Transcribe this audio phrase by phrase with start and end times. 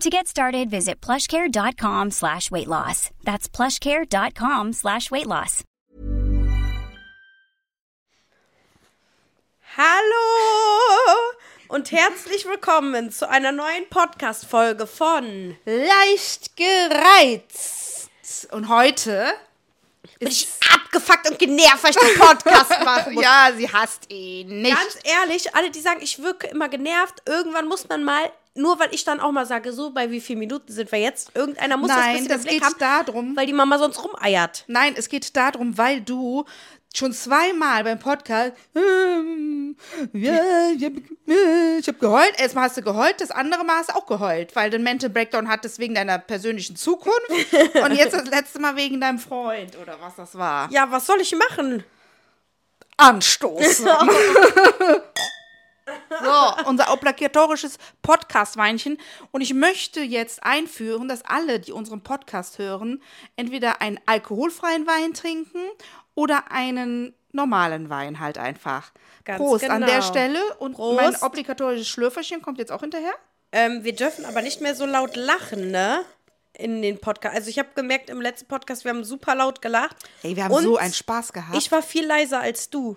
[0.00, 3.10] To get started, visit plushcare.com slash weight loss.
[3.24, 5.62] That's plushcare.com slash weight loss.
[9.76, 11.32] Hallo
[11.68, 18.10] und herzlich willkommen zu einer neuen Podcast-Folge von leicht gereizt.
[18.52, 19.32] Und heute
[20.18, 23.12] bin ich abgefuckt und genervt, weil ich den Podcast mache.
[23.14, 24.76] ja, sie hasst ihn nicht.
[24.76, 28.88] Ganz ehrlich, alle, die sagen, ich wirke immer genervt, irgendwann muss man mal, nur weil
[28.92, 31.88] ich dann auch mal sage, so, bei wie vielen Minuten sind wir jetzt, irgendeiner muss
[31.88, 33.36] Nein, das, das bisschen geht Blick haben, darum.
[33.36, 34.64] weil die Mama sonst rumeiert.
[34.68, 36.44] Nein, es geht darum, weil du
[36.94, 39.76] schon zweimal beim Podcast ähm,
[40.12, 41.02] ja, ich habe
[41.84, 42.32] hab geheult.
[42.38, 45.10] Erstmal hast du geheult, das andere Mal hast du auch geheult, weil du einen Mental
[45.10, 47.18] Breakdown hattest wegen deiner persönlichen Zukunft
[47.84, 50.70] und jetzt das letzte Mal wegen deinem Freund oder was das war.
[50.70, 51.84] Ja, was soll ich machen?
[52.96, 53.88] Anstoßen.
[56.08, 58.98] So, unser obligatorisches Podcast-Weinchen.
[59.32, 63.02] Und ich möchte jetzt einführen, dass alle, die unseren Podcast hören,
[63.36, 65.60] entweder einen alkoholfreien Wein trinken
[66.14, 68.92] oder einen normalen Wein halt einfach.
[69.24, 69.92] Ganz Prost an genau.
[69.92, 70.40] der Stelle.
[70.58, 70.96] Und Prost.
[70.96, 73.12] mein obligatorisches Schlürferchen kommt jetzt auch hinterher.
[73.52, 76.04] Ähm, wir dürfen aber nicht mehr so laut lachen, ne?
[76.56, 77.34] In den Podcast.
[77.34, 79.96] Also ich habe gemerkt im letzten Podcast, wir haben super laut gelacht.
[80.22, 81.56] Ey, wir haben Und so einen Spaß gehabt.
[81.56, 82.96] Ich war viel leiser als du.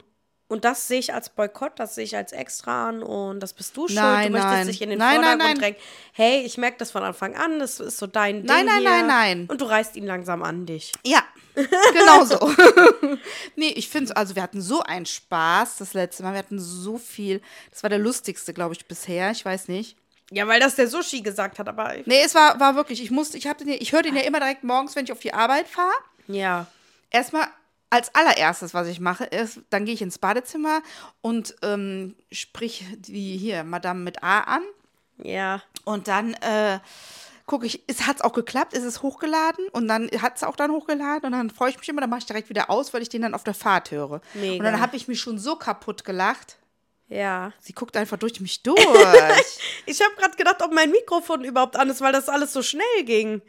[0.49, 3.75] Und das sehe ich als Boykott, das sehe ich als extra an und das bist
[3.75, 3.99] du schuld.
[3.99, 4.67] Nein, du möchtest nein.
[4.67, 5.59] dich in den Nein, nein, Vordergrund nein.
[5.59, 5.77] drängen.
[6.13, 8.89] Hey, ich merke das von Anfang an, das ist so dein Ding Nein, nein, hier.
[8.89, 9.45] nein, nein.
[9.49, 10.93] Und du reißt ihn langsam an dich.
[11.05, 11.21] Ja,
[11.93, 12.39] genau so.
[13.57, 16.31] nee, ich finde, also wir hatten so einen Spaß das letzte Mal.
[16.33, 17.41] Wir hatten so viel.
[17.71, 19.31] Das war der lustigste, glaube ich, bisher.
[19.31, 19.97] Ich weiß nicht.
[20.31, 23.37] Ja, weil das der Sushi gesagt hat, aber Nee, es war, war wirklich, ich musste,
[23.37, 25.67] ich habe den, ich höre den ja immer direkt morgens, wenn ich auf die Arbeit
[25.67, 25.91] fahre.
[26.27, 26.67] ja.
[27.09, 27.47] Erstmal
[27.89, 30.81] als allererstes, was ich mache, ist, dann gehe ich ins Badezimmer
[31.21, 34.63] und ähm, sprich die hier Madame mit A an.
[35.23, 35.61] Ja.
[35.85, 36.79] Und dann äh,
[37.45, 40.71] gucke ich, hat es auch geklappt, ist es hochgeladen und dann hat es auch dann
[40.71, 43.09] hochgeladen und dann freue ich mich immer, dann mache ich direkt wieder aus, weil ich
[43.09, 44.21] den dann auf der Fahrt höre.
[44.33, 44.57] Mega.
[44.57, 46.57] Und dann habe ich mich schon so kaputt gelacht.
[47.07, 47.53] Ja.
[47.61, 48.77] Sie guckt einfach durch mich durch.
[49.85, 53.03] Ich habe gerade gedacht, ob mein Mikrofon überhaupt an ist, weil das alles so schnell
[53.05, 53.41] ging.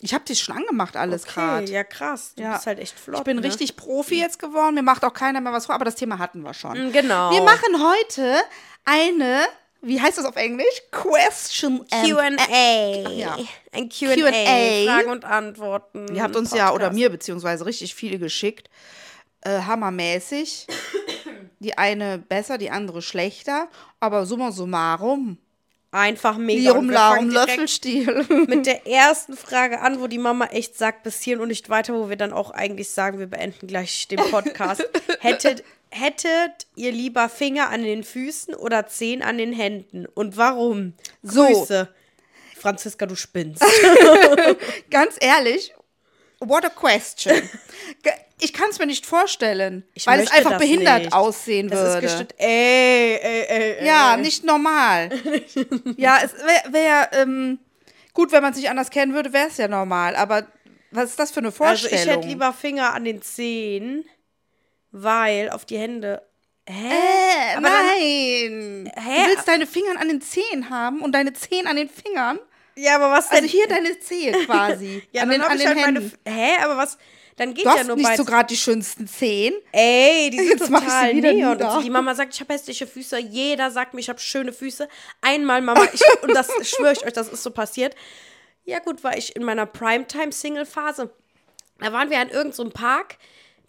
[0.00, 1.70] Ich habe das schon angemacht alles Okay, gerade.
[1.72, 2.32] ja krass.
[2.36, 2.52] Du Ja.
[2.54, 3.18] bist halt echt flott.
[3.18, 3.42] Ich bin ne?
[3.44, 4.74] richtig Profi jetzt geworden.
[4.74, 6.88] Mir macht auch keiner mehr was vor, aber das Thema hatten wir schon.
[6.88, 7.30] Mm, Genau.
[7.32, 8.36] Wir machen heute
[8.84, 9.40] eine,
[9.82, 10.66] wie heißt das auf Englisch?
[10.92, 13.10] Question and Q&A.
[13.10, 13.36] Ja.
[13.72, 14.84] Ein Q&A.
[14.86, 16.14] Fragen und Antworten.
[16.14, 16.94] Ihr habt uns ja, oder Podcast.
[16.94, 18.70] mir beziehungsweise richtig viele geschickt.
[19.42, 20.66] Äh, hammermäßig.
[21.60, 23.68] Die eine besser, die andere schlechter.
[24.00, 25.38] Aber summa summarum.
[25.90, 26.74] Einfach mega.
[26.74, 26.88] Fangen
[27.30, 28.26] direkt Löffelstiel.
[28.46, 31.94] mit der ersten Frage an, wo die Mama echt sagt, bis hierhin und nicht weiter,
[31.94, 34.86] wo wir dann auch eigentlich sagen, wir beenden gleich den Podcast.
[35.20, 40.04] hättet, hättet ihr lieber Finger an den Füßen oder Zehen an den Händen?
[40.04, 40.92] Und warum?
[41.22, 41.46] So.
[41.46, 41.88] Grüße.
[42.58, 43.64] Franziska, du spinnst.
[44.90, 45.72] Ganz ehrlich,
[46.40, 47.34] what a question.
[48.40, 51.12] Ich kann es mir nicht vorstellen, weil es einfach behindert nicht.
[51.12, 52.06] aussehen Das würde.
[52.06, 52.34] ist.
[52.38, 53.84] Ey, ey, ey, ey.
[53.84, 55.10] Ja, nicht normal.
[55.96, 57.58] ja, es wäre wär, ähm,
[58.14, 60.14] gut, wenn man sich anders kennen würde, wäre es ja normal.
[60.14, 60.46] Aber
[60.92, 61.98] was ist das für eine Also Vorstellung?
[62.04, 64.04] ich hätte lieber Finger an den Zehen,
[64.92, 66.22] weil auf die Hände.
[66.68, 66.90] Hä?
[66.92, 68.92] Äh, Aber dann- nein.
[68.94, 69.22] Hä?
[69.24, 72.38] Du willst deine Finger an den Zehen haben und deine Zehen an den Fingern?
[72.78, 73.50] Ja, aber was Also denn?
[73.50, 75.02] hier deine Zehe quasi.
[75.12, 76.00] Ja, an dann den, an ich den halt meine.
[76.00, 76.18] Händen.
[76.24, 76.98] F- Hä, aber was?
[77.36, 79.54] dann geht Du ja hast nur nicht so gerade die schönsten Zehen.
[79.70, 81.52] Ey, die sind Jetzt total wieder neon.
[81.52, 81.80] nieder.
[81.82, 83.16] Die Mama sagt, ich habe hässliche Füße.
[83.18, 84.88] Jeder sagt mir, ich habe schöne Füße.
[85.20, 87.94] Einmal, Mama, ich, und das schwöre ich euch, das ist so passiert.
[88.64, 91.10] Ja, gut, war ich in meiner Primetime-Single-Phase.
[91.78, 93.16] Da waren wir in irgendeinem so Park.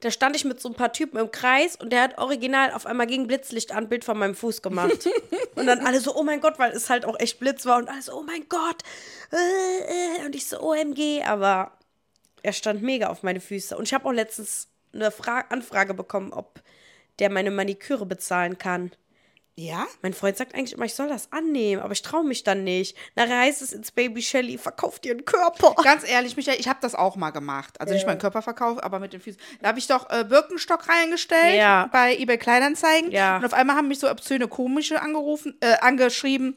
[0.01, 2.85] Da stand ich mit so ein paar Typen im Kreis und der hat original auf
[2.85, 5.09] einmal gegen Blitzlicht an ein Bild von meinem Fuß gemacht.
[5.55, 7.77] und dann alle so, oh mein Gott, weil es halt auch echt Blitz war.
[7.77, 8.83] Und alle so, oh mein Gott.
[9.33, 10.25] Äh, äh.
[10.25, 11.23] Und ich so, OMG.
[11.25, 11.73] Aber
[12.43, 13.77] er stand mega auf meine Füße.
[13.77, 16.61] Und ich habe auch letztens eine Fra Anfrage bekommen, ob
[17.19, 18.91] der meine Maniküre bezahlen kann.
[19.59, 19.85] Ja?
[20.01, 22.95] Mein Freund sagt eigentlich immer, ich soll das annehmen, aber ich traue mich dann nicht.
[23.15, 25.75] Nachher heißt es ins Baby Shelly, verkauft ihren Körper.
[25.83, 27.79] Ganz ehrlich, Michael, ich habe das auch mal gemacht.
[27.81, 29.39] Also nicht meinen Körperverkauf, aber mit den Füßen.
[29.61, 31.89] Da habe ich doch äh, Birkenstock reingestellt Ja.
[31.91, 33.11] bei eBay Kleinanzeigen.
[33.11, 33.37] Ja.
[33.37, 36.55] Und auf einmal haben mich so obszöne komische angerufen, äh, angeschrieben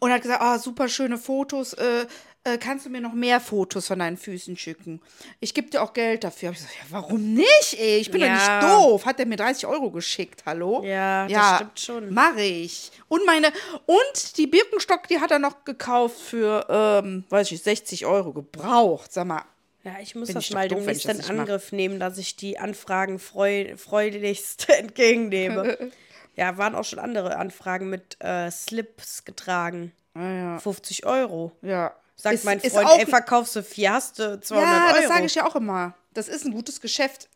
[0.00, 1.72] und hat gesagt, ah, super schöne Fotos.
[1.74, 2.06] Äh,
[2.44, 5.00] äh, kannst du mir noch mehr Fotos von deinen Füßen schicken?
[5.40, 6.48] Ich gebe dir auch Geld dafür.
[6.48, 7.98] Hab ich gesagt, ja, warum nicht, ey?
[7.98, 8.26] Ich bin Ja.
[8.60, 9.06] doch nicht doof.
[9.06, 10.82] Hat er mir 30 Euro geschickt, hallo?
[10.84, 12.12] Ja, das stimmt schon.
[12.14, 12.90] Mach ich.
[13.08, 13.52] Und meine,
[13.86, 19.12] und die Birkenstock, die hat er noch gekauft für, ähm, weiß ich, 60 Euro gebraucht.
[19.12, 19.42] Sag mal,
[19.84, 21.38] Ja, ich muss Bin das ich mal demnächst in nicht mach.
[21.40, 25.76] Angriff nehmen, dass ich die Anfragen freu freudigst entgegennehme.
[26.36, 29.92] ja, waren auch schon andere Anfragen mit äh, Slips getragen.
[30.16, 30.58] ja.
[30.58, 31.52] 50 Euro.
[31.62, 31.94] ja.
[32.22, 34.96] Sagt Ist- mein Freund, auch- ey, verkaufst du vier, hast du 200 Ja, Euro.
[34.96, 35.94] das sage ich ja auch immer.
[36.14, 37.28] Das ist ein gutes Geschäft.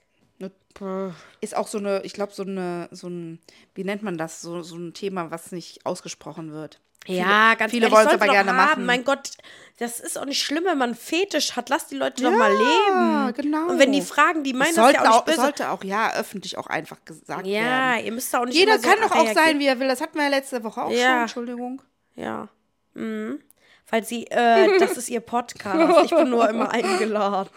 [1.41, 3.41] Ist auch so eine, ich glaube, so eine, so ein,
[3.75, 4.43] wie nennt man das?
[4.43, 6.81] So, so ein Thema, was nicht ausgesprochen wird.
[7.07, 8.57] Ja, ganz viele wollen es aber gerne haben.
[8.57, 8.85] machen.
[8.85, 9.31] Mein Gott,
[9.79, 11.71] das ist auch nicht schlimm, wenn man einen Fetisch hat.
[11.71, 13.33] Lass die Leute doch mal leben.
[13.35, 13.69] genau.
[13.71, 15.41] Und wenn die fragen, die meinen das sollte, ja auch nicht böse.
[15.41, 17.63] sollte auch, ja, öffentlich auch einfach gesagt ja,
[17.95, 18.05] werden.
[18.07, 19.89] ihr müsst da auch nicht Jeder so kann doch auch sein, wie er will.
[19.89, 20.99] Das hatten wir ja letzte Woche auch schon.
[20.99, 21.23] Ja.
[21.23, 21.81] Entschuldigung.
[22.17, 22.49] Ja.
[22.93, 23.41] Mhm.
[23.91, 26.05] Weil sie, äh, das ist ihr Podcast.
[26.07, 27.51] Ich bin nur immer eingeladen.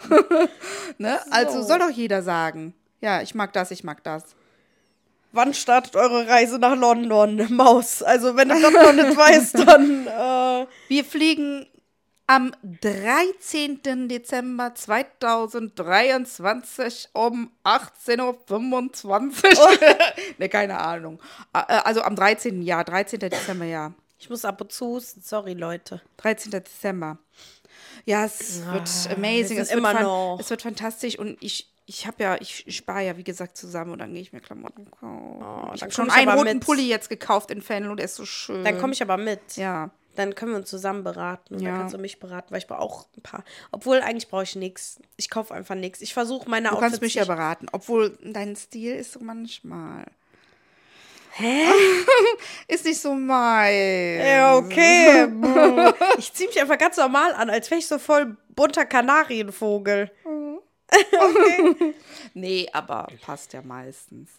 [0.98, 1.18] Ne?
[1.30, 2.74] Also soll doch jeder sagen.
[3.00, 4.22] Ja, ich mag das, ich mag das.
[5.32, 8.02] Wann startet eure Reise nach London, Maus?
[8.02, 10.06] Also, wenn du das noch nicht weißt, dann.
[10.06, 11.66] Äh, Wir fliegen
[12.26, 14.08] am 13.
[14.08, 19.68] Dezember 2023 um 18.25 Uhr.
[20.38, 21.20] ne, keine Ahnung.
[21.52, 22.62] Äh, Also am 13.
[22.62, 23.18] Jahr, 13.
[23.20, 23.92] Dezember, ja.
[24.20, 25.20] Ich muss ab und zu husten.
[25.22, 26.00] Sorry, Leute.
[26.18, 26.50] 13.
[26.52, 27.18] Dezember.
[28.04, 29.56] Ja, es wird amazing.
[29.56, 30.38] wir Es wird, immer fan- noch.
[30.40, 33.98] es wird fantastisch und ich, ich habe ja, ich spare ja, wie gesagt, zusammen und
[33.98, 35.70] dann gehe ich mir Klamotten kaufen.
[35.74, 36.64] ich dann habe schon ich einen roten mit.
[36.64, 38.64] Pulli jetzt gekauft in und der ist so schön.
[38.64, 39.56] Dann komme ich aber mit.
[39.56, 39.90] Ja.
[40.16, 41.54] Dann können wir uns zusammen beraten.
[41.54, 41.70] Und Ja.
[41.70, 43.44] dann kannst du mich beraten, weil ich brauche auch ein paar.
[43.70, 45.00] Obwohl, eigentlich brauche ich nichts.
[45.16, 46.00] Ich kaufe einfach nichts.
[46.00, 50.04] Ich versuche meine Du Outfits kannst mich ja beraten, obwohl dein Stil ist so manchmal.
[51.32, 51.66] Hä?
[52.68, 54.18] Ist nicht so mein.
[54.20, 55.28] Ja, okay.
[56.18, 60.10] Ich ziehe mich einfach ganz normal an, als wäre ich so voll bunter Kanarienvogel.
[62.34, 64.30] Nee, aber passt ja meistens.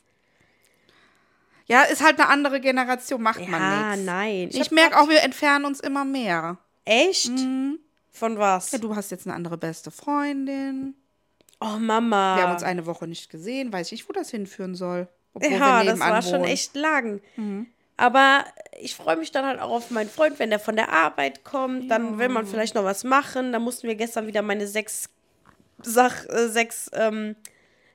[1.66, 4.06] Ja, ist halt eine andere Generation, macht man Ja, nichts.
[4.06, 4.50] nein.
[4.52, 6.58] Ich, hab merke auch, wir entfernen uns immer mehr.
[6.84, 7.32] Echt?
[8.12, 8.72] Von was?
[8.72, 10.96] Ja, du hast jetzt eine andere beste Freundin.
[11.62, 12.36] Oh, Mama.
[12.36, 13.72] Wir haben uns eine Woche nicht gesehen.
[13.72, 15.08] Weiß ich nicht, wo das hinführen soll.
[15.34, 16.44] Obwohl ja, das war schon wohnen.
[16.46, 17.22] echt lang.
[17.98, 18.46] Aber
[18.80, 21.90] ich freue mich dann halt auch auf meinen Freund, wenn der von der Arbeit kommt.
[21.92, 23.52] Dann will man vielleicht noch was machen.
[23.52, 25.10] Dann mussten wir gestern wieder meine sechs,
[25.84, 27.36] Sach, äh, sechs ähm,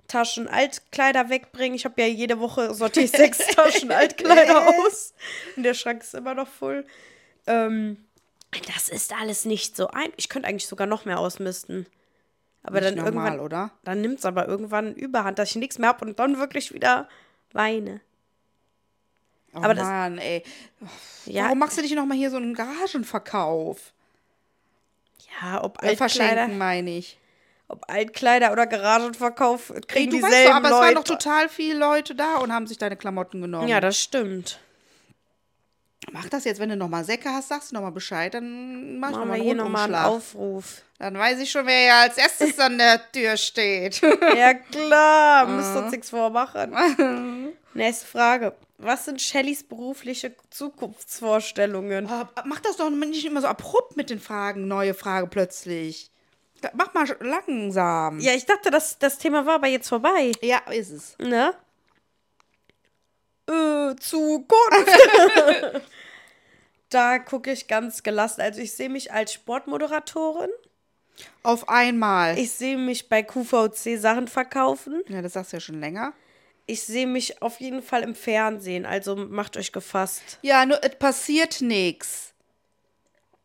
[0.09, 1.75] Taschen Altkleider wegbringen.
[1.75, 5.13] Ich habe ja jede Woche sortiere ich sechs Taschen Altkleider aus.
[5.57, 6.87] Und der Schrank ist immer noch voll.
[7.47, 7.97] Ähm,
[8.75, 10.11] das ist alles nicht so ein.
[10.17, 11.87] Ich könnte eigentlich sogar noch mehr ausmisten.
[12.63, 13.71] Aber Nicht dann normal, irgendwann, oder?
[13.85, 17.09] dann nimmt es aber irgendwann Überhand, dass ich nichts mehr habe und dann wirklich wieder
[17.57, 18.01] weine.
[19.55, 20.43] Oh aber das- Mann, ey.
[21.25, 23.93] Ja, Warum machst du nicht noch mal hier so einen Garagenverkauf?
[25.43, 27.19] ja ob Äh, Altkleider, meine ich.
[27.69, 30.81] ob Altkleider oder Garagenverkauf Ey, kriegen du weißt dieselben doch, aber Leute.
[30.81, 33.67] es waren doch total viele Leute da und haben sich deine Klamotten genommen.
[33.69, 34.61] ja, das stimmt.
[36.13, 38.99] Mach das jetzt, wenn du noch mal Säcke hast, sagst du noch mal Bescheid, dann
[38.99, 40.05] mach ich noch Machen mal wir einen hier nochmal einen.
[40.05, 40.83] Aufruf.
[40.99, 44.01] Dann weiß ich schon, wer ja als erstes an der Tür steht.
[44.37, 46.75] Ja, klar, müsst uns nichts vormachen.
[47.75, 48.55] Nächste Frage.
[48.79, 52.07] Was sind Shellys berufliche Zukunftsvorstellungen?
[52.11, 56.11] Oh, mach das doch nicht immer so abrupt mit den Fragen, neue Frage plötzlich.
[56.75, 58.19] Mach mal langsam.
[58.21, 60.33] Ja, ich dachte, das, das Thema war aber jetzt vorbei.
[60.41, 61.17] Ja, ist es.
[61.19, 61.55] Ne?
[63.49, 64.91] Äh, Zukunft.
[66.91, 68.41] Da gucke ich ganz gelassen.
[68.41, 70.51] Also ich sehe mich als Sportmoderatorin.
[71.43, 72.39] Auf einmal.
[72.39, 75.03] Ich sehe mich bei QVC Sachen verkaufen.
[75.09, 76.13] ja, das sagst du ja schon länger.
[76.67, 78.85] Ich sehe mich auf jeden Fall im Fernsehen.
[78.85, 80.39] Also macht euch gefasst.
[80.43, 82.35] Ja, nur es passiert nichts.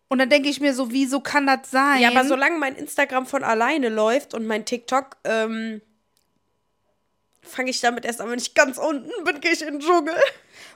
[0.07, 2.01] Und dann denke ich mir so, wieso kann das sein?
[2.01, 5.81] Ja, aber solange mein Instagram von alleine läuft und mein TikTok, ähm,
[7.41, 10.15] fange ich damit erst an, wenn ich ganz unten bin, gehe ich in den Dschungel.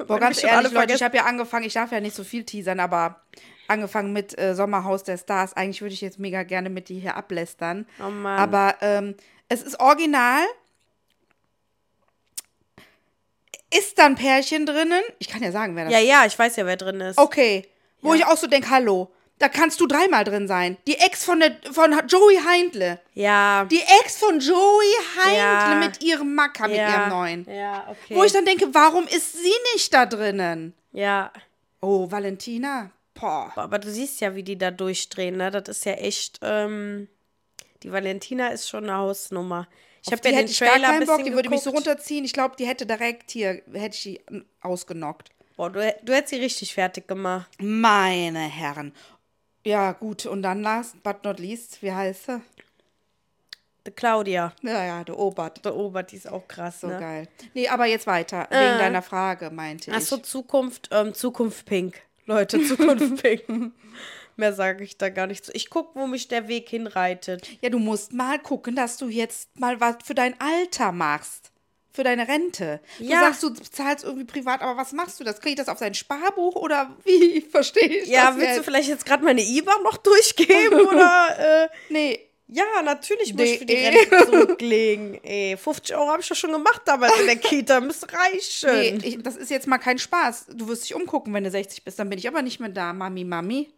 [0.07, 2.79] Boah, ganz ehrlich, Leute, ich habe ja angefangen, ich darf ja nicht so viel teasern,
[2.79, 3.22] aber
[3.67, 5.53] angefangen mit äh, Sommerhaus der Stars.
[5.53, 7.88] Eigentlich würde ich jetzt mega gerne mit dir hier ablästern.
[8.00, 8.39] Oh Mann.
[8.39, 9.15] Aber ähm,
[9.50, 10.43] es ist original.
[13.75, 15.01] Ist da ein Pärchen drinnen?
[15.19, 17.17] Ich kann ja sagen, wer das Ja, ja, ich weiß ja, wer drin ist.
[17.17, 17.67] Okay.
[18.01, 20.77] Wo ich auch so denke, hallo, da kannst du dreimal drin sein.
[20.88, 23.00] Die Ex von, der, von Joey Heindle.
[23.13, 23.65] Ja.
[23.65, 25.75] Die Ex von Joey Heindle Ja.
[25.84, 26.89] mit ihrem Macker, mit ja.
[26.89, 27.46] ihrem neuen.
[27.54, 28.15] Ja, okay.
[28.15, 30.74] Wo ich dann denke, warum ist sie nicht da drinnen?
[30.94, 31.32] ja.
[31.82, 32.89] Oh, Valentina.
[33.13, 33.51] Boah.
[33.56, 35.51] Aber du siehst ja, wie die da durchdrehen, ne?
[35.51, 37.08] Das ist ja echt, ähm,
[37.84, 39.68] die Valentina ist schon eine Hausnummer.
[40.04, 41.88] Ich habe ja den hätte ich Trailer keinen Bock, die würde mich so geguckt.
[41.88, 42.25] runterziehen.
[42.25, 44.22] Ich glaube, die hätte direkt hier, hätte ich die
[44.62, 45.30] ausgenockt.
[45.58, 47.50] Boah, du, du hättest sie richtig fertig gemacht.
[47.60, 48.92] Meine Herren.
[49.65, 50.25] Ja, gut.
[50.25, 52.41] Und dann last but not least, wie heißt sie?
[53.88, 55.63] Die Claudia, Ja, ja, der Obert.
[55.63, 57.00] der Obert, die ist auch krass, So ne?
[57.00, 57.27] geil.
[57.53, 58.48] Nee, aber jetzt weiter.
[58.50, 59.98] Wegen deiner Frage, meinte ich.
[59.98, 62.01] Achso, Zukunft, ähm, Zukunft Pink.
[62.25, 63.74] Leute, Zukunft Pink.
[64.38, 65.51] Mehr sage ich da gar nicht zu.
[65.53, 67.48] Ich gucke, wo mich der Weg hinreitet.
[67.62, 71.51] Ja, du musst mal gucken, dass du jetzt mal was für dein Alter machst.
[71.96, 72.82] Für deine Rente.
[73.00, 73.22] Du Ja.
[73.22, 75.40] sagst, du zahlst irgendwie privat, aber was machst du das?
[75.40, 77.40] Krieg ich das auf dein Sparbuch oder wie?
[77.42, 78.66] Verstehe ich Ja, das willst du jetzt?
[78.66, 80.82] vielleicht jetzt gerade meine IBAN noch durchgeben?
[80.88, 83.88] oder, äh, Nee, ja, natürlich muss ich für die Nee.
[83.90, 85.24] Rente zurücklegen.
[85.24, 87.80] Ey, 50 Euro habe ich doch schon gemacht damals in der Kita.
[87.80, 89.00] Müsste reichen.
[89.00, 90.48] nee ich, das ist jetzt mal kein Spaß.
[90.54, 91.98] Du wirst dich umgucken, wenn du 60 bist.
[91.98, 93.72] Dann bin ich aber nicht mehr da, Mami, Mami.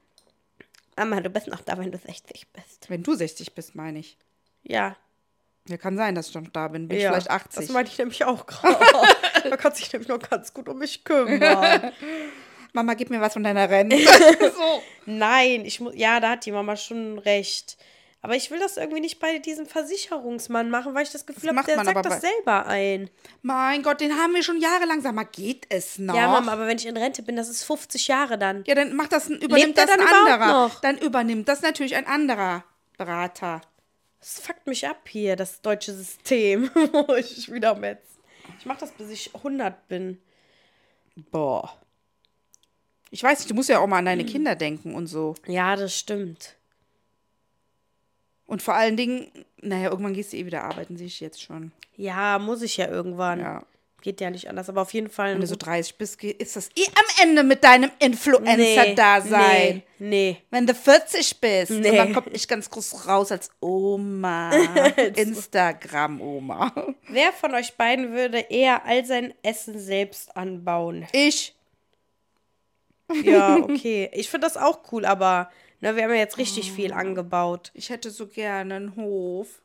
[0.98, 2.90] Mama, du bist noch da, wenn du 60 bist.
[2.90, 4.18] Wenn du 60 bist, meine ich.
[4.64, 4.98] Ja.
[5.68, 6.88] Ja, kann sein, dass ich noch da bin.
[6.88, 7.12] Bin ich ja.
[7.12, 7.62] vielleicht 80.
[7.62, 8.78] Das meine ich nämlich auch gerade.
[9.50, 11.92] da kann sich nämlich noch ganz gut um mich kümmern.
[12.74, 13.98] Mama, gib mir was von deiner Rente.
[14.40, 14.84] so.
[15.06, 15.94] Nein, ich muss.
[15.96, 17.78] Ja, da hat die Mama schon recht.
[18.22, 21.64] Aber ich will das irgendwie nicht bei diesem Versicherungsmann machen, weil ich das Gefühl habe,
[21.64, 23.10] der sagt das selber ein.
[23.42, 25.02] Mein Gott, den haben wir schon jahrelang.
[25.02, 26.16] Sag mal, geht es noch?
[26.16, 28.64] Ja, Mama, aber wenn ich in Rente bin, das ist 50 Jahre dann.
[28.68, 30.48] Ja, dann macht das, übernimmt der das ein anderer.
[30.48, 30.82] noch?
[30.82, 32.64] Dann übernimmt das natürlich ein anderer
[32.98, 33.62] Berater.
[34.28, 38.20] Das fuckt mich ab hier, das deutsche System, wo ich wieder metz.
[38.60, 40.20] Ich mach das, bis ich 100 bin.
[41.32, 41.80] Boah.
[43.10, 45.36] Ich weiß nicht, du musst ja auch mal an deine Kinder denken und so.
[45.46, 46.58] Ja, das stimmt.
[48.48, 49.32] Und vor allen Dingen,
[49.62, 51.72] naja, irgendwann gehst du eh wieder arbeiten, sehe ich jetzt schon.
[51.96, 53.40] Ja, muss ich ja irgendwann.
[53.40, 53.66] Ja.
[54.02, 55.34] Geht ja nicht anders, aber auf jeden Fall.
[55.34, 59.82] Wenn du so gut- 30 bist, ist das eh am Ende mit deinem Influencer-Dasein.
[60.00, 60.38] Nee, nee.
[60.52, 61.96] Wenn du 40 bist und Nee.
[61.98, 64.52] dann kommt nicht ganz groß raus als Oma.
[65.16, 66.74] Instagram-Oma.
[67.10, 71.08] Wer von euch beiden würde eher all sein Essen selbst anbauen?
[71.12, 71.56] Ich.
[73.24, 74.10] Ja, okay.
[74.14, 75.50] Ich finde das auch cool, aber
[75.82, 76.96] ne, wir haben ja jetzt richtig viel Oh.
[76.98, 77.72] angebaut.
[77.74, 79.62] Ich hätte so gerne einen Hof.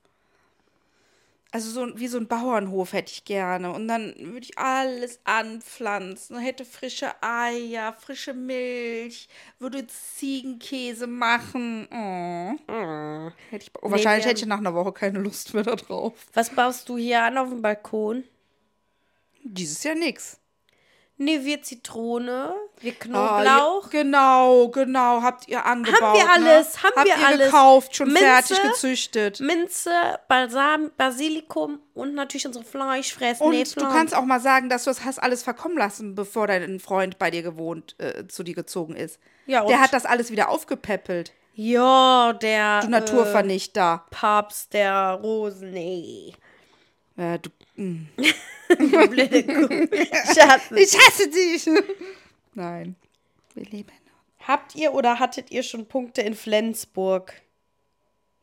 [1.54, 3.72] Also so ein- wie so ein Bauernhof hätte ich gerne.
[3.72, 6.38] Und dann würde ich alles anpflanzen.
[6.38, 9.28] Hätte frische Eier, frische Milch,
[9.58, 11.86] würde Ziegenkäse machen.
[11.92, 13.30] Oh.
[13.50, 16.14] Hätte ich, oh, wahrscheinlich wir hätte ich nach einer Woche keine Lust mehr darauf.
[16.32, 18.24] Was baust du hier an auf dem Balkon?
[19.44, 20.38] Dieses Jahr nix.
[21.18, 23.84] Nee, wir Zitrone, wir Ah, Knoblauch.
[23.84, 25.22] ja, genau, genau.
[25.22, 26.00] Habt ihr angebaut.
[26.02, 26.30] Haben wir ne?
[26.54, 27.46] alles, haben Habt wir ihr alles.
[27.46, 28.22] gekauft, schon Minze?
[28.24, 29.40] fertig gezüchtet.
[29.40, 29.90] Minze,
[30.26, 33.46] Balsam, Basilikum und natürlich unsere Fleischfressen.
[33.46, 36.46] Und Nee, du kannst auch mal sagen, dass du das hast alles verkommen lassen, bevor
[36.48, 39.20] dein Freund bei dir gewohnt, äh, zu dir gezogen ist.
[39.46, 41.32] Ja, Der hat das alles wieder aufgepäppelt.
[41.54, 44.06] Ja, der Du äh, Naturvernichter.
[44.10, 45.70] Papst der Rosen.
[45.72, 46.32] Nee.
[47.18, 49.86] Äh, du, Du blöde Kuh.
[50.34, 50.70] Schatz.
[50.76, 51.68] ich hasse dich.
[52.54, 52.96] Nein.
[53.54, 53.90] Wir leben.
[54.40, 57.32] Habt ihr oder hattet ihr schon Punkte in Flensburg?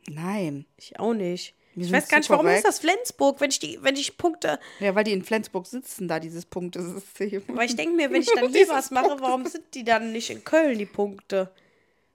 [0.08, 0.64] Nein.
[0.76, 1.54] Ich auch nicht.
[1.74, 2.66] Wir Ich weiß gar nicht, warum ist korrekt.
[2.66, 4.58] das Flensburg, wenn ich die, wenn ich Punkte.
[4.80, 7.42] Ja, weil die in Flensburg sitzen, da dieses Punktesystem.
[7.48, 10.30] Aber ich denke mir, wenn ich dann hier was mache, warum sind die dann nicht
[10.30, 11.52] in Köln, die Punkte?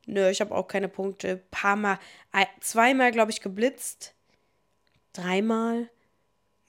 [0.08, 1.42] Nö, ich habe auch keine Punkte.
[1.52, 2.00] Paar Mal,
[2.32, 4.14] ein- zweimal, glaube ich, geblitzt.
[5.14, 5.90] Dreimal.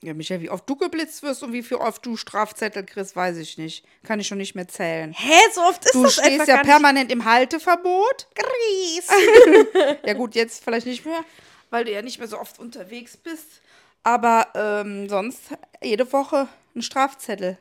[0.03, 3.39] Ja, Michael, wie oft du geblitzt wirst und wie viel oft du Strafzettel kriegst, weiß
[3.39, 3.85] ich nicht.
[4.05, 5.13] Kann ich schon nicht mehr zählen.
[5.17, 8.29] Hä, so oft ist Du das einfach stehst ja permanent im Halteverbot.
[8.35, 9.09] Gries.
[10.07, 11.25] Ja gut, jetzt vielleicht nicht mehr,
[11.71, 13.63] weil du ja nicht mehr so oft unterwegs bist.
[14.03, 15.41] Aber ähm, sonst
[15.83, 17.59] jede Woche ein Strafzettel.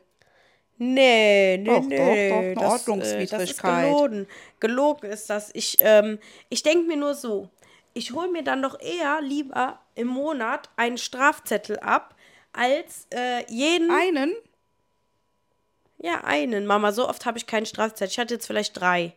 [0.78, 2.28] Nee, nee, Doch, doch, nee.
[2.28, 3.84] doch, eine das, Äh, das ist Ordnungswidrigkeit.
[3.86, 4.26] gelogen.
[4.60, 5.50] Gelogen ist das.
[5.54, 6.18] Ich, ähm,
[6.50, 7.48] ich denke mir nur so,
[7.94, 12.14] ich hole mir dann doch eher lieber im Monat einen Strafzettel ab,
[12.56, 13.90] als äh, jeden.
[13.90, 14.34] Einen?
[15.98, 16.92] ja, einen, Mama.
[16.92, 18.08] So oft habe ich keinen Strafzettel.
[18.08, 19.14] Ich hatte jetzt vielleicht drei.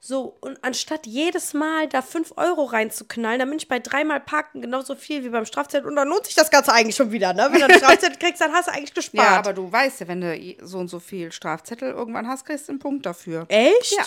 [0.00, 4.60] So, und anstatt jedes Mal da 5 Euro reinzuknallen, dann bin ich bei dreimal Parken
[4.60, 7.48] genauso viel wie beim Strafzettel und dann lohnt sich das Ganze eigentlich schon wieder, ne?
[7.50, 9.24] Wenn du einen Strafzettel kriegst, dann hast du eigentlich gespart.
[9.24, 12.68] Ja, aber du weißt ja, wenn du so und so viel Strafzettel irgendwann hast, kriegst
[12.68, 13.46] du einen Punkt dafür.
[13.48, 13.96] Echt?
[13.96, 14.04] Ja.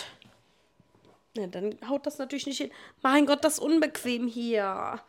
[1.41, 2.71] Ja, dann haut das natürlich nicht hin.
[3.01, 4.99] Mein Gott, das ist unbequem hier.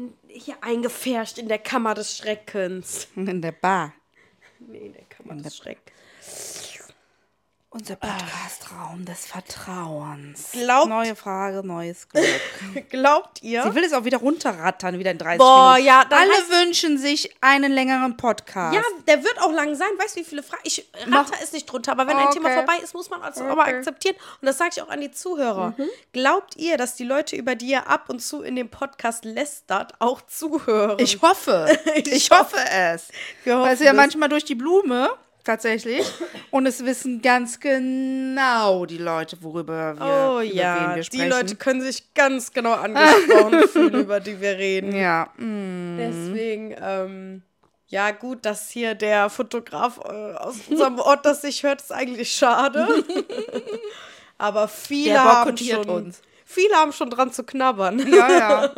[0.00, 3.06] In, hier eingefärscht in der Kammer des Schreckens.
[3.16, 3.92] In der Bar.
[4.58, 6.59] Nee, in der Kammer des Schreckens.
[7.72, 10.48] Unser Podcast-Raum des Vertrauens.
[10.50, 12.26] Glaubt- Neue Frage, neues Glück.
[12.90, 13.62] Glaubt ihr?
[13.62, 15.86] Sie will es auch wieder runterrattern, wieder in 30 Boah, Minuten.
[15.86, 18.74] ja, dann Alle heißt- wünschen sich einen längeren Podcast.
[18.74, 19.86] ja, der wird auch lang sein.
[19.98, 20.62] Weißt du, wie viele Fragen?
[20.64, 22.56] Ich ratter es nicht drunter, aber wenn ein Thema Okay.
[22.56, 24.16] vorbei ist, muss man also auch mal akzeptieren.
[24.40, 25.74] Und das sage ich auch an die Zuhörer.
[26.12, 29.92] Glaubt ihr, dass die Leute, über die ihr ab und zu in dem Podcast lästert,
[30.00, 30.98] auch zuhören?
[30.98, 31.68] Ich hoffe.
[31.94, 33.10] Ich hoffe es.
[33.44, 33.96] Wir Weil hoffen es ja es.
[33.96, 35.10] manchmal durch die Blume,
[35.44, 36.04] tatsächlich.
[36.50, 41.04] Und es wissen ganz genau die Leute, worüber wir, Oh über ja, wen wir die
[41.04, 41.28] sprechen.
[41.30, 44.94] Leute können sich ganz genau angesprochen fühlen, über die wir reden.
[44.94, 45.96] Ja, mm.
[45.98, 47.42] Deswegen, ähm,
[47.88, 52.32] ja gut, dass hier der Fotograf äh, aus unserem Ort das sich hört, ist eigentlich
[52.32, 52.86] schade.
[54.38, 56.22] Aber viele Der haben schon, uns.
[56.44, 57.98] viele haben schon dran zu knabbern.
[58.10, 58.74] ja, ja.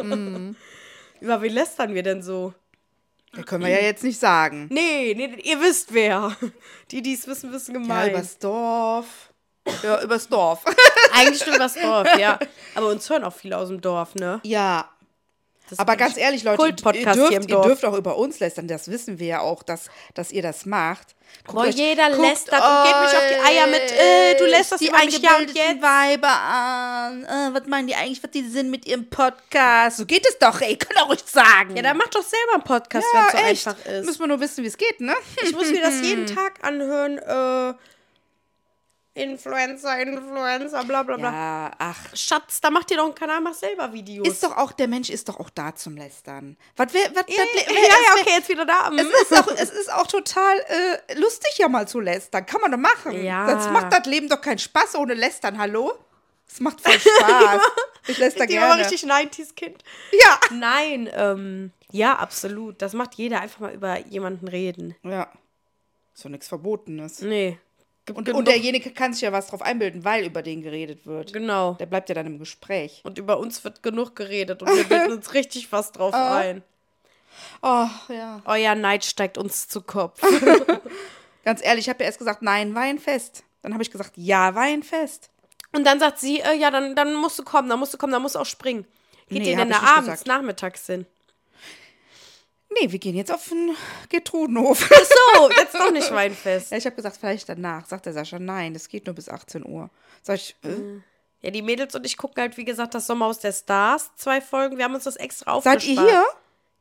[1.20, 2.52] Über wen lästern wir denn so?
[3.34, 4.68] Da können wir ja jetzt nicht sagen.
[4.70, 6.36] Nee, nee, ihr wisst wer.
[6.90, 8.10] Die, die es wissen, wissen Ja, gemein.
[8.10, 9.06] übers Dorf.
[9.82, 10.64] Ja, übers Dorf.
[11.12, 12.38] Eigentlich nur übers Dorf, ja.
[12.74, 14.40] Aber uns hören auch viele aus dem Dorf, ne?
[14.44, 14.88] ja.
[15.72, 18.68] Das Aber ganz ehrlich, Leute, ihr, dürft, ihr dürft auch über uns lästern.
[18.68, 21.14] Das wissen wir ja auch, dass, dass ihr das macht.
[21.46, 24.82] Guckt Boah, jeder guckt lästert und geht mich auf die Eier mit, äh, du lästerst
[24.82, 25.82] die über mich, ja und eingebildeten jetzt?
[25.82, 27.24] Weiber an.
[27.24, 29.96] Äh, was meinen die eigentlich, was die sind mit ihrem Podcast?
[29.96, 30.76] So geht es doch, ey.
[30.76, 31.74] Könnt ihr ruhig sagen.
[31.74, 33.78] Ja, dann mach doch selber einen Podcast, Ja, wenn es so echt.
[33.78, 34.04] einfach ist.
[34.04, 35.14] Müssen wir nur wissen, wie es geht, ne?
[35.42, 37.16] Ich muss mir das jeden Tag anhören.
[37.16, 37.74] Äh,
[39.14, 41.30] Influencer, Influencer, bla bla bla.
[41.32, 41.98] Ja, ach.
[42.14, 44.26] Schatz, da macht ihr doch einen Kanal, mach selber Videos.
[44.26, 46.56] Ist doch auch, der Mensch ist doch auch da zum Lästern.
[46.76, 48.90] Was, wer, was, ja, ja, wer- ja, es- okay, jetzt wieder da.
[48.96, 50.58] Es ist, auch, es ist auch total
[51.08, 52.46] äh, lustig, ja mal zu lästern.
[52.46, 53.22] Kann man doch machen.
[53.22, 53.48] Ja.
[53.50, 55.58] Sonst macht das Leben doch keinen Spaß ohne Lästern.
[55.58, 55.92] Hallo?
[56.48, 57.60] Es macht voll Spaß.
[58.08, 58.80] ich läster Ich gerne.
[58.82, 59.82] richtig 90s-Kind.
[60.12, 60.40] Ja.
[60.52, 62.80] Nein, ähm, ja, absolut.
[62.80, 64.94] Das macht jeder einfach mal über jemanden reden.
[65.02, 65.30] Ja.
[66.14, 67.20] Ist doch nichts Verbotenes.
[67.20, 67.58] Nee.
[68.12, 71.32] Und, und derjenige kann sich ja was drauf einbilden, weil über den geredet wird.
[71.32, 71.74] Genau.
[71.74, 73.00] Der bleibt ja dann im Gespräch.
[73.04, 76.36] Und über uns wird genug geredet und wir bilden uns richtig was drauf Ah.
[76.38, 76.62] ein.
[77.62, 78.42] Oh, ja.
[78.44, 80.20] Euer Neid steigt uns zu Kopf.
[81.44, 83.44] Ganz ehrlich, ich habe ja erst gesagt, nein, Weinfest.
[83.62, 85.30] Dann habe ich gesagt, ja, Weinfest.
[85.72, 88.12] Und dann sagt sie, äh, ja, dann, dann musst du kommen, dann musst du kommen,
[88.12, 88.84] dann musst du auch springen.
[89.28, 90.26] Geht Nee, ihr denn da abends, gesagt.
[90.26, 91.06] nachmittags hin?
[92.80, 93.76] Nee, wir gehen jetzt auf den
[94.08, 94.88] Gertrudenhof.
[94.92, 96.70] Ach so, jetzt doch nicht Weinfest.
[96.70, 97.86] ja, ich habe gesagt, vielleicht danach.
[97.86, 99.90] Sagt der Sascha, nein, das geht nur bis 18 Uhr.
[100.22, 101.00] Sag ich, äh,
[101.42, 104.10] Ja, die Mädels und ich gucken halt, wie gesagt, das Sommerhaus der Stars.
[104.16, 104.78] Zwei Folgen.
[104.78, 106.06] Wir haben uns das extra seid aufgespart.
[106.06, 106.24] ihr hier?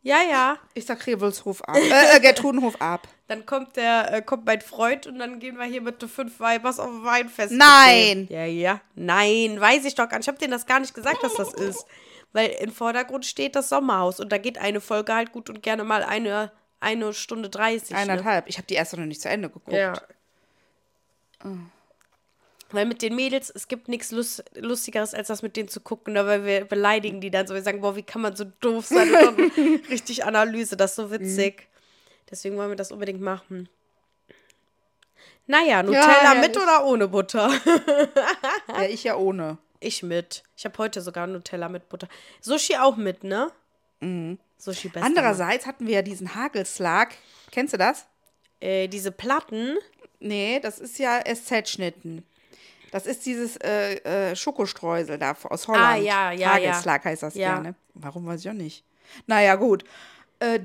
[0.04, 0.58] Ja, ja.
[0.74, 1.76] Ich sag Revelshof ab.
[1.76, 3.08] Äh, äh, Gertrudenhof ab.
[3.28, 6.40] Dann kommt der, äh, kommt mein Freund und dann gehen wir hier mit den fünf
[6.40, 7.54] Weibers auf ein Weinfest.
[7.54, 8.28] Nein.
[8.30, 8.82] Ja, ja.
[8.96, 10.26] Nein, weiß ich doch gar nicht.
[10.26, 11.86] Ich habe denen das gar nicht gesagt, dass das ist.
[12.34, 15.84] Weil im Vordergrund steht das Sommerhaus und da geht eine Folge halt gut und gerne
[15.84, 17.92] mal eine, eine Stunde 30.
[17.92, 17.98] Ne?
[17.98, 18.48] Eineinhalb.
[18.48, 19.74] Ich habe die erste noch nicht zu Ende geguckt.
[19.74, 19.94] Ja.
[22.72, 26.14] Weil mit den Mädels, es gibt nichts Lust, Lustigeres, als das mit denen zu gucken,
[26.14, 26.26] ne?
[26.26, 27.54] weil wir beleidigen die dann so.
[27.54, 29.10] Wir sagen, boah, wie kann man so doof sein?
[29.90, 31.68] Richtig Analyse, das ist so witzig.
[32.30, 33.68] Deswegen wollen wir das unbedingt machen.
[35.48, 36.58] Naja, Nutella mit herrlich.
[36.58, 37.52] oder ohne Butter?
[38.70, 39.58] Ja, ich ja ohne.
[39.82, 40.44] Ich mit.
[40.56, 42.08] Ich habe heute sogar Nutella mit Butter.
[42.40, 43.52] Sushi auch mit, ne?
[44.58, 45.06] Sushi besser.
[45.06, 47.16] Andererseits hatten wir ja diesen Hagelslag.
[47.52, 48.06] Kennst du das?
[48.60, 49.78] Äh, diese Platten.
[50.20, 52.24] Nee, das ist ja SZ-Schnitten.
[52.92, 55.84] Das ist dieses äh, äh, Schokostreusel da aus Holland.
[55.84, 57.56] Ah, ja, ja, Hagelslag heißt das Ja.
[57.56, 57.60] ja.
[57.60, 57.76] ne?
[57.96, 58.84] Warum weiß ich auch nicht.
[59.26, 59.84] Naja, gut.
[60.40, 60.60] Äh,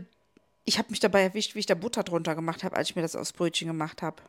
[0.64, 3.02] ich habe mich dabei erwischt, wie ich da Butter drunter gemacht habe, als ich mir
[3.02, 4.22] das aufs Brötchen gemacht habe.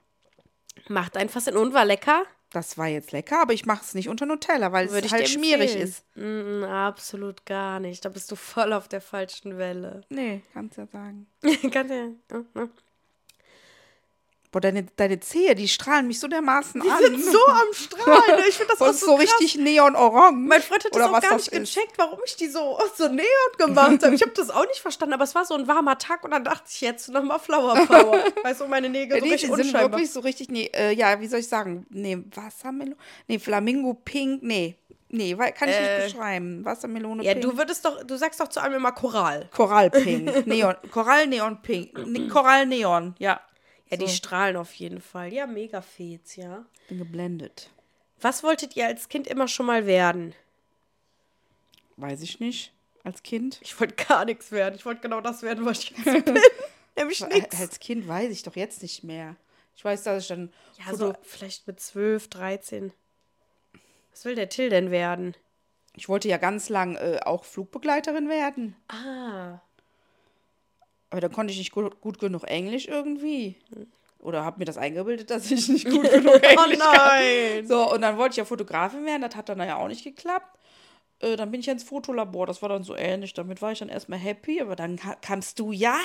[0.87, 2.23] Macht einfach Sinn und war lecker.
[2.57, 5.29] Das war jetzt lecker, aber ich mache es nicht unter Nutella, weil Würde es halt
[5.29, 6.03] schmierig ist.
[6.15, 8.03] Mm, absolut gar nicht.
[8.03, 10.01] Da bist du voll auf der falschen Welle.
[10.09, 11.27] Nee, kannst ja sagen.
[11.71, 12.67] Kannst ja.
[14.57, 14.59] Ja, ja.
[14.59, 16.87] Boah, deine, deine Zehe, die strahlen mich so dermaßen an.
[17.01, 18.43] sind so am Strahlen.
[18.47, 20.37] Ich finde das auch ist so, so richtig neon-orange.
[20.47, 21.73] Mein Freund hat das Oder auch gar nicht ist.
[21.75, 23.25] gecheckt, warum ich die so, so neon
[23.57, 24.15] gemacht habe.
[24.15, 26.43] Ich habe das auch nicht verstanden, aber es war so ein warmer Tag und dann
[26.43, 28.23] dachte ich jetzt nochmal Flower Power.
[28.43, 29.91] Weißt du, meine Nägel Ja, so nee, die richtig sind unscheinbar.
[29.91, 31.85] wirklich so richtig, nee, äh, ja, wie soll ich sagen?
[31.89, 32.95] Nee, Wassermelone,
[33.27, 34.75] nee, Flamingo Pink, nee,
[35.09, 36.63] nee, weil- kann ich nicht beschreiben.
[36.65, 37.43] Wassermelone Ja, Pink.
[37.45, 39.49] du würdest doch, du sagst doch zu allem immer Choral.
[39.53, 43.15] Korallpink, Neon, Korall Neon Pink, ne, Korall Neon,
[43.89, 43.97] ja.
[43.97, 45.31] Ja, die strahlen auf jeden Fall.
[45.33, 46.65] Ja, mega fets, ja.
[46.89, 47.69] Bin geblendet.
[48.21, 50.33] Was wolltet ihr als Kind immer schon mal werden?
[51.97, 52.73] Weiß ich nicht.
[53.03, 53.59] Als Kind.
[53.61, 54.75] Ich wollte gar nichts werden.
[54.75, 56.39] Ich wollte genau das werden, was ich jetzt bin.
[56.95, 57.59] Nämlich nichts.
[57.59, 59.35] Als Kind weiß ich doch jetzt nicht mehr.
[59.75, 62.93] Ich weiß, dass ich dann Ja, Foto- so vielleicht mit 12, 13.
[64.11, 65.35] Was will der Till denn werden?
[65.93, 68.75] ich wollte ja ganz lang äh, auch Flugbegleiterin werden.
[68.87, 69.59] Ah.
[71.09, 73.55] Aber dann konnte ich nicht gut, gut genug Englisch irgendwie.
[74.19, 77.57] Oder habe mir das eingebildet, dass ich nicht gut genug Englisch Oh nein.
[77.59, 77.67] kann.
[77.67, 79.21] So, und dann wollte ich ja Fotografin werden.
[79.21, 80.57] Das hat dann ja auch nicht geklappt.
[81.19, 82.45] Äh, dann bin ich ja ins Fotolabor.
[82.45, 83.33] Das war dann so ähnlich.
[83.33, 84.61] Damit war ich dann erstmal happy.
[84.61, 85.97] Aber dann ka- kamst du ja.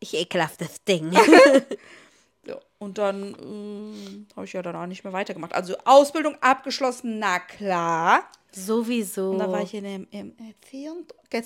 [0.00, 1.12] Ich ekelhaftes Ding.
[2.78, 5.52] Und dann äh, habe ich ja dann auch nicht mehr weitergemacht.
[5.52, 8.30] Also Ausbildung abgeschlossen, na klar.
[8.52, 9.32] Sowieso.
[9.32, 11.04] Und da war ich in dem im Erziehung.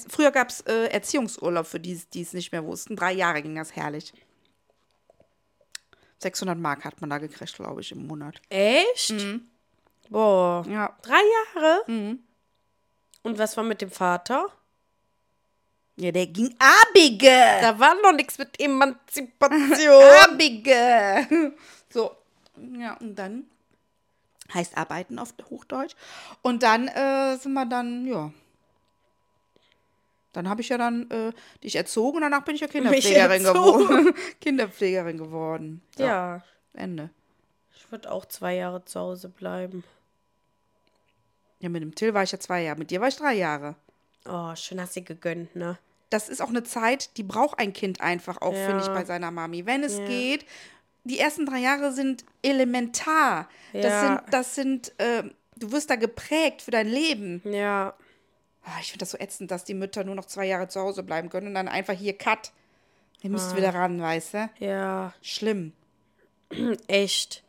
[0.09, 2.97] Früher gab es äh, Erziehungsurlaub für die, die es nicht mehr wussten.
[2.97, 4.13] Drei Jahre ging das herrlich.
[6.19, 8.41] 600 Mark hat man da gekriegt, glaube ich, im Monat.
[8.49, 9.15] Echt?
[10.09, 10.65] Boah.
[10.69, 10.97] Ja.
[11.03, 11.21] Drei
[11.55, 11.83] Jahre?
[13.23, 14.47] Und was war mit dem Vater?
[15.97, 17.29] Ja, der ging abige.
[17.61, 20.03] Da war noch nichts mit Emanzipation.
[20.25, 21.53] Abige.
[21.91, 22.17] So.
[22.79, 23.45] Ja, und dann
[24.55, 25.95] heißt arbeiten auf Hochdeutsch.
[26.43, 28.33] Und dann äh, sind wir dann, ja.
[30.33, 34.15] Dann habe ich ja dann äh, dich erzogen und danach bin ich ja Kinderpflegerin geworden.
[34.41, 35.83] Kinderpflegerin geworden.
[35.97, 36.43] So, ja.
[36.73, 37.11] Ende.
[37.77, 39.85] Ich würde auch zwei Jahre zu Hause bleiben.
[41.61, 42.79] Ja, mit dem Till war ich ja zwei Jahre.
[42.79, 43.77] Mit dir war ich drei Jahre.
[44.29, 45.79] Oh, schön hast du gegönnt, ne?
[46.11, 48.67] Das ist auch eine Zeit, die braucht ein Kind einfach auch, Ja.
[48.67, 49.65] finde ich, bei seiner Mami.
[49.67, 50.05] Wenn es Ja.
[50.05, 50.45] geht,
[51.05, 53.49] die ersten drei Jahre sind elementar.
[53.73, 54.01] Das Ja.
[54.01, 55.25] sind, das sind, äh,
[55.57, 57.41] du wirst da geprägt für dein Leben.
[57.45, 57.95] Ja.
[58.65, 61.03] Ah, ich finde das so ätzend, dass die Mütter nur noch zwei Jahre zu Hause
[61.03, 62.53] bleiben können und dann einfach hier cut.
[63.23, 63.33] Ihr Ah.
[63.33, 64.51] müsst wieder ran, weißt du?
[64.61, 65.15] Ja.
[65.23, 65.73] Schlimm.
[66.87, 67.43] Echt.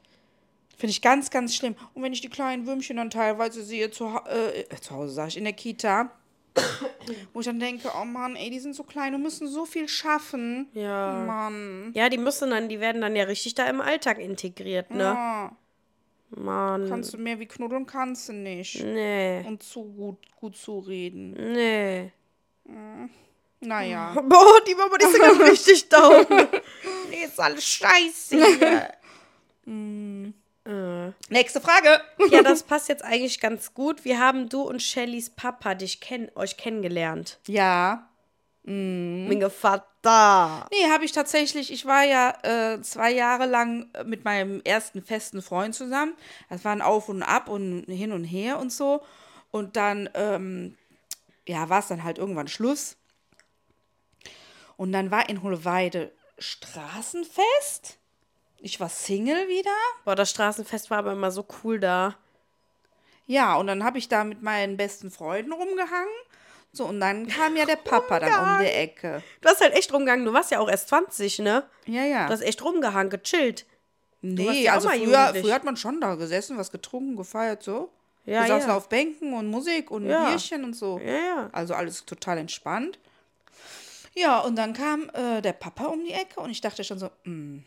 [0.77, 1.75] Finde ich ganz, ganz schlimm.
[1.93, 5.29] Und wenn ich die kleinen Würmchen dann teilweise sehe zu, äh, äh, zu Hause, sage
[5.29, 6.09] ich, in der Kita,
[7.33, 9.87] wo ich dann denke, oh Mann, ey, die sind so klein und müssen so viel
[9.87, 10.69] schaffen.
[10.73, 11.23] Ja.
[11.25, 11.91] Mann.
[11.95, 15.03] Ja, die müssen dann, die werden dann ja richtig da im Alltag integriert, ne?
[15.03, 15.57] Ja,
[16.29, 16.87] Mann.
[16.89, 18.83] kannst du mehr wie knuddeln, kannst du nicht.
[18.83, 19.43] Nee.
[19.45, 21.33] Und zu gut, gut zureden.
[21.33, 22.11] Nee.
[23.59, 24.13] Naja.
[24.27, 26.25] Boah, die Mama, die ist ja richtig down.
[27.09, 28.93] Nee, ist alles scheiße hier.
[31.29, 32.01] Nächste Frage.
[32.29, 34.05] Ja, das passt jetzt eigentlich ganz gut.
[34.05, 37.39] Wir haben du und Shellys Papa dich kenn euch kennengelernt.
[37.47, 38.09] Ja.
[38.65, 40.67] Mein Vater.
[40.71, 41.71] Nee, habe ich tatsächlich.
[41.71, 46.13] Ich war ja äh, zwei Jahre lang äh, mit meinem ersten festen Freund zusammen.
[46.49, 49.03] Das war ein Auf und Ab und hin und her und so.
[49.51, 50.77] Und dann, ähm,
[51.45, 52.95] ja, war es dann halt irgendwann Schluss.
[54.77, 57.97] Und dann war in Hohlweide Straßenfest.
[58.63, 59.75] Ich war Single wieder.
[60.05, 62.15] Boah, das Straßenfest war aber immer so cool da.
[63.25, 66.13] Ja, und dann habe ich da mit meinen besten Freunden rumgehangen.
[66.71, 69.21] So, und dann kam ja der Papa dann um die Ecke.
[69.41, 70.25] Du hast halt echt rumgegangen.
[70.25, 71.63] Du warst ja auch erst 20, ne?
[71.87, 72.27] Ja, ja.
[72.27, 73.65] Du hast echt rumgehangen, gechillt.
[74.21, 77.91] Nee, ja also früher, früher hat man schon da gesessen, was getrunken, gefeiert, so.
[78.25, 78.77] Ja, Wir saßen ja.
[78.77, 80.29] auf Bänken und Musik und Ja.
[80.29, 80.99] Bierchen und so.
[80.99, 81.49] Ja, ja.
[81.51, 82.97] Also alles total entspannt.
[84.15, 87.09] Ja, und dann kam äh, der Papa um die Ecke und ich dachte schon so,
[87.25, 87.65] mhm,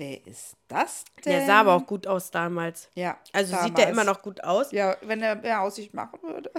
[0.00, 1.32] wer ist das denn?
[1.34, 2.88] Der sah aber auch gut aus damals.
[2.94, 3.74] Ja, Also sieht damals.
[3.74, 4.72] der immer noch gut aus.
[4.72, 6.50] Ja, wenn er mehr Aussicht machen würde.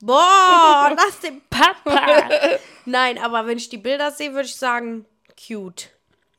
[0.00, 2.28] Boah, lass den Papa.
[2.84, 5.06] Nein, aber wenn ich die Bilder sehe, würde ich sagen,
[5.46, 5.90] cute.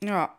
[0.03, 0.35] Ja.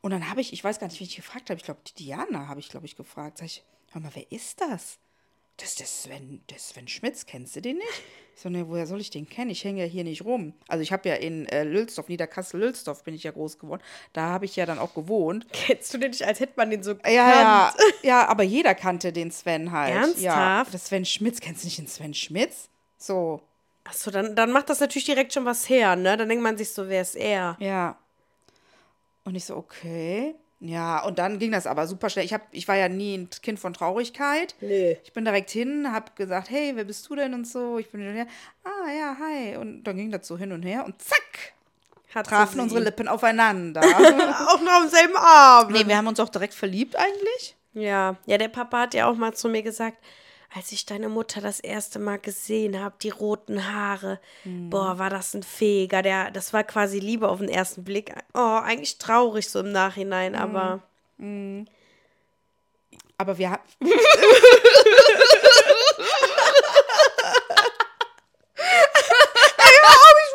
[0.00, 1.94] Und dann habe ich, ich weiß gar nicht, wie ich gefragt habe, ich glaube, die
[2.04, 3.38] Diana habe ich, glaube ich, gefragt.
[3.38, 4.98] Sag ich, hör mal, wer ist das?
[5.56, 8.02] Das ist der Sven, der Sven Schmitz, kennst du den nicht?
[8.34, 9.50] Ich so, ne, woher soll ich den kennen?
[9.50, 10.54] Ich hänge ja hier nicht rum.
[10.66, 13.80] Also ich habe ja in äh, Lülsdorf, Niederkassel-Lülsdorf bin ich ja groß geworden.
[14.12, 15.46] Da habe ich ja dann auch gewohnt.
[15.52, 19.12] Kennst du den nicht, als hätte man den so Ja, ja, ja, aber jeder kannte
[19.12, 19.94] den Sven halt.
[19.94, 20.74] Ja, Ernsthaft?
[20.74, 22.68] das Sven Schmitz, kennst du nicht den Sven Schmitz?
[22.98, 23.40] So,
[23.84, 26.16] Achso, dann, dann macht das natürlich direkt schon was her, ne?
[26.16, 27.56] Dann denkt man sich so, wer ist er?
[27.60, 27.98] Ja.
[29.24, 30.34] Und ich so, okay.
[30.66, 32.24] Ja, und dann ging das aber super schnell.
[32.24, 34.54] Ich, hab, ich war ja nie ein Kind von Traurigkeit.
[34.62, 34.96] Nee.
[35.04, 37.78] Ich bin direkt hin, hab gesagt, hey, wer bist du denn und so.
[37.78, 38.26] Ich bin her.
[38.64, 39.56] Ah, ja, hi.
[39.58, 41.52] Und dann ging das so hin und her und zack,
[42.14, 42.80] Hat trafen unsere.
[42.80, 43.82] Lippen aufeinander.
[44.48, 45.76] Auch noch am selben Abend.
[45.76, 47.56] nee, wir haben uns auch direkt verliebt eigentlich.
[47.74, 49.98] Ja, ja, der Papa hat ja auch mal zu mir gesagt,
[50.56, 55.34] als ich deine Mutter das erste Mal gesehen habe, die roten Haare, boah, war das
[55.34, 56.00] ein Fähiger.
[56.02, 58.14] Der, das war quasi Liebe auf den ersten Blick.
[58.34, 60.80] Oh, eigentlich traurig so im Nachhinein, aber
[63.18, 63.62] Aber wir haben.
[63.80, 63.90] ich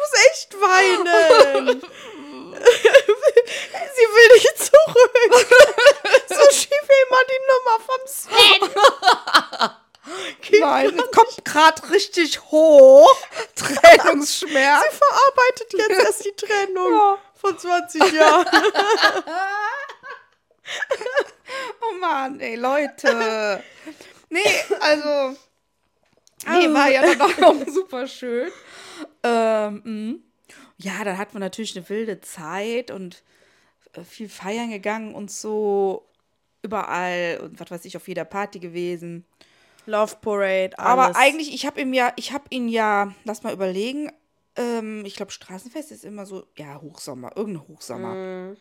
[0.02, 1.82] muss echt weinen.
[3.96, 5.48] Sie will nicht zurück.
[6.28, 7.78] so schief wie immer die Nummer
[10.60, 13.08] nein, es kommt gerade richtig hoch.
[13.56, 14.84] Trennungsschmerz.
[14.84, 18.46] Sie verarbeitet jetzt erst die Trennung von 20 Jahren.
[21.82, 23.64] Oh Mann, ey, Leute.
[24.30, 24.42] Nee,
[24.80, 25.36] also.
[26.48, 28.52] Nee, war ja dann auch super schön.
[29.24, 30.16] Ähm, mh.
[30.78, 33.24] ja, dann hatten wir natürlich eine wilde Zeit und
[33.94, 36.06] äh, viel feiern gegangen und so
[36.62, 39.26] überall und was weiß ich, auf jeder Party gewesen.
[39.86, 40.80] Love Parade, alles.
[40.80, 44.12] Aber eigentlich, ich habe ihm ja, ich habe ihn ja, lass mal überlegen,
[44.56, 48.14] ähm, ich glaube, Straßenfest ist immer so, ja, Hochsommer, irgendein Hochsommer.
[48.14, 48.58] Mhm.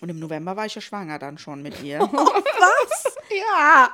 [0.00, 2.00] Und im November war ich ja schwanger dann schon mit ihr.
[2.00, 3.04] Was?
[3.30, 3.90] ja.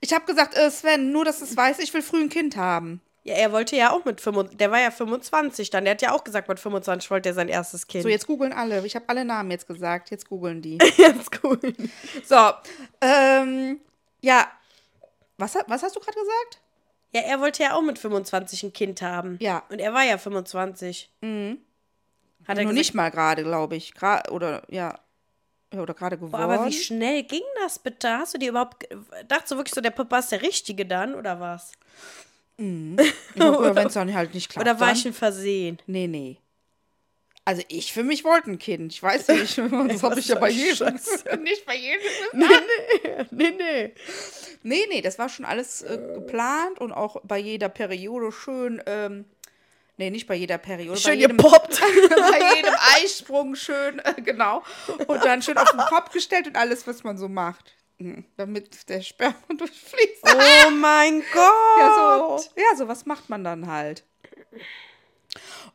[0.00, 3.00] Ich habe gesagt, äh, Sven, nur dass es weißt, ich will früh ein Kind haben.
[3.24, 5.84] Ja, er wollte ja auch mit 25, der war ja 25 dann.
[5.84, 8.02] Der hat ja auch gesagt, mit 25 wollte er sein erstes Kind.
[8.02, 8.84] So, jetzt googeln alle.
[8.86, 10.10] Ich habe alle Namen jetzt gesagt.
[10.10, 10.78] Jetzt googeln die.
[10.96, 11.60] jetzt cool.
[12.24, 12.52] So,
[13.00, 13.80] ähm,
[14.20, 14.46] ja.
[15.38, 16.60] Was, was hast du gerade gesagt?
[17.12, 19.38] Ja, er wollte ja auch mit 25 ein Kind haben.
[19.40, 19.62] Ja.
[19.70, 21.10] Und er war ja 25.
[21.22, 21.58] Mhm.
[22.46, 23.94] Hat er Nur gesagt, nicht mal gerade, glaube ich.
[23.94, 24.98] Gra oder, ja.
[25.72, 26.32] Ja, oder gerade geworden.
[26.32, 28.10] Boah, aber wie schnell ging das bitte?
[28.10, 28.88] Hast du dir überhaupt.
[29.26, 31.72] Dachtest du wirklich so, der Papa ist der Richtige dann, oder was?
[32.58, 34.66] Ja, oder wenn es dann halt nicht klappt.
[34.66, 34.96] Oder war dann?
[34.96, 35.78] ich ein Versehen?
[35.86, 36.38] Nee, nee.
[37.48, 38.92] Also ich für mich wollte ein Kind.
[38.92, 39.56] Ich weiß nicht.
[39.88, 40.94] Das habe ich ja bei jedem.
[41.42, 42.02] nicht bei jedem.
[43.30, 43.94] Nee, nee.
[44.62, 49.24] Nee, nee, das war schon alles äh, geplant und auch bei jeder Periode schön, ähm,
[49.96, 51.80] nee, nicht bei jeder Periode, Schön bei jedem, gepoppt.
[51.80, 54.62] bei jedem Eisprung schön, äh, genau.
[55.06, 57.74] Und dann schön auf den Kopf gestellt und alles, was man so macht.
[57.96, 60.34] Mhm, Damit der Sperma durchfließt.
[60.66, 61.78] Oh mein Gott.
[61.78, 61.94] Ja,
[62.36, 64.04] so, ja, so was macht man dann halt.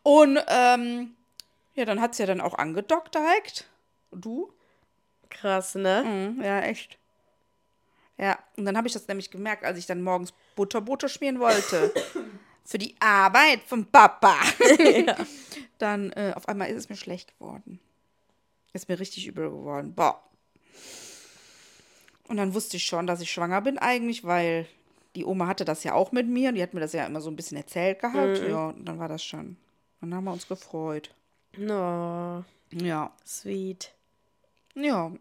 [0.03, 1.15] Und ähm,
[1.75, 3.69] ja, dann hat es ja dann auch angedockt direkt.
[4.11, 4.53] Und du?
[5.29, 6.03] Krass, ne?
[6.03, 6.99] Mhm, ja, echt.
[8.17, 11.93] Ja, und dann habe ich das nämlich gemerkt, als ich dann morgens Butterbrote schmieren wollte.
[12.65, 14.37] Für die Arbeit vom Papa.
[15.79, 17.79] Dann äh, auf einmal ist es mir schlecht geworden.
[18.71, 19.93] Ist mir richtig übel geworden.
[19.93, 20.23] Boah.
[22.29, 24.65] Und dann wusste ich schon, dass ich schwanger bin eigentlich, weil
[25.15, 26.49] die Oma hatte das ja auch mit mir.
[26.49, 28.39] und Die hat mir das ja immer so ein bisschen erzählt gehabt.
[28.47, 29.57] Ja, und dann war das schon.
[29.99, 31.13] Dann haben wir uns gefreut.
[31.57, 33.11] No, Ja.
[33.25, 33.91] sweet.
[34.75, 35.11] Ja.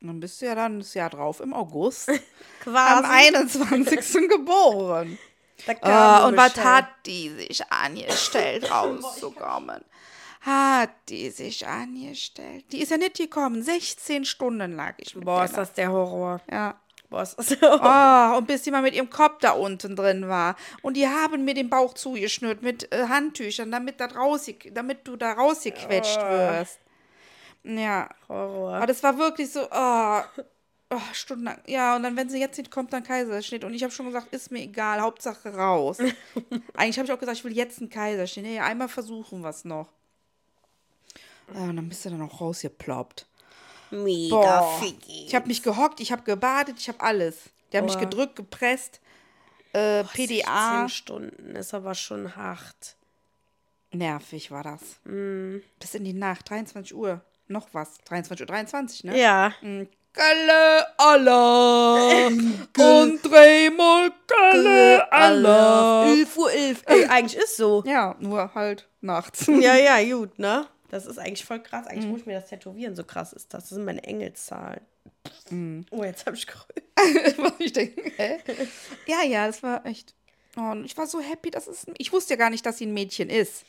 [0.00, 2.08] Dann bist du ja dann das Jahr drauf im August.
[2.10, 2.18] am
[2.60, 3.08] Quasi.
[3.08, 4.28] 21.
[4.28, 5.18] geboren.
[5.80, 9.82] Ah, und was hat die sich angestellt, rauszukommen?
[10.42, 12.66] Hat die sich angestellt?
[12.70, 13.62] Die ist ja nicht gekommen.
[13.62, 16.42] 16 Stunden lag ich Boah, ist das der Horror.
[16.50, 16.78] Ja.
[17.14, 18.34] Horror.
[18.34, 20.56] Oh, und bis die mal mit ihrem Kopf da unten drin war.
[20.82, 25.16] Und die haben mir den Bauch zugeschnürt mit äh, Handtüchern, damit, das rausge damit du
[25.16, 26.78] da rausgequetscht wirst.
[27.64, 28.08] Ja.
[28.28, 28.76] Horror.
[28.76, 30.20] Aber das war wirklich so, oh,
[30.90, 31.58] oh, stundenlang.
[31.66, 33.64] Ja, und dann, wenn sie jetzt nicht kommt, dann Kaiserschnitt.
[33.64, 35.98] Und ich habe schon gesagt, ist mir egal, Hauptsache raus.
[36.74, 38.44] Eigentlich habe ich auch gesagt, ich will jetzt einen Kaiserschnitt.
[38.44, 39.88] Nee, einmal versuchen wir es noch.
[41.54, 43.26] Ja, und dann bist du dann auch rausgeploppt.
[43.90, 44.80] Mega Boah.
[44.80, 45.26] ficky.
[45.26, 47.36] Ich habe mich gehockt, ich habe gebadet, ich habe alles.
[47.72, 48.00] Die haben mich Boah.
[48.00, 49.00] gedrückt, gepresst.
[49.72, 50.86] Äh, PDA.
[50.86, 52.96] 10 Stunden ist aber schon hart.
[53.92, 54.80] Nervig war das.
[55.04, 55.58] Mm.
[55.78, 57.20] Bis in die Nacht, 23 Uhr.
[57.48, 57.98] Noch was.
[58.04, 59.18] 23 Uhr 23, ne?
[59.18, 59.52] Ja.
[60.12, 66.08] Kalle Alarm und dreimal Kalle Alarm.
[66.08, 66.82] 11 Uhr 11.
[66.86, 67.82] Ey, eigentlich ist so.
[67.84, 69.46] Ja, nur halt nachts.
[69.48, 70.66] Ja, ja, gut, ne?
[70.94, 71.88] Das ist eigentlich voll krass.
[71.88, 72.94] Eigentlich muss ich mir das tätowieren.
[72.94, 73.64] So krass ist das.
[73.64, 74.80] Das sind meine Engelszahlen.
[75.90, 76.84] Oh, jetzt habe ich gerührt.
[77.36, 78.38] Was ich denke, hä?
[79.04, 80.14] Ja, ja, das war echt.
[80.56, 81.84] Oh, ich war so happy, dass es.
[81.98, 83.64] Ich wusste ja gar nicht, dass sie ein Mädchen ist.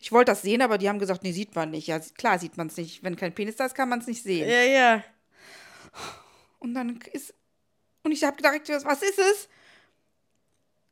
[0.00, 1.86] Ich wollte das sehen, aber die haben gesagt, nee, sieht man nicht.
[1.86, 3.04] Ja, klar sieht man es nicht.
[3.04, 4.50] Wenn kein Penis da ist, kann man es nicht sehen.
[4.50, 5.04] Ja, ja.
[6.58, 7.32] Und dann ist.
[8.02, 9.48] Und ich habe gedacht, was ist es?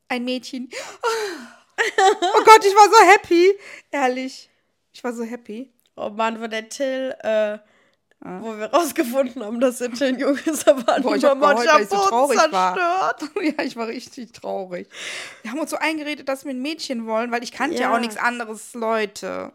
[0.07, 0.71] Ein Mädchen.
[1.83, 3.59] Oh Gott, ich war so happy.
[3.91, 4.51] Ehrlich.
[4.93, 5.73] Ich war so happy.
[5.97, 7.59] Oh Mann, wo der Till, äh,
[8.21, 11.41] wo wir rausgefunden haben, dass der Till ein Junge ist, da war Boah, ich hab
[11.41, 12.75] geheult, weil ich so traurig war.
[12.75, 13.31] zerstört.
[13.59, 14.89] ja, ich war richtig traurig.
[15.43, 17.95] Wir haben uns so eingeredet, dass wir ein Mädchen wollen, weil ich kannte ja, Ja.
[17.95, 19.53] auch nichts anderes, Leute.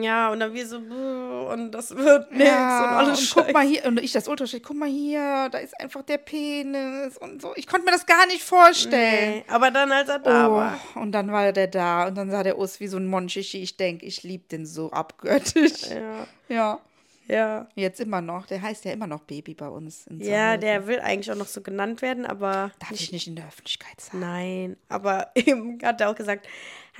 [0.00, 3.66] Ja, und dann wir so, und das wird nichts Ja, und alles und guck mal
[3.66, 7.52] hier, und ich das Ultraschall, guck mal hier, da ist einfach der Penis und so.
[7.56, 9.38] Ich konnte mir das gar nicht vorstellen.
[9.38, 10.78] Nee, aber dann, als er da Oh, war.
[10.94, 13.62] und dann war der da und dann sah der aus wie so ein Monchichi.
[13.62, 15.88] Ich denke, ich liebe den so abgöttisch.
[15.90, 16.78] Ja, Ja.
[17.26, 17.66] ja.
[17.74, 18.46] Jetzt immer noch.
[18.46, 20.04] Der heißt ja immer noch Baby bei uns.
[20.18, 23.46] Ja, der will eigentlich auch noch so genannt werden, aber Darf ich nicht in der
[23.48, 24.20] Öffentlichkeit sagen.
[24.20, 24.76] nein.
[24.88, 26.46] Aber eben hat er auch gesagt,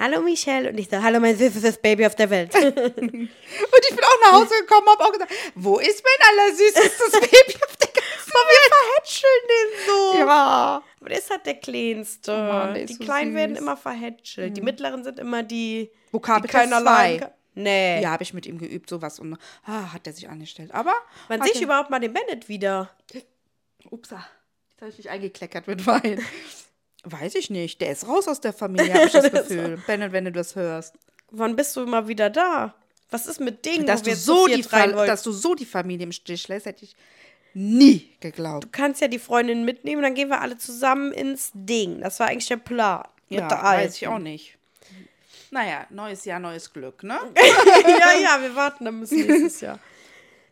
[0.00, 0.70] hallo Michelle.
[0.70, 2.54] Und ich so, hallo mein süßes Baby auf der Welt.
[2.54, 7.54] Und ich bin auch nach Hause gekommen, habe auch gesagt, wo ist mein allersüßestes Baby
[7.64, 8.00] auf der ganzen
[8.32, 10.18] wir verhätscheln den so.
[10.18, 10.82] Ja.
[11.00, 12.32] Aber der ist halt der Kleinste.
[12.32, 13.62] Oh Mann, der die so Kleinen werden süß.
[13.62, 14.56] immer verhätschelt.
[14.56, 16.84] Die Mittleren sind immer die, die Vokabeltest keiner zwei.
[16.84, 17.30] leiden kann.
[17.54, 18.00] Nee.
[18.00, 19.18] Ja, habe ich mit ihm geübt, sowas.
[19.18, 19.36] Und
[19.66, 20.72] ah, hat er sich angestellt.
[20.72, 20.94] Aber.
[21.28, 22.90] Man sieht er- überhaupt mal den Bennett wieder.
[23.90, 24.24] Upsa.
[24.70, 26.24] Jetzt habe ich mich eingekleckert mit Wein.
[27.04, 27.80] Weiß ich nicht.
[27.80, 29.82] Der ist raus aus der Familie, habe ich das Gefühl.
[29.86, 30.94] Bennett, wenn du das hörst.
[31.30, 32.74] Wann bist du mal wieder da?
[33.10, 36.46] Was ist mit Dingen, Dass du, so die dass du so die Familie im Stich
[36.46, 36.94] lässt, hätte ich
[37.54, 38.64] nie geglaubt.
[38.64, 42.00] Du kannst ja die Freundin mitnehmen, dann gehen wir alle zusammen ins Ding.
[42.00, 43.02] Das war eigentlich der Plan.
[43.28, 43.84] Ja, mit der Alten.
[43.84, 44.56] weiß ich auch nicht.
[45.50, 47.18] Naja, neues Jahr, neues Glück, ne?
[47.36, 49.80] ja, ja, wir warten dann bis nächstes Jahr.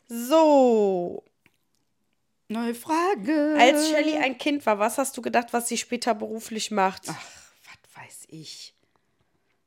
[0.08, 1.22] So,
[2.48, 3.56] Neue Frage.
[3.58, 7.02] als Shelly ein Kind war, was hast du gedacht, was sie später beruflich macht?
[7.08, 7.14] Ach,
[7.94, 8.74] was weiß ich.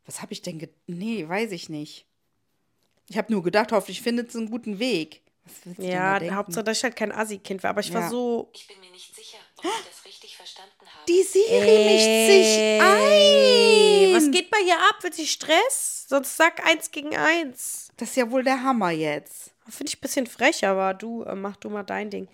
[0.05, 2.05] Was habe ich denn ge Nee, weiß ich nicht.
[3.07, 5.21] Ich habe nur gedacht, hoffentlich findet sie einen guten Weg.
[5.45, 6.35] Was willst du denn da ja?
[6.35, 8.09] Hauptsache, dass ich halt kein Assi-Kind war, aber ich war Ja.
[8.09, 8.49] so.
[8.53, 11.05] Ich bin mir nicht sicher, ob ich das richtig verstanden habe.
[11.07, 14.15] Die Siri mischt sich ein.
[14.15, 15.03] Was geht bei ihr ab?
[15.03, 16.05] Will sie Stress?
[16.09, 17.89] Sonst sag eins gegen eins.
[17.97, 19.51] Das ist ja wohl der Hammer jetzt.
[19.69, 22.27] Finde ich ein bisschen frech, aber du, äh, mach du mal dein Ding.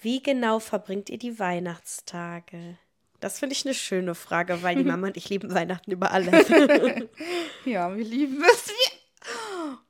[0.00, 2.76] Wie genau verbringt ihr die Weihnachtstage?
[3.20, 6.46] Das finde ich eine schöne Frage, weil die Mama und ich lieben Weihnachten über alles.
[7.64, 8.72] Ja, wir lieben es.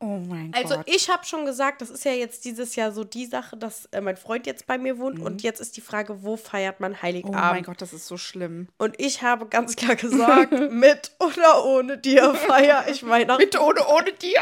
[0.00, 0.86] Oh mein Also Gott.
[0.88, 4.00] ich habe schon gesagt, das ist ja jetzt dieses Jahr so die Sache, dass äh,
[4.00, 6.96] mein Freund jetzt bei mir wohnt und jetzt ist die Frage, wo feiert man Mhm.
[6.98, 7.52] Oh Heiligabend?
[7.52, 8.68] mein Gott, das ist so schlimm.
[8.78, 13.42] Und ich habe ganz klar gesagt, mit oder ohne dir feiere ich Weihnachten.
[13.42, 14.40] Mit ohne, ohne dir.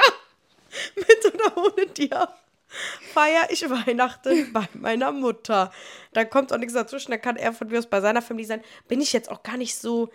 [0.94, 2.28] mit oder ohne dir
[3.12, 5.72] feiere ich Weihnachten bei meiner Mutter.
[6.12, 8.62] Da kommt auch nichts dazwischen, da kann er von mir aus bei seiner Familie sein.
[8.88, 10.10] Bin ich jetzt auch gar nicht so.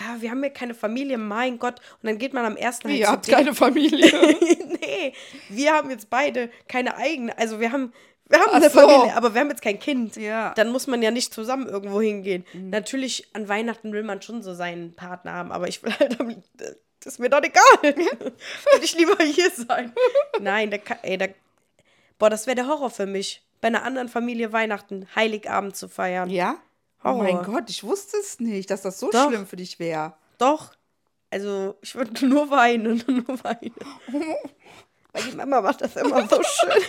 [0.00, 1.80] Ja, wir haben ja keine Familie, mein Gott.
[2.02, 3.36] Und dann geht man am ersten halt Ihr habt denen.
[3.36, 4.10] keine Familie.
[4.80, 5.12] nee,
[5.50, 7.36] wir haben jetzt beide keine eigene.
[7.36, 7.92] Also wir haben,
[8.26, 8.80] wir haben Ach eine so.
[8.80, 10.16] Familie, aber wir haben jetzt kein Kind.
[10.16, 10.50] Ja.
[10.50, 10.54] Mhm.
[10.54, 12.46] Dann muss man ja nicht zusammen irgendwo hingehen.
[12.54, 16.42] Natürlich, an Weihnachten will man schon so seinen Partner haben, aber ich will halt am,
[17.04, 17.62] das ist mir doch egal.
[17.82, 19.92] will ich lieber hier sein.
[20.40, 21.34] Nein, kann, ey, der,
[22.22, 26.30] boah, das wäre der Horror für mich, bei einer anderen Familie Weihnachten, Heiligabend zu feiern.
[26.30, 26.54] Ja?
[27.00, 27.22] Oh Horror.
[27.24, 29.26] mein Gott, ich wusste es nicht, dass das so Doch.
[29.26, 30.14] schlimm für dich wäre.
[30.38, 30.70] Doch.
[31.30, 33.74] Also, ich würde nur weinen, nur weinen.
[35.12, 36.84] Weil die Mama macht das immer so schön.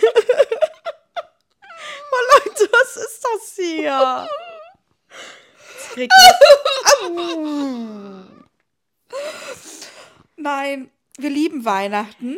[2.12, 4.28] oh Leute, was ist das hier?
[10.36, 12.36] Nein, wir lieben Weihnachten.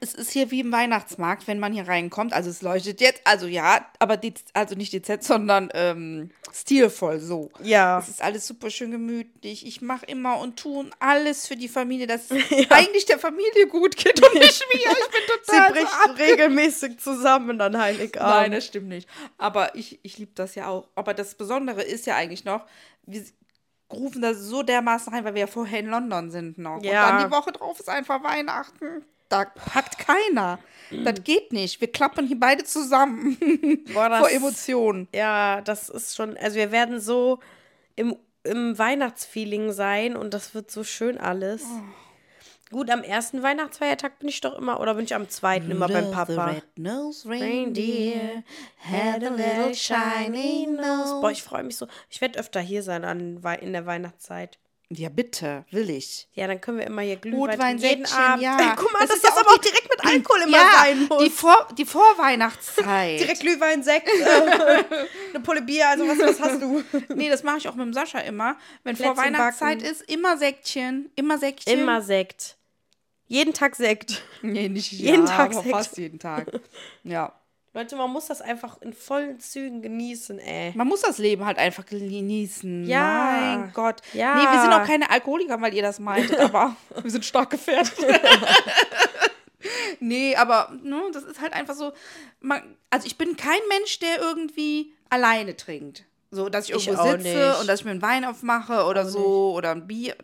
[0.00, 2.32] Es ist hier wie im Weihnachtsmarkt, wenn man hier reinkommt.
[2.32, 7.50] Also es leuchtet jetzt, also ja, aber die, also nicht dezent, sondern ähm, stilvoll so.
[7.62, 7.98] Ja.
[7.98, 9.66] Es ist alles super schön gemütlich.
[9.66, 13.96] Ich mache immer und tun alles für die Familie, dass es eigentlich der Familie gut
[13.96, 14.80] geht und nicht mir.
[14.80, 18.30] Ich bin Sie total so bricht ab- regelmäßig zusammen an Heiligabend.
[18.36, 19.08] Nein, das stimmt nicht.
[19.38, 20.88] Aber ich, ich liebe das ja auch.
[20.94, 22.66] Aber das Besondere ist ja eigentlich noch,
[23.06, 23.24] wir
[23.92, 26.82] rufen das so dermaßen rein, weil wir ja vorher in London sind noch.
[26.82, 27.06] Ja.
[27.08, 29.04] Und dann die Woche drauf ist einfach Weihnachten.
[29.28, 30.58] Da packt keiner.
[31.04, 31.80] Das geht nicht.
[31.80, 33.36] Wir klappern hier beide zusammen
[33.92, 35.08] Boah, das- vor Emotionen.
[35.14, 37.40] Ja, das ist schon, also wir werden so
[37.96, 41.64] im, im Weihnachtsfeeling sein und das wird so schön alles.
[42.70, 46.10] Gut, am ersten Weihnachtsfeiertag bin ich doch immer, oder bin ich am zweiten immer beim
[46.10, 46.56] Papa?
[47.26, 48.42] reindeer
[48.78, 51.20] had a little shiny nose.
[51.20, 51.86] Boah, ich freue mich so.
[52.10, 54.58] Ich werde öfter hier sein an, in der Weihnachtszeit.
[54.88, 56.28] Ja, bitte, will ich.
[56.34, 58.40] Ja, dann können wir immer hier Glühwein jeden Abend.
[58.42, 58.74] ja.
[58.78, 60.70] Guck mal, Das dass ist das ja auch aber auch direkt mit Alkohol immer ja,
[60.76, 61.24] sein muss.
[61.24, 63.18] Die, Vor die Vorweihnachtszeit.
[63.20, 64.84] direkt Glühwein, Sekt, äh,
[65.34, 66.84] eine Pulle Bier, also was, was hast du?
[67.14, 68.56] Nee, das mache ich auch mit dem Sascha immer.
[68.84, 69.90] Wenn Plätzchen Weihnachtszeit backen.
[69.90, 71.10] ist, immer Säckchen.
[71.16, 71.80] Immer Säckchen.
[71.80, 72.56] Immer Sekt.
[73.26, 74.22] Jeden Tag Sekt.
[74.42, 75.74] Nee, nicht Jeden ja, Tag aber Sekt.
[75.74, 76.60] fast jeden Tag.
[77.02, 77.32] Ja.
[77.76, 80.72] Leute, man muss das einfach in vollen Zügen genießen, ey.
[80.74, 82.86] Man muss das Leben halt einfach genießen.
[82.86, 83.58] Ja.
[83.58, 84.00] Mein Gott.
[84.14, 84.34] Ja.
[84.34, 87.92] Nee, wir sind auch keine Alkoholiker, weil ihr das meintet, aber wir sind stark gefährdet.
[90.00, 91.92] nee, aber ne, das ist halt einfach so.
[92.40, 96.04] Man, also ich bin kein Mensch, der irgendwie alleine trinkt.
[96.30, 97.60] So, dass ich Ich irgendwo auch sitze nicht.
[97.60, 100.16] und dass ich mir einen Wein aufmache oder so oder ein Bier.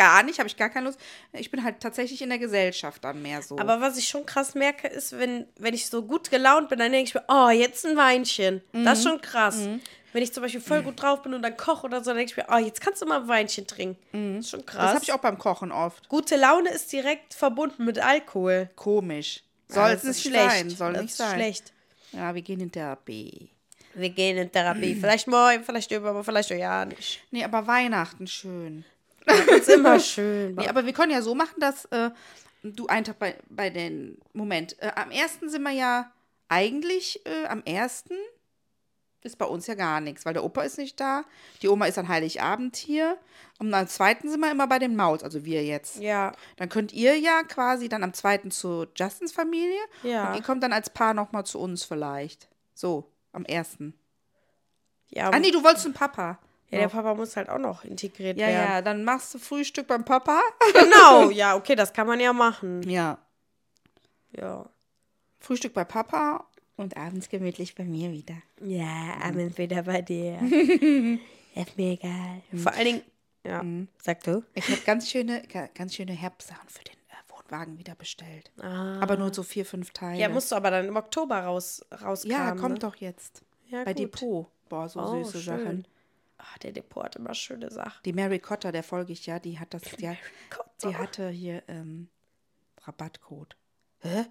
[0.00, 0.98] Gar nicht, habe ich gar keine Lust.
[1.34, 3.58] Ich bin halt tatsächlich in der Gesellschaft dann mehr so.
[3.58, 6.90] Aber was ich schon krass merke, ist, wenn, wenn ich so gut gelaunt bin, dann
[6.90, 8.62] denke ich mir, oh, jetzt ein Weinchen.
[8.72, 9.68] Das ist schon krass.
[10.14, 12.32] Wenn ich zum Beispiel voll gut drauf bin und dann koche oder so, dann denke
[12.32, 14.36] ich mir, oh, jetzt kannst du mal ein Weinchen trinken.
[14.36, 14.86] Das ist schon krass.
[14.86, 16.08] das habe ich auch beim Kochen oft.
[16.08, 18.70] Gute Laune ist direkt verbunden mit Alkohol.
[18.76, 19.42] Komisch.
[19.68, 20.50] Soll es nicht schlecht.
[20.50, 20.70] sein.
[20.70, 21.34] Soll das nicht sein.
[21.34, 21.72] schlecht.
[22.12, 23.50] Ja, wir gehen in Therapie.
[23.92, 24.94] Wir gehen in Therapie.
[24.94, 27.20] Vielleicht morgen, vielleicht übermorgen, vielleicht auch ja nicht.
[27.30, 28.84] Nee, aber Weihnachten schön.
[29.26, 30.54] Das ist immer schön.
[30.54, 32.10] Nee, aber wir können ja so machen, dass äh,
[32.62, 34.18] du einen Tag bei, bei den.
[34.32, 36.10] Moment, äh, am ersten sind wir ja
[36.48, 38.14] eigentlich äh, am ersten.
[39.22, 41.24] ist bei uns ja gar nichts, weil der Opa ist nicht da.
[41.62, 43.18] Die Oma ist an Heiligabend hier.
[43.58, 45.96] Und am zweiten sind wir immer bei den Maus, also wir jetzt.
[45.98, 46.32] Ja.
[46.56, 49.78] Dann könnt ihr ja quasi dann am zweiten zu Justins Familie.
[50.02, 50.30] Ja.
[50.30, 52.48] Und ihr kommt dann als Paar nochmal zu uns vielleicht.
[52.74, 53.92] So, am ersten.
[55.08, 56.38] Ja, Ah, nee, du wolltest einen Papa.
[56.70, 58.70] Ja, der Papa muss halt auch noch integriert Ja, werden.
[58.70, 60.40] ja, dann machst du Frühstück beim Papa.
[60.74, 62.82] Genau, ja, okay, das kann man ja machen.
[62.88, 63.18] Ja.
[64.36, 64.68] Ja.
[65.40, 66.46] Frühstück bei Papa
[66.76, 68.36] und abends gemütlich bei mir wieder.
[68.62, 70.34] Ja, abends wieder bei dir.
[71.54, 72.42] ist mir egal.
[72.56, 73.02] Vor allen Dingen,
[73.44, 73.64] ja,
[74.02, 74.44] sag du.
[74.54, 78.50] Ich habe ganz schöne, ga- ganz schöne Herbstsachen für den äh, Wohnwagen wieder bestellt.
[78.60, 80.16] Aber nur so vier, fünf Teile.
[80.18, 80.20] Ah.
[80.20, 82.46] Ja, musst du aber dann im Oktober raus, rauskramen.
[82.56, 82.78] Ja, kommt ne?
[82.80, 83.42] doch jetzt.
[83.68, 84.02] Ja, bei gut.
[84.14, 84.46] Depot.
[84.68, 85.58] Boah, so Oh, süße schön.
[85.58, 85.84] Sachen.
[86.42, 88.00] Ah, der Depot hat immer schöne Sachen.
[88.04, 90.16] Die Mary Cotter, der folge ich ja, die hat das, die,
[90.82, 92.08] die hatte hier ähm,
[92.82, 93.56] Rabattcode.
[94.00, 94.24] Hä?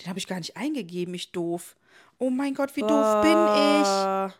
[0.00, 1.76] Den habe ich gar nicht eingegeben, ich doof.
[2.18, 4.34] Oh mein Gott, wie doof bin ich.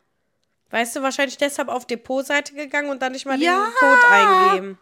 [0.70, 3.66] Weißt du, wahrscheinlich deshalb auf Depotseite gegangen und dann nicht mal Ja.
[3.66, 4.78] den Code eingeben.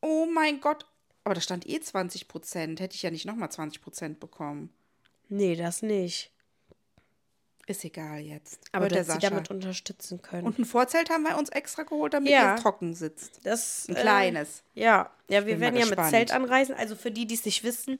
[0.00, 0.86] Oh mein Gott.
[1.24, 2.78] Aber da stand eh 20 Prozent.
[2.80, 4.72] Hätte ich ja nicht nochmal 20 Prozent bekommen.
[5.28, 6.30] Nee, das nicht.
[7.68, 8.60] Ist egal jetzt.
[8.72, 10.46] Aber Hört du der sie damit unterstützen können.
[10.46, 12.54] Und ein Vorzelt haben wir uns extra geholt, damit Ja.
[12.54, 13.40] es trocken sitzt.
[13.44, 14.62] das, Ein äh, kleines.
[14.74, 16.10] Ja, ja, wir werden ja mit gespannt.
[16.10, 16.76] Zelt anreisen.
[16.76, 17.98] Also für die, die es nicht wissen,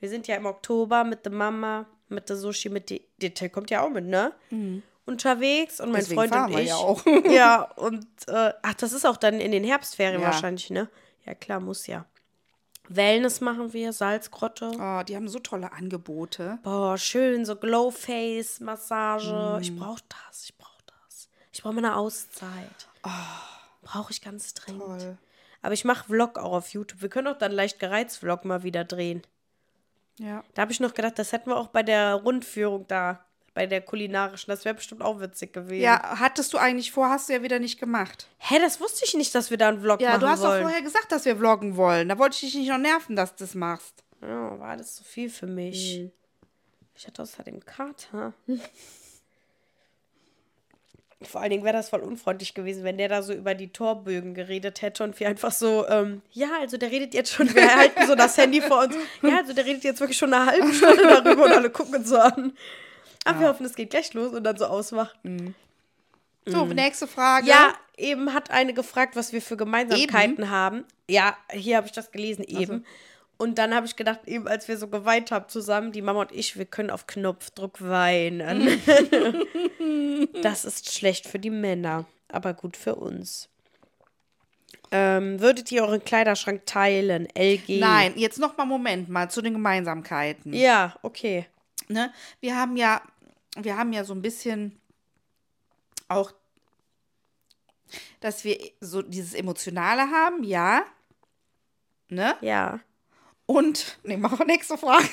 [0.00, 3.70] wir sind ja im Oktober mit der Mama, mit der Sushi, mit die Till kommt
[3.70, 4.32] ja auch mit, ne?
[5.04, 6.00] Unterwegs und mein Mhm.
[6.00, 6.68] Deswegen Freund fahren und wir ich.
[6.70, 7.04] ja auch.
[7.30, 10.28] ja, und äh, ach, das ist auch dann in den Herbstferien Ja.
[10.28, 10.88] wahrscheinlich, ne?
[11.24, 12.06] Ja, klar, muss ja.
[12.88, 14.70] Wellness machen wir, Salzgrotte.
[14.78, 16.58] Oh, die haben so tolle Angebote.
[16.62, 19.58] Boah, schön, so Glowface-Massage.
[19.58, 19.62] Mm.
[19.62, 21.28] Ich brauch das, ich brauch das.
[21.52, 22.88] Ich brauche mal eine Auszeit.
[23.82, 24.82] Brauche ich ganz dringend.
[24.82, 24.98] Oh.
[24.98, 25.18] Toll.
[25.62, 27.02] Aber ich mache Vlog auch auf YouTube.
[27.02, 29.22] Wir können auch dann leicht gereizt Vlog mal wieder drehen.
[30.18, 30.44] Ja.
[30.54, 33.25] Da habe ich noch gedacht, das hätten wir auch bei der Rundführung da,
[33.56, 34.50] bei der kulinarischen.
[34.50, 35.80] Das wäre bestimmt auch witzig gewesen.
[35.82, 38.28] Ja, hattest du eigentlich vor, hast du ja wieder nicht gemacht.
[38.36, 40.60] Hä, das wusste ich nicht, dass wir da einen Vlog Ja, machen du hast wollen.
[40.60, 42.10] doch vorher gesagt, dass wir vloggen wollen.
[42.10, 44.04] Da wollte ich dich nicht noch nerven, dass du das machst.
[44.20, 46.00] Ja, war das zu viel für mich.
[46.00, 46.12] Mhm.
[46.94, 48.34] Ich hatte außerdem Kater.
[51.22, 54.34] Vor allen Dingen wäre das voll unfreundlich gewesen, wenn der da so über die Torbögen
[54.34, 58.06] geredet hätte und wir einfach so, ähm, ja, also der redet jetzt schon, wir halten
[58.06, 58.94] so das Handy vor uns.
[59.22, 62.10] Ja, also der redet jetzt wirklich schon eine halbe Stunde darüber und alle gucken uns
[62.10, 62.52] so an.
[63.26, 65.54] Aber wir hoffen, es geht gleich los und dann so ausmachen.
[66.46, 67.44] So, nächste Frage.
[67.44, 67.50] Mhm.
[67.50, 70.84] Ja, eben hat eine gefragt, was wir für Gemeinsamkeiten haben.
[71.08, 72.84] Ja, hier habe ich das gelesen, eben.
[73.38, 76.32] Und dann habe ich gedacht, eben als wir so geweint haben zusammen, die Mama und
[76.32, 78.80] ich, wir können auf Knopfdruck weinen.
[80.42, 83.50] das ist schlecht für die Männer, aber gut für uns.
[84.90, 87.28] Ähm, würdet ihr euren Kleiderschrank teilen?
[87.36, 87.80] LG?
[87.80, 90.54] Nein, jetzt noch mal Moment mal zu den Gemeinsamkeiten.
[90.54, 91.46] Ja, okay.
[91.88, 92.12] Ne?
[92.40, 93.02] Wir haben ja,
[93.56, 94.80] wir haben ja so ein bisschen
[96.08, 96.32] auch,
[98.20, 100.84] dass wir so dieses Emotionale haben, ja.
[102.08, 102.36] Ne?
[102.40, 102.80] Ja.
[103.46, 105.08] Und, ne, mach nächste Frage.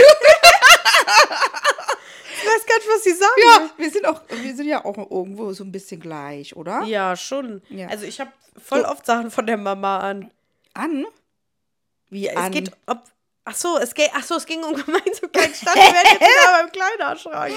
[2.44, 3.42] Ich weiß gar nicht, was sie sagen.
[3.42, 6.84] Ja, wir sind auch, wir sind ja auch irgendwo so ein bisschen gleich, oder?
[6.84, 7.62] Ja, schon.
[7.70, 7.88] Ja.
[7.88, 8.32] Also ich habe
[8.62, 10.32] voll oft Sachen von der Mama an.
[10.74, 11.06] An?
[12.10, 12.52] Wie, es An.
[12.52, 13.04] geht ob.
[13.46, 15.56] Ach so, es geht, ach so, es ging um Gemeinsamkeit.
[15.56, 17.54] Statt wieder beim Kleiderschrank.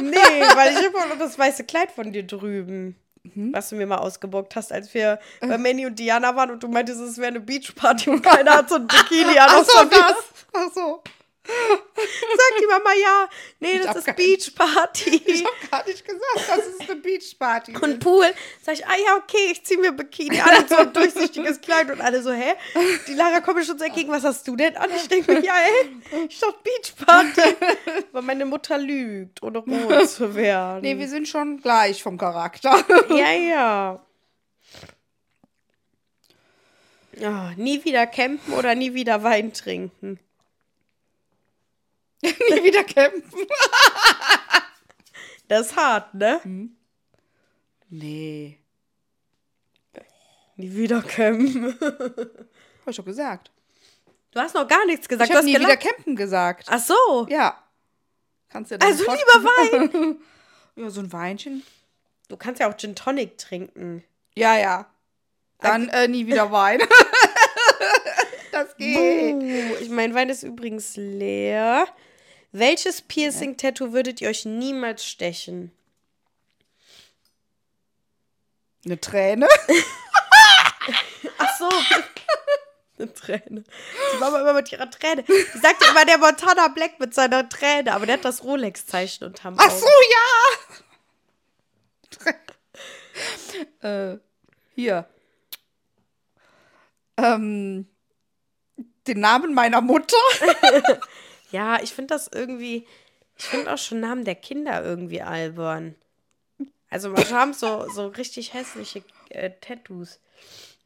[0.00, 0.16] nee,
[0.54, 2.96] weil ich auch noch das weiße Kleid von dir drüben.
[3.34, 6.68] Was du mir mal ausgebockt hast, als wir bei Manny und Diana waren und du
[6.68, 9.50] meintest, es wäre eine Beachparty und keiner hat so ein Bikini an.
[9.50, 10.14] Ach so, das.
[10.54, 11.02] Ach so.
[11.42, 13.28] Sagt die Mama, ja,
[13.60, 15.22] nee, das hab ist gar- Beachparty.
[15.26, 17.76] Ich hab gar nicht gesagt, das ist eine Beachparty.
[17.76, 18.26] und Pool.
[18.62, 21.90] Sag ich, ah ja, okay, ich zieh mir Bikini an und so ein durchsichtiges Kleid
[21.90, 22.54] und alle so, hä?
[23.08, 24.90] Die Lara kommt mir schon so entgegen, was hast du denn an?
[24.94, 27.56] Ich denke mir, ja, ey, ich dachte Beachparty.
[28.12, 30.82] Aber meine Mutter lügt, ohne rot zu werden.
[30.82, 32.84] nee, wir sind schon gleich vom Charakter.
[33.10, 34.06] ja, ja.
[37.16, 40.18] Ja, nie wieder campen oder nie wieder Wein trinken.
[42.22, 43.22] Nie wieder campen.
[45.48, 46.40] Das ist hart, ne?
[47.88, 48.58] Nee.
[50.56, 51.76] Nie wieder campen.
[51.80, 53.50] Hab ich doch gesagt.
[54.32, 55.30] Du hast noch gar nichts gesagt.
[55.30, 56.66] Ich hast nie wieder campen gesagt.
[56.68, 57.26] Ach so.
[57.28, 57.62] Ja.
[58.48, 60.16] Kannst du ja dann Also lieber Wein.
[60.76, 61.64] Ja, so ein Weinchen.
[62.28, 64.04] Du kannst ja auch Gin Tonic trinken.
[64.36, 64.86] Ja, ja.
[65.58, 66.80] Dann äh, nie wieder Wein.
[68.52, 69.34] das geht.
[69.34, 71.88] Uh, ich mein Wein ist übrigens leer.
[72.52, 75.70] Welches Piercing-Tattoo würdet ihr euch niemals stechen?
[78.84, 79.46] Eine Träne.
[81.38, 81.68] Ach so.
[82.98, 83.64] eine Träne.
[84.12, 85.22] Die Mama immer mit ihrer Träne.
[85.22, 89.24] Die sagt ja immer der Montana Black mit seiner Träne, aber der hat das Rolex-Zeichen
[89.24, 89.64] unterm Auge.
[89.66, 89.86] Ach so,
[93.82, 94.12] ja!
[94.14, 94.18] äh,
[94.74, 95.08] hier.
[97.16, 97.86] Ähm,
[99.06, 100.16] den Namen meiner Mutter.
[101.52, 102.86] Ja, ich finde das irgendwie,
[103.36, 105.94] ich finde auch schon Namen der Kinder irgendwie albern.
[106.90, 110.20] Also manche haben so, so richtig hässliche äh, Tattoos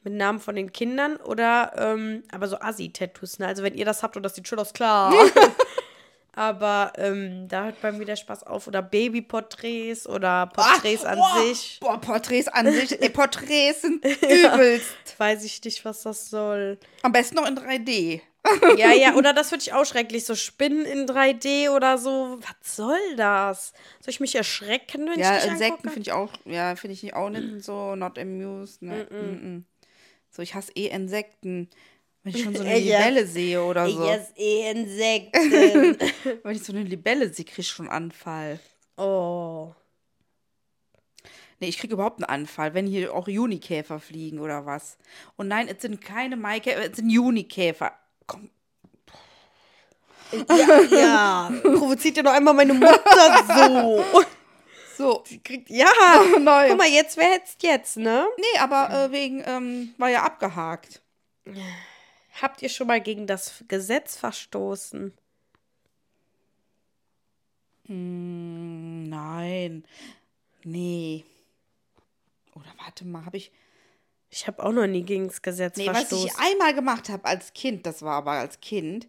[0.05, 3.39] mit Namen von den Kindern oder ähm, aber so Assi-Tattoos.
[3.39, 3.47] Ne?
[3.47, 5.15] Also wenn ihr das habt und das sieht schön aus, klar.
[6.35, 8.67] aber ähm, da hört bei mir der Spaß auf.
[8.67, 11.79] Oder Babyporträts oder Porträts Ach, an boah, sich.
[11.81, 12.99] Boah, Porträts an sich.
[13.13, 15.19] Porträts sind übelst.
[15.19, 16.79] Weiß ich nicht, was das soll.
[17.03, 18.21] Am besten noch in 3D.
[18.77, 20.25] Ja, ja, oder das würde ich auch schrecklich.
[20.25, 22.39] So Spinnen in 3D oder so.
[22.41, 23.73] Was soll das?
[24.01, 27.15] Soll ich mich erschrecken, wenn Ja, ich dich Insekten finde ich auch, ja, finde ich
[27.15, 28.83] auch nicht so not amused.
[28.83, 29.07] Ne?
[29.11, 29.63] Mm -mm.
[30.31, 31.71] So, ich hasse eh Insekten.
[32.23, 32.99] Wenn ich schon so eine Ja.
[32.99, 34.05] Libelle sehe oder so.
[34.05, 35.99] Yes, eh Insekten.
[36.43, 38.61] Wenn ich so eine Libelle sehe, kriege ich schon einen Anfall.
[38.97, 39.73] oh.
[41.61, 44.99] Nee, ich kriege überhaupt einen Anfall, wenn hier auch Junikäfer fliegen oder was.
[45.37, 47.93] Und nein, es sind keine Maikäfer, es sind Junikäfer.
[48.27, 48.51] Komm,
[50.49, 51.53] Ja, ja.
[51.63, 54.05] Provoziert ja noch einmal meine Mutter so.
[54.97, 55.25] so.
[55.27, 55.91] Sie kriegt, ja.
[56.41, 56.71] Nein.
[56.71, 58.27] Guck mal, jetzt, wer hätt's jetzt, ne?
[58.37, 61.03] Nee, aber äh, wegen, ähm, war ja abgehakt.
[62.41, 65.13] Habt ihr schon mal gegen das Gesetz verstoßen?
[67.87, 69.85] Hm, nein.
[70.65, 71.25] Nee.
[72.55, 73.53] Oder warte mal, habe ich.
[74.35, 76.27] Ich habe auch noch nie gegen das Gesetz Nee, was verstoßen.
[76.27, 79.07] ich einmal gemacht habe als Kind, das war aber als Kind,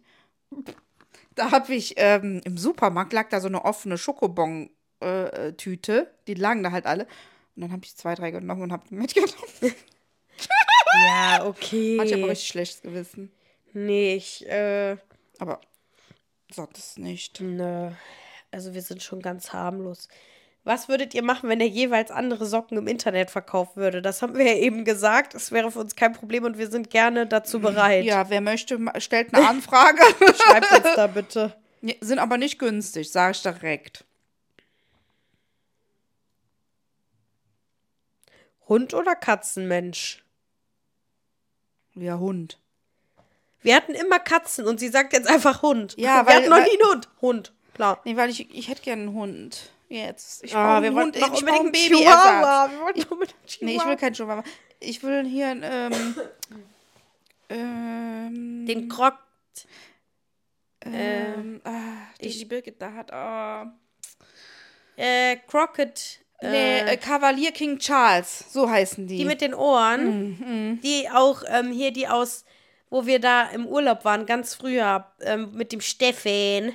[1.34, 6.70] da habe ich ähm, im Supermarkt lag da so eine offene Schokobon-Tüte, die lagen da
[6.70, 7.08] halt alle.
[7.56, 9.34] Und dann habe ich zwei, drei genommen und habe mitgenommen.
[11.08, 11.98] ja, okay.
[11.98, 13.32] Hatte ich aber richtig schlechtes Gewissen.
[13.72, 14.96] nee, ich, äh,
[15.38, 15.60] Aber
[16.52, 17.40] sonst nicht.
[17.40, 17.90] nö.
[18.52, 20.06] Also wir sind schon ganz harmlos.
[20.66, 24.02] Was würdet ihr machen, wenn er jeweils andere Socken im Internet verkaufen würde?
[24.02, 25.34] Das haben wir ja eben gesagt.
[25.34, 28.04] Das wäre für uns kein Problem und wir sind gerne dazu bereit.
[28.04, 30.02] Ja, wer möchte, stellt eine Anfrage.
[30.34, 31.56] Schreibt uns da bitte.
[32.00, 34.04] Sind aber nicht günstig, sage ich direkt.
[38.68, 40.24] Hund oder Katzenmensch?
[41.94, 42.58] Ja, Hund.
[43.62, 45.94] Wir hatten immer Katzen und sie sagt jetzt einfach Hund.
[45.96, 47.08] Ja, wir weil- hatten noch weil- nie einen Hund.
[47.20, 48.00] Hund, klar.
[48.04, 49.70] Nee, weil ich, ich hätte gerne einen Hund.
[49.88, 50.42] Jetzt.
[50.44, 51.88] Ich Ah, wir noch ich unbedingt einen Babyersatz.
[51.98, 52.70] Chihuahua.
[52.70, 53.88] Wir wollten unbedingt einen Nee, ich Chihuahua.
[53.90, 54.44] will keinen Chihuahua.
[54.80, 56.14] Ich will hier einen, ähm,
[57.48, 59.14] ähm, Den Krog.
[60.84, 61.60] ähm,
[62.20, 63.72] die, ich- die Birgit da hat, ah,
[64.96, 66.20] Äh, Crockett.
[66.42, 69.18] nee, Äh, äh, Kavalier King Charles, so heißen die.
[69.18, 70.38] die mit den Ohren.
[70.72, 72.44] Mhm, Die auch, ähm, hier die aus,
[72.88, 76.74] wo wir da im Urlaub waren, ganz früher, ähm, mit dem Steffen.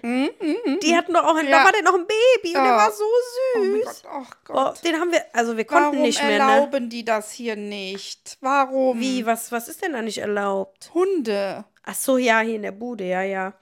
[0.84, 1.64] Die hatten doch auch, ein, da Ja.
[1.66, 2.78] war der noch ein Baby und der Ja.
[2.78, 3.86] war so oh süß.
[3.86, 4.18] Gott, oh
[4.50, 4.84] Oh, Gott.
[4.84, 6.52] den haben wir, also wir konnten Warum nicht mehr, ne?
[6.52, 8.38] erlauben die das hier nicht?
[8.42, 9.00] Warum?
[9.00, 10.92] Wie, was, was ist denn da nicht erlaubt?
[10.94, 11.64] Hunde.
[11.84, 13.54] Ach so, ja, hier in der Bude, ja, ja.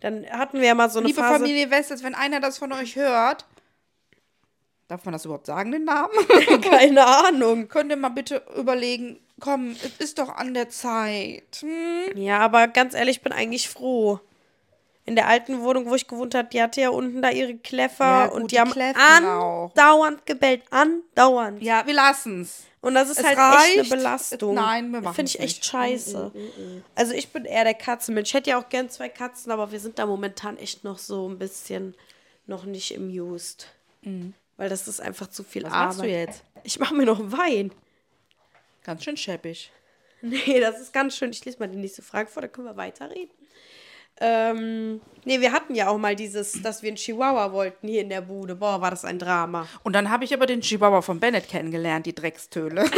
[0.00, 1.40] Dann hatten wir ja mal so eine Liebe Phase.
[1.40, 3.44] Familie Westers, wenn einer das von euch hört,
[4.88, 6.08] darf man das überhaupt sagen, den Namen?
[6.62, 7.68] Keine Ahnung.
[7.68, 11.58] Könnt ihr mal bitte überlegen, komm, es ist doch an der Zeit.
[11.60, 12.16] Hm?
[12.16, 14.20] Ja, aber ganz ehrlich, ich bin eigentlich froh.
[15.04, 18.04] In der alten Wohnung, wo ich gewohnt habe, die hatte ja unten da ihre Kläffer
[18.04, 19.70] Ja, gut, und die die haben kläffen auch.
[19.74, 20.62] andauernd gebellt.
[20.70, 21.62] Andauernd.
[21.62, 22.64] Ja, wir lassen's.
[22.82, 23.40] Und das ist Es halt echt
[23.76, 23.78] reicht.
[23.78, 24.54] eine Belastung.
[24.54, 25.64] Nein, wir machen's Finde ich echt nicht.
[25.64, 26.30] scheiße.
[26.94, 28.28] Also ich bin eher der Katzenmensch.
[28.28, 31.26] Ich hätte ja auch gern zwei Katzen, aber wir sind da momentan echt noch so
[31.28, 31.94] ein bisschen
[32.46, 33.66] noch nicht amused.
[34.58, 35.86] Weil das ist einfach zu viel Was Arbeit.
[35.88, 36.42] machst du jetzt?
[36.64, 37.72] Ich mache mir noch Wein.
[38.88, 39.70] Ganz schön scheppig.
[40.20, 41.30] Nee, das ist ganz schön.
[41.30, 43.30] Ich lese mal die nächste Frage vor, dann können wir weiterreden.
[44.20, 48.08] Ähm, nee, wir hatten ja auch mal dieses, dass wir einen Chihuahua wollten hier in
[48.08, 48.56] der Bude.
[48.56, 49.68] Boah, war das ein Drama.
[49.84, 52.90] Und dann habe ich aber den Chihuahua von Bennett kennengelernt, die Dreckstöle.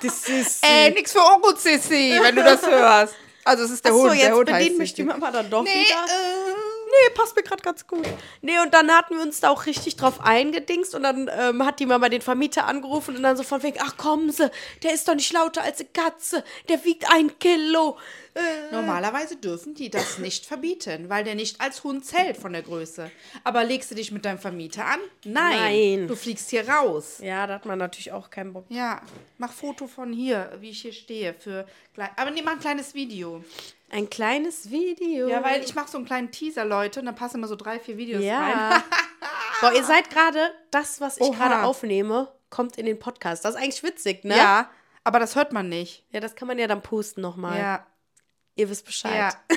[0.00, 0.64] Das ist.
[0.64, 3.14] Ey, nix für Onkel Sissi, wenn du das hörst.
[3.44, 5.02] Also es ist der Achso, Hund, der jetzt Hund heißt bedient mich Sissi.
[5.02, 6.04] die Mama dann doch Nee, wieder.
[6.06, 8.06] äh, Nee, passt mir gerade ganz gut.
[8.42, 11.80] Nee, und dann hatten wir uns da auch richtig drauf eingedingst und dann ähm, hat
[11.80, 14.48] die Mama den Vermieter angerufen und dann so von wegen, ach kommen Sie,
[14.84, 17.98] der ist doch nicht lauter als eine Katze, der wiegt ein Kilo.
[18.36, 22.62] Äh, Normalerweise dürfen die das nicht verbieten, weil der nicht als Hund zählt von der
[22.62, 23.10] Größe.
[23.44, 25.00] Aber legst du dich mit deinem Vermieter an?
[25.24, 25.58] Nein.
[25.58, 26.08] Nein.
[26.08, 27.18] Du fliegst hier raus.
[27.20, 28.66] ja, da hat man natürlich auch keinen Bock.
[28.68, 29.00] Ja,
[29.38, 31.34] mach Foto von hier, wie ich hier stehe.
[31.34, 31.66] Für
[32.16, 33.42] Aber nee, mach ein kleines Video.
[33.90, 35.28] Ein kleines Video.
[35.28, 37.78] Ja, weil ich mache so einen kleinen Teaser, Leute, und dann passen immer so drei,
[37.78, 38.26] vier Videos rein.
[38.26, 38.84] Ja.
[39.60, 43.44] Boah, ihr seid gerade, das, was ich gerade aufnehme, kommt in den Podcast.
[43.44, 44.36] Das ist eigentlich witzig, ne?
[44.36, 44.68] Ja,
[45.04, 46.04] Aber das hört man nicht.
[46.10, 47.58] Ja, das kann man ja dann posten nochmal.
[47.58, 47.86] Ja.
[48.56, 49.14] Ihr wisst Bescheid.
[49.14, 49.56] Ja.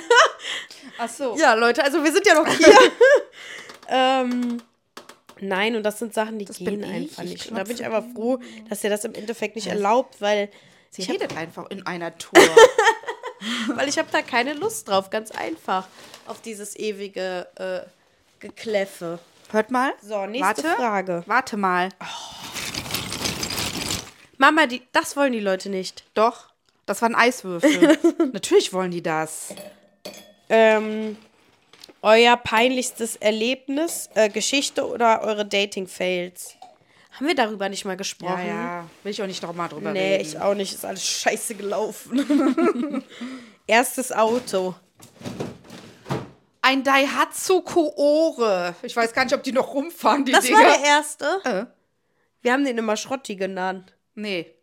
[0.98, 1.36] Ach so.
[1.36, 2.74] Ja, Leute, also wir sind ja noch hier.
[3.88, 4.62] ähm,
[5.40, 6.90] nein, und das sind Sachen, die gehen bin ich.
[6.90, 7.50] einfach Ich nicht.
[7.50, 8.38] Und da bin ich einfach froh,
[8.68, 10.50] dass ihr das im Endeffekt nicht erlaubt, weil
[10.90, 12.42] Sie redet einfach in einer Tour.
[13.74, 15.86] weil ich habe da keine Lust drauf, ganz einfach.
[16.26, 17.88] Auf dieses ewige äh,
[18.40, 19.18] Gekläffe.
[19.50, 19.92] Hört mal.
[20.02, 20.76] So, nächste Warte.
[20.76, 21.22] Frage.
[21.26, 21.88] Warte mal.
[24.36, 26.04] Mama, die, das wollen die Leute nicht.
[26.14, 26.49] Doch,
[26.90, 27.98] das waren Eiswürfel.
[28.32, 29.54] Natürlich wollen die das.
[30.48, 31.16] Ähm,
[32.02, 36.56] euer peinlichstes Erlebnis, äh, Geschichte oder eure Dating-Fails?
[37.12, 38.46] Haben wir darüber nicht mal Ja, gesprochen?
[38.46, 38.86] ja.
[39.02, 40.22] Will ich auch nicht noch mal drüber Nee, reden.
[40.28, 40.72] ich auch nicht.
[40.74, 43.04] Ist alles scheiße gelaufen.
[43.66, 44.74] Erstes Auto.
[46.62, 48.74] Ein Daihatsu Koore.
[48.82, 50.58] Ich weiß gar nicht, ob die noch rumfahren, die Das Dinger.
[50.58, 51.24] war der erste.
[51.44, 51.64] Äh,
[52.42, 53.94] Wir haben den immer Schrotti genannt.
[54.14, 54.54] nee,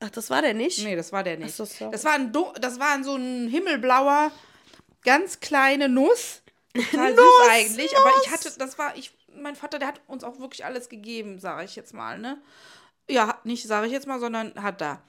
[0.00, 0.82] Ach, das war der nicht?
[0.82, 1.54] nee, das war der nicht.
[1.54, 4.32] So, das, war ein, das war so ein himmelblauer,
[5.04, 6.42] ganz kleine Nuss.
[6.74, 7.96] Total süß eigentlich.
[7.96, 11.38] Aber ich hatte, das war, ich, mein Vater, der hat uns auch wirklich alles gegeben,
[11.38, 12.38] sage ich jetzt mal, ne?
[13.10, 15.02] Ja, nicht sage ich jetzt mal, sondern hat da.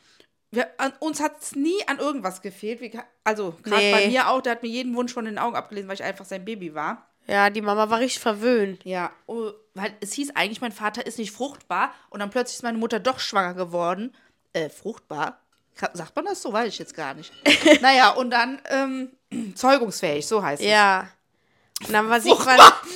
[0.49, 2.81] Wir, an, uns hat es nie an irgendwas gefehlt.
[2.81, 2.91] Wie,
[3.23, 3.91] also, gerade Nee.
[3.91, 6.25] bei mir auch, der hat mir jeden Wunsch von den Augen abgelesen, weil ich einfach
[6.25, 7.07] sein Baby war.
[7.27, 8.83] Ja, die Mama war richtig verwöhnt.
[8.83, 12.63] Ja, oh, weil es hieß eigentlich, mein Vater ist nicht fruchtbar und dann plötzlich ist
[12.63, 14.13] meine Mutter doch schwanger geworden.
[14.53, 15.39] Äh, fruchtbar?
[15.93, 16.51] Sagt man das so?
[16.51, 17.31] Weiß ich jetzt gar nicht.
[17.81, 19.11] naja, und dann ähm,
[19.55, 20.67] zeugungsfähig, so heißt es.
[20.67, 21.07] Ja.
[21.87, 22.31] Und dann, war sie,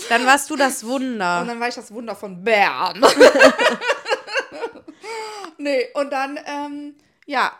[0.10, 1.44] dann warst du das Und Wunder.
[1.44, 3.02] dann war ich das Wunder von Bern.
[5.58, 6.96] nee, und dann, ähm,
[7.26, 7.52] ja.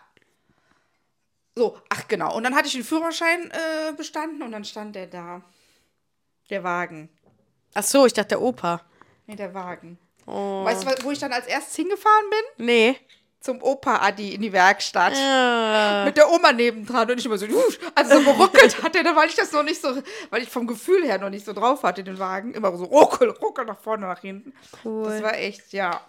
[1.56, 2.36] So, ach genau.
[2.36, 5.42] Und dann hatte ich den Führerschein äh, bestanden und dann stand der da.
[6.52, 7.10] Der Wagen.
[7.74, 8.82] Ach so, ich dachte der Opa.
[9.26, 9.98] Nee, der Wagen.
[10.28, 10.64] Oh.
[10.64, 12.66] Weißt du, wo ich dann als erstes hingefahren bin?
[12.66, 13.00] Nee.
[13.46, 15.14] Zum Opa-Adi in die Werkstatt.
[15.16, 19.30] Äh, Mit der Oma nebendran und ich immer so, "Husch", also so geruckelt hatte, weil
[19.30, 19.90] ich das noch nicht so,
[20.32, 22.56] weil ich vom Gefühl her noch nicht so drauf hatte, den Wagen.
[22.56, 24.52] Immer so ruckel, ruckel nach vorne, nach hinten.
[24.84, 25.04] Cool.
[25.10, 26.02] Das war echt, ja,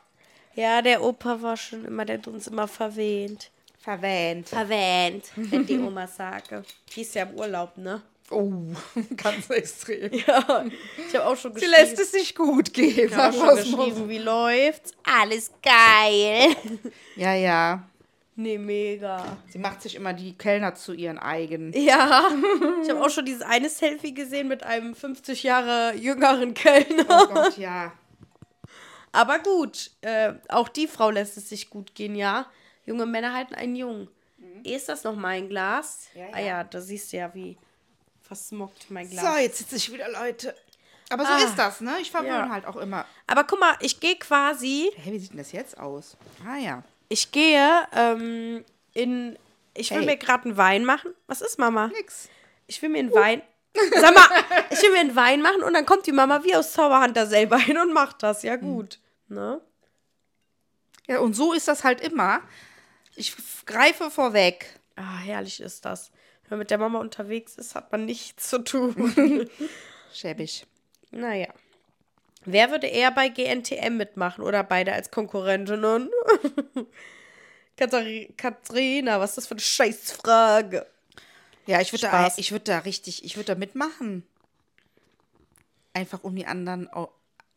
[0.54, 3.50] ja, der Opa war schon immer, der hat uns immer verwehnt.
[3.78, 4.48] verwähnt.
[4.48, 6.64] Verwähnt, wenn die Oma sage.
[6.94, 8.00] Die ist ja im Urlaub, ne?
[8.30, 8.52] Oh,
[9.16, 10.12] ganz extrem.
[10.12, 10.64] Ja.
[11.08, 11.80] Ich habe auch schon Sie geschrieben.
[11.80, 13.08] lässt es sich gut gehen.
[13.08, 14.92] ich habe schon geschrieben, wie läuft's?
[15.04, 16.54] Alles geil.
[17.16, 17.88] Ja, ja.
[18.34, 19.38] nee, mega.
[19.48, 21.72] Sie macht sich immer die Kellner zu ihren eigen.
[21.72, 22.28] Ja,
[22.82, 27.06] ich habe auch schon dieses eine Selfie gesehen mit einem 50 Jahre jüngeren Kellner.
[27.08, 27.92] Oh Gott, ja.
[29.12, 32.46] Aber gut, äh, auch die Frau lässt es sich gut gehen, ja.
[32.84, 34.08] Junge Männer halten einen Jungen.
[34.62, 36.08] Ist das noch mein Glas?
[36.14, 37.56] Ja, Ah ja, da siehst du ja, wie
[38.26, 39.24] versmockt mein Glas.
[39.24, 40.54] So, jetzt sitze ich wieder, Leute.
[41.10, 41.38] Aber so Ah.
[41.38, 41.96] ist das, ne?
[42.00, 42.48] Ich verwöhne Ja.
[42.48, 43.06] halt auch immer.
[43.26, 46.16] Aber guck mal, ich gehe quasi, Hä, wie sieht denn das jetzt aus?
[46.46, 46.82] Ah ja.
[47.08, 49.38] ich gehe ähm, in,
[49.74, 50.06] ich will Hey.
[50.06, 51.14] mir gerade einen Wein machen.
[51.28, 51.86] Was ist Mama?
[51.88, 52.28] Nix.
[52.66, 53.42] Ich will mir einen Wein.
[53.94, 54.26] Sag mal,
[54.70, 57.26] ich will mir einen Wein machen und dann kommt die Mama wie aus Zauberhand da
[57.26, 58.42] selber hin und macht das.
[58.42, 58.98] Ja, gut.
[59.28, 59.60] Ne?
[61.06, 62.40] Ja, und so ist das halt immer.
[63.14, 63.34] Ich
[63.66, 64.80] greife vorweg.
[64.96, 66.10] Ah, herrlich ist das.
[66.48, 69.50] Wenn man mit der Mama unterwegs ist, hat man nichts zu tun.
[70.12, 70.66] Schäbig.
[71.10, 71.48] naja.
[72.44, 76.08] Wer würde eher bei GNTM mitmachen oder beide als Konkurrentinnen?
[77.76, 80.86] Kathari Katharina, was ist das für eine Scheißfrage?
[81.66, 84.22] Ja, ich würde da, ich würd da richtig, ich würde da mitmachen.
[85.92, 87.10] Einfach um die anderen au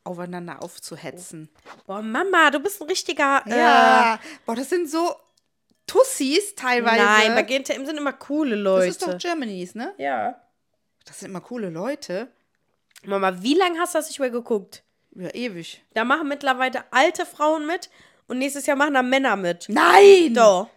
[0.06, 1.50] aufeinander aufzuhetzen.
[1.86, 3.44] Boah, Mama, du bist ein richtiger.
[3.46, 4.20] Ja.
[4.46, 5.16] Boah, das sind so
[5.90, 7.04] Tussis teilweise.
[7.04, 8.88] nein, bei GNTM sind immer coole das Leute.
[8.90, 9.94] ist doch Germany's, ne?
[9.98, 10.42] ja.
[11.06, 12.28] Das sind immer coole Leute.
[13.04, 14.84] Mama, wie lange hast du das nicht mehr geguckt?
[15.16, 15.84] Ja, ewig.
[15.96, 17.90] Da machen mittlerweile alte Frauen mit
[18.28, 19.68] und nächstes Jahr machen da Männer mit.
[19.70, 20.36] Nein!
[20.36, 20.70] Doch.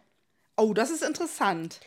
[0.56, 1.80] Oh, das ist interessant.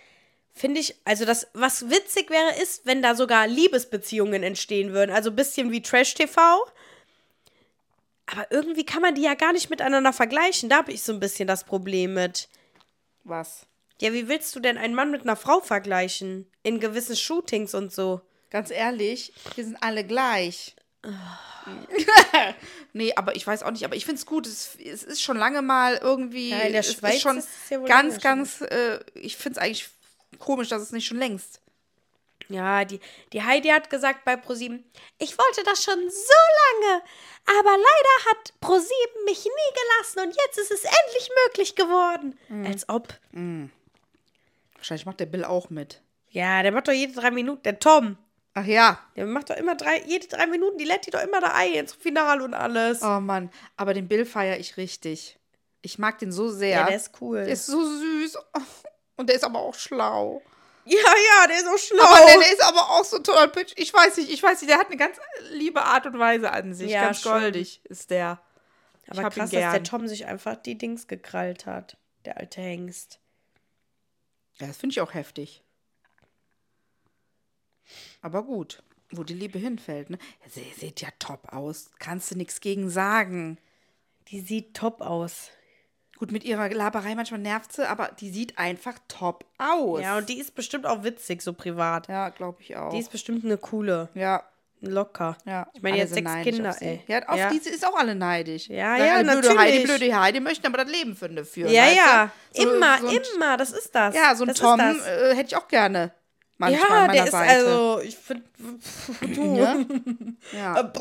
[0.53, 5.11] Finde ich, also das, was witzig wäre, ist, wenn da sogar Liebesbeziehungen entstehen würden.
[5.11, 6.39] Also ein bisschen wie Trash-TV.
[8.28, 10.69] Aber irgendwie kann man die ja gar nicht miteinander vergleichen.
[10.69, 12.47] Da habe ich so ein bisschen das Problem mit.
[13.26, 13.65] Was?
[13.99, 16.49] Ja, wie willst du denn einen Mann mit einer Frau vergleichen?
[16.63, 18.21] In gewissen Shootings und so.
[18.49, 20.76] Ganz ehrlich, wir sind alle gleich.
[22.93, 24.47] nee, aber ich weiß auch nicht, aber ich finde es gut.
[24.47, 26.51] Es, es ist schon lange mal irgendwie.
[26.51, 28.61] Ja, in der Schweiz ist schon ist es ja wohl ganz, ganz.
[28.61, 29.89] Äh, ich finde es eigentlich
[30.39, 31.61] komisch, dass es nicht schon längst.
[32.50, 33.00] Ja, die,
[33.34, 34.84] die Heidi hat gesagt bei ProSieben,
[35.18, 37.02] ich wollte das schon so lange,
[37.60, 42.39] aber leider hat ProSieben mich nie gelassen und jetzt ist es endlich möglich geworden.
[42.66, 43.14] Als ob.
[44.76, 46.02] Wahrscheinlich macht der Bill auch mit.
[46.30, 48.18] Ja, der macht doch jede drei Minuten, der Tom.
[48.54, 49.00] Ach ja.
[49.16, 51.74] Der macht doch immer drei, jede drei Minuten, die lädt die doch immer da ein
[51.74, 53.02] ins Finale und alles.
[53.02, 55.38] Oh Mann, aber den Bill feiere ich richtig.
[55.82, 56.78] Ich mag den so sehr.
[56.78, 57.43] Ja, der ist cool.
[57.43, 58.38] Der ist so süß.
[59.18, 60.41] Und der ist aber auch schlau.
[60.86, 62.03] Ja, ja, der ist auch schlau.
[62.03, 63.73] Aber der, der ist aber auch so tollpitsch.
[63.75, 65.17] Ich weiß nicht, ich weiß nicht, der hat eine ganz
[65.51, 66.91] liebe Art und Weise an sich.
[66.91, 67.31] Ja, ganz schon.
[67.31, 68.39] goldig ist der.
[69.07, 69.83] Aber ihn krass, dass der.
[69.83, 71.97] Tom sich einfach die Dings gekrallt hat.
[72.25, 73.19] Der alte Hengst.
[74.59, 75.63] Ja, das finde ich auch heftig.
[78.21, 78.81] Aber gut,
[79.11, 80.17] wo die Liebe hinfällt, ne?
[80.47, 81.91] Sie sieht ja top aus.
[81.99, 83.59] Kannst du nichts gegen sagen.
[84.29, 85.49] Die sieht top aus.
[86.18, 90.01] Gut, mit ihrer Laberei manchmal nervt sie, aber die sieht einfach top aus.
[90.01, 92.07] Ja, und die ist bestimmt auch witzig, so privat.
[92.07, 92.89] Ja, glaube ich auch.
[92.91, 94.09] Die ist bestimmt eine coole.
[94.13, 94.43] ja,
[94.82, 95.36] Locker.
[95.45, 95.68] ja.
[95.74, 97.01] Ich meine, jetzt sind sechs Kinder, ey.
[97.07, 97.49] Ja, auf Ja.
[97.49, 98.68] diese ist auch alle neidisch.
[98.70, 99.57] Ja, Sagen ja, alle, blöde natürlich.
[99.59, 101.72] Heidi, blöde Heidi möchten aber das Leben für eine führen.
[101.72, 102.32] Ja, ja.
[102.53, 103.57] So- immer, so ein, immer.
[103.57, 104.13] Das ist das.
[104.16, 106.11] Ja, so ein das Tom Ist äh, hätte ich auch gerne
[106.57, 107.51] manchmal ja, an meiner der ist Seite.
[107.51, 108.43] also, ich finde,
[109.36, 109.57] du.
[110.53, 110.91] ja.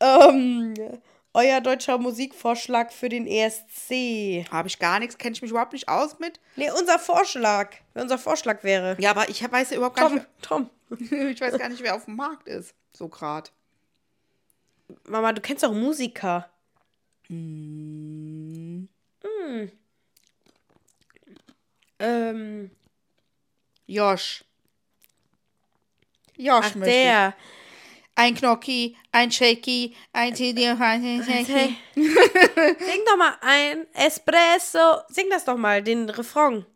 [0.30, 0.74] ähm,
[1.34, 4.46] euer deutscher Musikvorschlag für den ESC.
[4.50, 6.40] Habe ich gar nichts, kenne ich mich überhaupt nicht aus mit.
[6.56, 7.74] Nee, unser Vorschlag.
[7.94, 8.96] Wer unser Vorschlag wäre.
[9.00, 10.70] Ja, aber ich weiß ja überhaupt gar Tom, nicht, Tom.
[10.88, 12.74] wer- ich weiß gar nicht, wer auf dem Markt ist.
[12.92, 13.52] So grad.
[15.04, 16.48] Mama, du kennst doch Musiker.
[17.28, 18.88] Hm.
[19.22, 19.70] Hm.
[21.98, 22.70] Ähm,
[23.86, 24.44] Josh.
[26.36, 27.57] Josh ach, möchte ich.
[28.18, 31.76] Ein Knocki, ein Shaky, ein Tidi, ein Shaky.
[31.94, 35.02] Sing doch mal ein Espresso.
[35.08, 36.66] Sing das doch mal, den Refrain.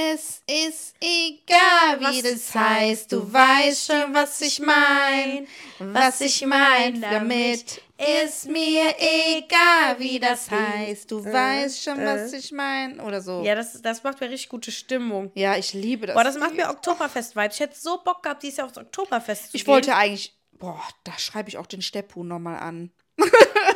[0.00, 5.48] Es ist egal, wie das heißt, du weißt schon, was ich mein.
[5.80, 7.82] Was ich mein damit,
[8.22, 13.00] ist mir egal, wie das heißt, du weißt schon, was ich mein.
[13.00, 13.42] Oder so.
[13.42, 15.32] Ja, das, das macht mir richtig gute Stimmung.
[15.34, 16.14] Ja, ich liebe das.
[16.14, 17.54] Boah, das macht mir Oktoberfest-Vibes.
[17.54, 19.74] Ich hätte so Bock gehabt, dieses Jahr aufs Oktoberfest zu ich gehen.
[19.74, 22.92] wollte eigentlich, boah, da schreibe ich auch den Steppu nochmal an.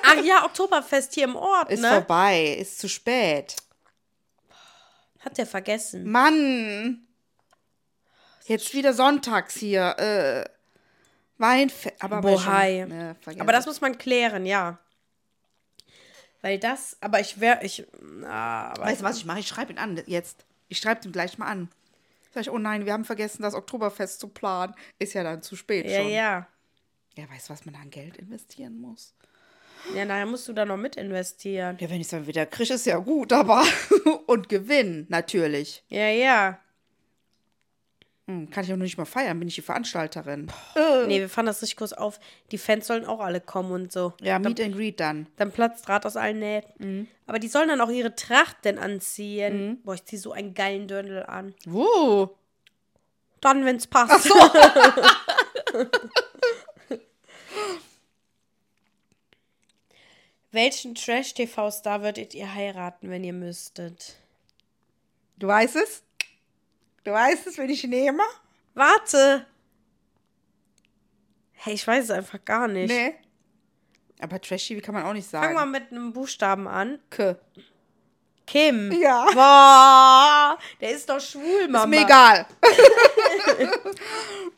[0.05, 1.89] Ach ja, Oktoberfest hier im Ort, Ist ne?
[1.89, 3.57] vorbei, ist zu spät.
[5.25, 6.11] Hat der vergessen.
[6.11, 7.07] Mann!
[8.45, 9.97] Jetzt wieder sonntags hier.
[9.99, 10.45] Äh,
[11.39, 12.03] Weinfest.
[12.03, 12.87] Aber Bohai.
[12.89, 14.79] schon- vergiss Aber das muss man klären, ja.
[16.41, 19.39] Weil das, aber ich wäre, ich, na, Weißt du, was ich mache?
[19.39, 20.45] Ich schreibe ihn an jetzt.
[20.69, 21.69] Ich schreibe ihn gleich mal an.
[22.35, 24.75] Sag ich, oh nein, wir haben vergessen, das Oktoberfest zu planen.
[24.99, 26.11] Ist ja dann zu spät ja, schon.
[26.11, 26.49] ja.
[27.17, 29.15] Ja, weißt du, was man an Geld investieren muss?
[29.95, 31.77] Ja, nachher musst du da noch mit investieren.
[31.81, 33.65] Ja, wenn ich es dann wieder kriege, ist ja gut, aber.
[34.27, 35.83] Und Gewinn, natürlich.
[35.89, 36.59] Ja, ja.
[38.29, 40.49] Hm, kann ich auch noch nicht mal feiern, bin ich die Veranstalterin.
[41.09, 42.21] Nee, wir fahren das richtig kurz auf.
[42.53, 44.15] Die Fans sollen auch alle kommen und so.
[44.21, 45.27] Ja, Meet and Greet dann.
[45.37, 47.09] Dann platzt Draht aus allen Nähten.
[47.27, 49.81] Aber die sollen dann auch ihre Trachten anziehen.
[49.83, 51.55] Boah, ich zieh so einen geilen Dirndl an.
[51.67, 52.37] Wo?
[53.41, 54.31] Dann, wenn's passt.
[60.53, 64.17] Welchen Trash-TV-Star würdet ihr heiraten, wenn ihr müsstet?
[65.39, 66.03] Du weißt es?
[67.05, 68.23] Du weißt es, wenn ich nehme?
[68.75, 69.47] Warte!
[71.55, 72.93] Hey, ich weiß es einfach gar nicht.
[72.93, 73.15] Nee.
[74.21, 75.47] Aber trashy, wie kann man auch nicht sagen.
[75.47, 76.99] Fang mal mit einem Buchstaben an.
[77.09, 77.37] K.
[78.47, 78.93] Kim.
[78.93, 79.27] Ja.
[79.33, 81.85] Boah, der ist doch schwul, Mama.
[81.85, 82.47] Ist mir egal.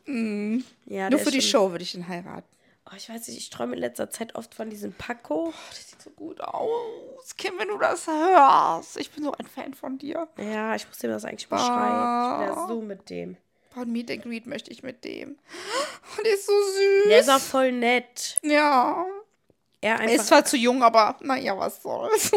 [0.87, 2.54] Ja, Nur für die Show würde ich ihn heiraten.
[2.87, 5.53] Oh, ich weiß nicht, ich träume in letzter Zeit oft von diesem Paco.
[5.71, 7.35] Das sieht so gut aus.
[7.39, 8.99] Kim, wenn du das hörst.
[8.99, 10.29] Ich bin so ein Fan von dir.
[10.39, 12.43] Ja, ich muss dem das eigentlich mal schreiben.
[12.43, 13.37] Ich wäre so mit dem.
[13.73, 15.39] Von Meet and Greet möchte ich mit dem.
[16.19, 17.09] Oh, der ist so süß.
[17.09, 18.39] Der ist auch voll nett.
[18.43, 19.07] ja.
[19.81, 22.31] Er Er ist zwar zu jung, aber naja, was soll's.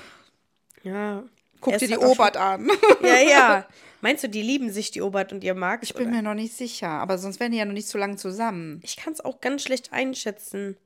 [0.82, 1.22] ja.
[1.60, 2.70] Guck dir die Obert an.
[3.02, 3.66] Ja, ja.
[4.02, 5.84] Meinst du, die lieben sich, die Obert und ihr Max?
[5.88, 6.16] Ich bin oder?
[6.16, 8.80] mir noch nicht sicher, aber sonst wären die ja noch nicht so lange zusammen.
[8.82, 10.76] Ich kann es auch ganz schlecht einschätzen.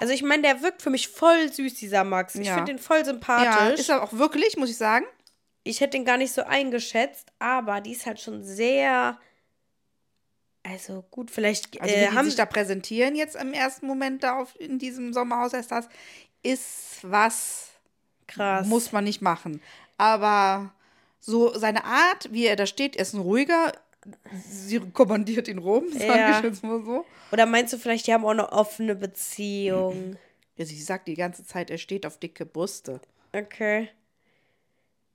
[0.00, 2.34] Also ich meine, der wirkt für mich voll süß, dieser Max.
[2.34, 2.54] Ich Ja.
[2.56, 3.80] finde den voll Ja, sympathisch.
[3.80, 5.06] ist er auch wirklich, muss ich sagen.
[5.62, 9.18] ich hätte ihn gar nicht so eingeschätzt, aber die ist halt schon sehr.
[10.62, 14.58] Also gut, vielleicht Also äh, haben sich da präsentieren jetzt im ersten Moment da auf,
[14.60, 15.88] in diesem Sommerhaus erst das,
[16.42, 17.68] ist was,
[18.26, 18.66] krass.
[18.66, 19.60] muss man nicht machen.
[19.98, 20.72] Aber
[21.20, 23.72] so seine Art, wie er da steht, er ist ein ruhiger,
[24.48, 26.38] sie kommandiert ihn rum, sage Ja.
[26.38, 27.04] ich jetzt mal so.
[27.32, 30.16] Oder meinst du vielleicht, die haben auch eine offene Beziehung?
[30.56, 33.00] Ja, sie sagt die ganze Zeit, er steht auf dicke Brüste.
[33.32, 33.88] Okay.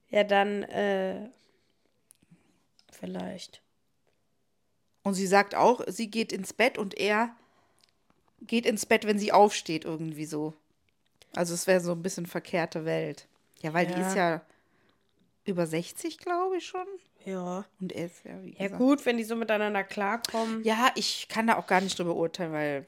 [0.09, 1.29] Ja, dann, äh.
[2.91, 3.61] Vielleicht.
[5.03, 7.35] Und sie sagt auch, sie geht ins Bett und er
[8.41, 10.53] geht ins Bett, wenn sie aufsteht, irgendwie so.
[11.33, 13.27] Also es wäre so ein bisschen verkehrte Welt.
[13.61, 14.07] Ja, weil die Ja.
[14.07, 14.41] ist ja
[15.45, 16.85] über 60, glaube ich schon.
[17.25, 17.65] Ja.
[17.79, 18.77] Und er ist ja, wie Ja, gesagt.
[18.77, 20.63] gut, wenn die so miteinander klarkommen.
[20.63, 22.85] Ja, ich kann da auch gar nicht drüber urteilen, weil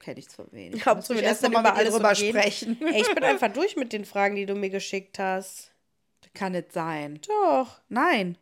[0.00, 0.84] kenne ich zu wenig.
[0.86, 2.80] Hauptsache, wir erst lassen noch mal über alles drüber sprechen.
[2.86, 5.72] Ey, ich bin einfach durch mit den Fragen, die du mir geschickt hast.
[6.34, 7.20] Kann nicht sein.
[7.26, 7.80] Doch.
[7.88, 8.36] Nein.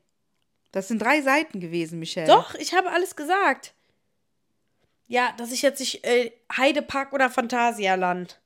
[0.72, 2.26] Das sind drei Seiten gewesen, Michelle.
[2.26, 3.72] Doch, ich habe alles gesagt.
[5.06, 8.40] Ja, dass ich jetzt nicht äh, Heidepark oder Phantasialand.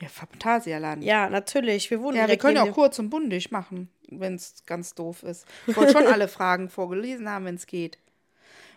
[0.00, 1.04] Ja, Phantasialand.
[1.04, 1.88] Ja, natürlich.
[1.90, 5.22] Wir wohnen Ja, wir können ja auch kurz und bundig machen, wenn es ganz doof
[5.22, 5.46] ist.
[5.66, 7.98] Ich wollte schon alle Fragen vorgelesen haben, wenn es geht.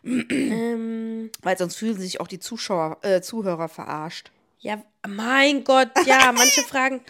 [0.04, 4.32] Ähm, Weil sonst fühlen sich auch die Zuschauer, äh, Zuhörer verarscht.
[4.60, 7.02] ja, mein Gott, ja, manche fragen,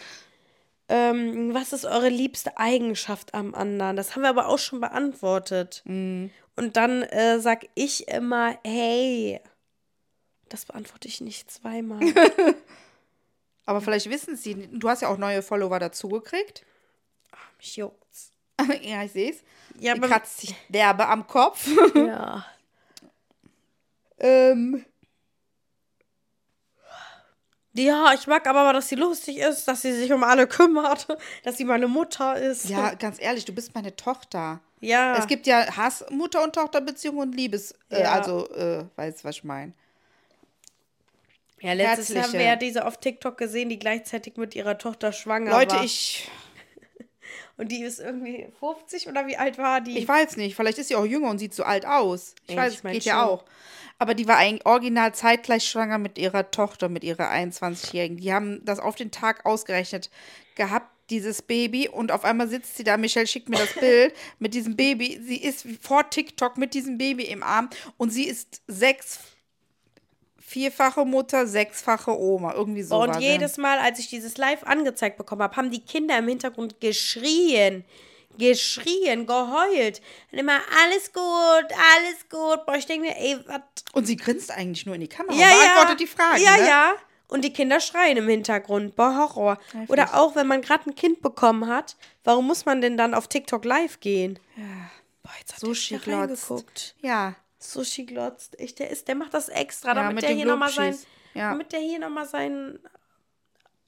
[0.88, 3.96] ähm, was ist eure liebste Eigenschaft am anderen?
[3.96, 5.82] Das haben wir aber auch schon beantwortet.
[5.84, 6.30] Mhm.
[6.56, 9.40] Und dann äh, sag ich immer, hey.
[10.48, 12.00] Das beantworte ich nicht zweimal.
[13.66, 16.64] Aber vielleicht wissen sie, du hast ja auch neue Follower dazugekriegt.
[17.58, 18.32] Mich juckt's.
[18.82, 19.42] ja, ich sehe es.
[19.78, 21.68] Ja, Die kratzt sich derbe am Kopf.
[21.94, 22.44] Ja.
[24.18, 24.84] ähm,
[27.74, 31.06] Ja, ich mag aber, dass sie lustig ist, dass sie sich um alle kümmert,
[31.44, 32.68] dass sie meine Mutter ist.
[32.68, 34.60] ja, ganz ehrlich, du bist meine Tochter.
[34.80, 35.16] Ja.
[35.16, 38.12] Es gibt ja Hass, Mutter- und Tochterbeziehung und Liebes, äh, Ja.
[38.12, 39.72] also, äh, weißt was ich meine.
[41.60, 45.50] ja, letztes Jahr herzliche- wer diese auf TikTok gesehen, die gleichzeitig mit ihrer Tochter schwanger
[45.52, 45.84] Leute, war.
[45.84, 46.28] ich,
[47.56, 49.98] Und die ist irgendwie 50 oder wie alt war die?
[49.98, 52.34] ich weiß nicht, vielleicht ist sie auch jünger und sieht so alt aus.
[52.46, 53.28] Ich Ja, weiß, ich es mein geht ja schon.
[53.28, 53.44] auch.
[53.98, 58.16] Aber die war eigentlich original zeitgleich schwanger mit ihrer Tochter, mit ihrer 21-Jährigen.
[58.18, 60.08] Die haben das auf den Tag ausgerechnet
[60.54, 61.88] gehabt, dieses Baby.
[61.88, 65.20] Und auf einmal sitzt sie da, Michelle schickt mir das Bild mit diesem Baby.
[65.26, 69.18] Sie ist vor TikTok mit diesem Baby im Arm und sie ist sechs,
[70.48, 72.54] vierfache Mutter, sechsfache Oma.
[72.54, 73.02] Irgendwie so.
[73.02, 76.80] und jedes Mal, als ich dieses Live angezeigt bekommen habe, haben die Kinder im Hintergrund
[76.80, 77.84] geschrien.
[78.38, 80.00] Geschrien, geheult.
[80.30, 82.64] Und immer, alles gut, alles gut.
[82.66, 83.60] Boah, ich denke mir, ey, was
[83.92, 85.34] Und sie grinst eigentlich nur in die Kamera.
[85.34, 85.94] Ja, beantwortet ja.
[85.96, 86.42] die Fragen.
[86.42, 86.68] Ja, ne?
[86.68, 86.92] ja.
[87.26, 88.96] Und die Kinder schreien im Hintergrund.
[88.96, 89.58] Boah, Horror.
[89.72, 89.90] Heftig.
[89.90, 93.28] Oder auch, wenn man gerade ein Kind bekommen hat, warum muss man denn dann auf
[93.28, 94.38] TikTok live gehen?
[95.22, 96.06] Boah, jetzt hat wieder glotzt.
[96.06, 96.94] reingeguckt.
[97.02, 97.34] Ja.
[97.58, 98.56] Sushi glotzt.
[98.60, 100.96] Ich, der, ist, der macht das extra, Ja, damit mit der hier nochmal sein.
[101.34, 101.50] Ja.
[101.50, 102.78] damit der hier nochmal seinen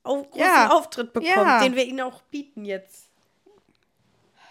[0.03, 0.71] auf, großen Ja.
[0.71, 1.61] Auftritt bekommt, Ja.
[1.63, 3.11] den wir ihnen auch bieten jetzt.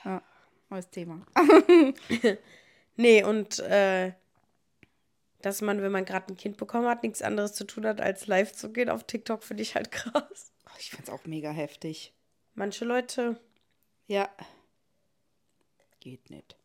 [0.05, 0.22] ja.
[0.70, 1.26] Neues Thema.
[2.95, 4.11] Nee, und äh,
[5.41, 8.28] dass man, wenn man gerade ein Kind bekommen hat, nichts anderes zu tun hat, als
[8.28, 10.51] live zu gehen auf TikTok, finde ich halt krass.
[10.80, 12.13] Ich find's auch mega heftig.
[12.55, 13.39] Manche Leute.
[14.07, 14.28] Ja.
[16.01, 16.57] Geht nicht.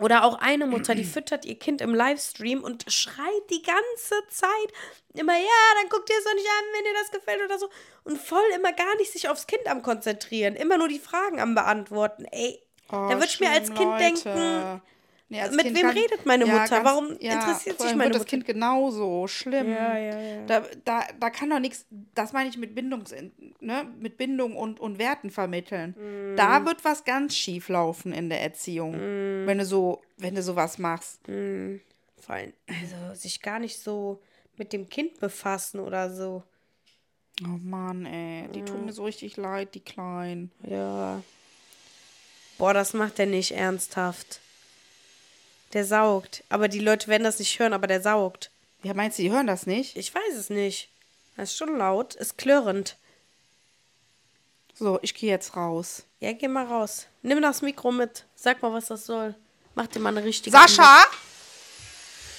[0.00, 4.72] Oder auch eine Mutter, die füttert ihr Kind im Livestream und schreit die ganze Zeit
[5.14, 7.68] immer, ja, dann guckt ihr es doch nicht an, wenn dir das gefällt oder so.
[8.04, 11.54] Und voll immer gar nicht sich aufs Kind am konzentrieren, immer nur die Fragen am
[11.54, 12.24] beantworten.
[12.26, 14.04] Ey, da würde ich mir als Kind Leute.
[14.04, 14.82] denken,
[15.30, 16.82] Nee, mit Kind wem redet meine Mutter?
[16.84, 18.30] Warum interessiert vor sich meine wird das Mutter?
[18.30, 19.68] Kind genauso schlimm.
[19.70, 20.46] Ja, ja, ja.
[20.46, 23.14] Da, da, da kann doch nichts, das meine ich mit Bindungs,
[23.60, 25.94] ne, mit Bindung und, und Werten vermitteln.
[25.98, 26.36] Mm.
[26.36, 30.78] Da wird was ganz schief laufen in der Erziehung, wenn du so, wenn du sowas
[30.78, 31.20] machst.
[31.26, 34.22] vor allem, also sich gar nicht so
[34.56, 36.42] mit dem Kind befassen oder so.
[37.44, 40.50] Oh Mann, ey, die tun mir so richtig leid, die Kleinen.
[40.66, 41.22] Ja.
[42.56, 44.40] Boah, das macht er nicht ernsthaft.
[45.72, 46.44] Der saugt.
[46.48, 48.50] Aber die Leute werden das nicht hören, aber der saugt.
[48.82, 49.96] Ja, meinst du, die hören das nicht?
[49.96, 50.88] Ich weiß es nicht.
[51.36, 52.96] Das ist schon laut, ist klirrend.
[54.74, 56.04] So, ich gehe jetzt raus.
[56.20, 57.06] Ja, geh mal raus.
[57.22, 58.24] Nimm das Mikro mit.
[58.36, 59.34] Sag mal, was das soll.
[59.74, 60.56] Mach dir mal eine richtige.
[60.56, 61.04] Sascha,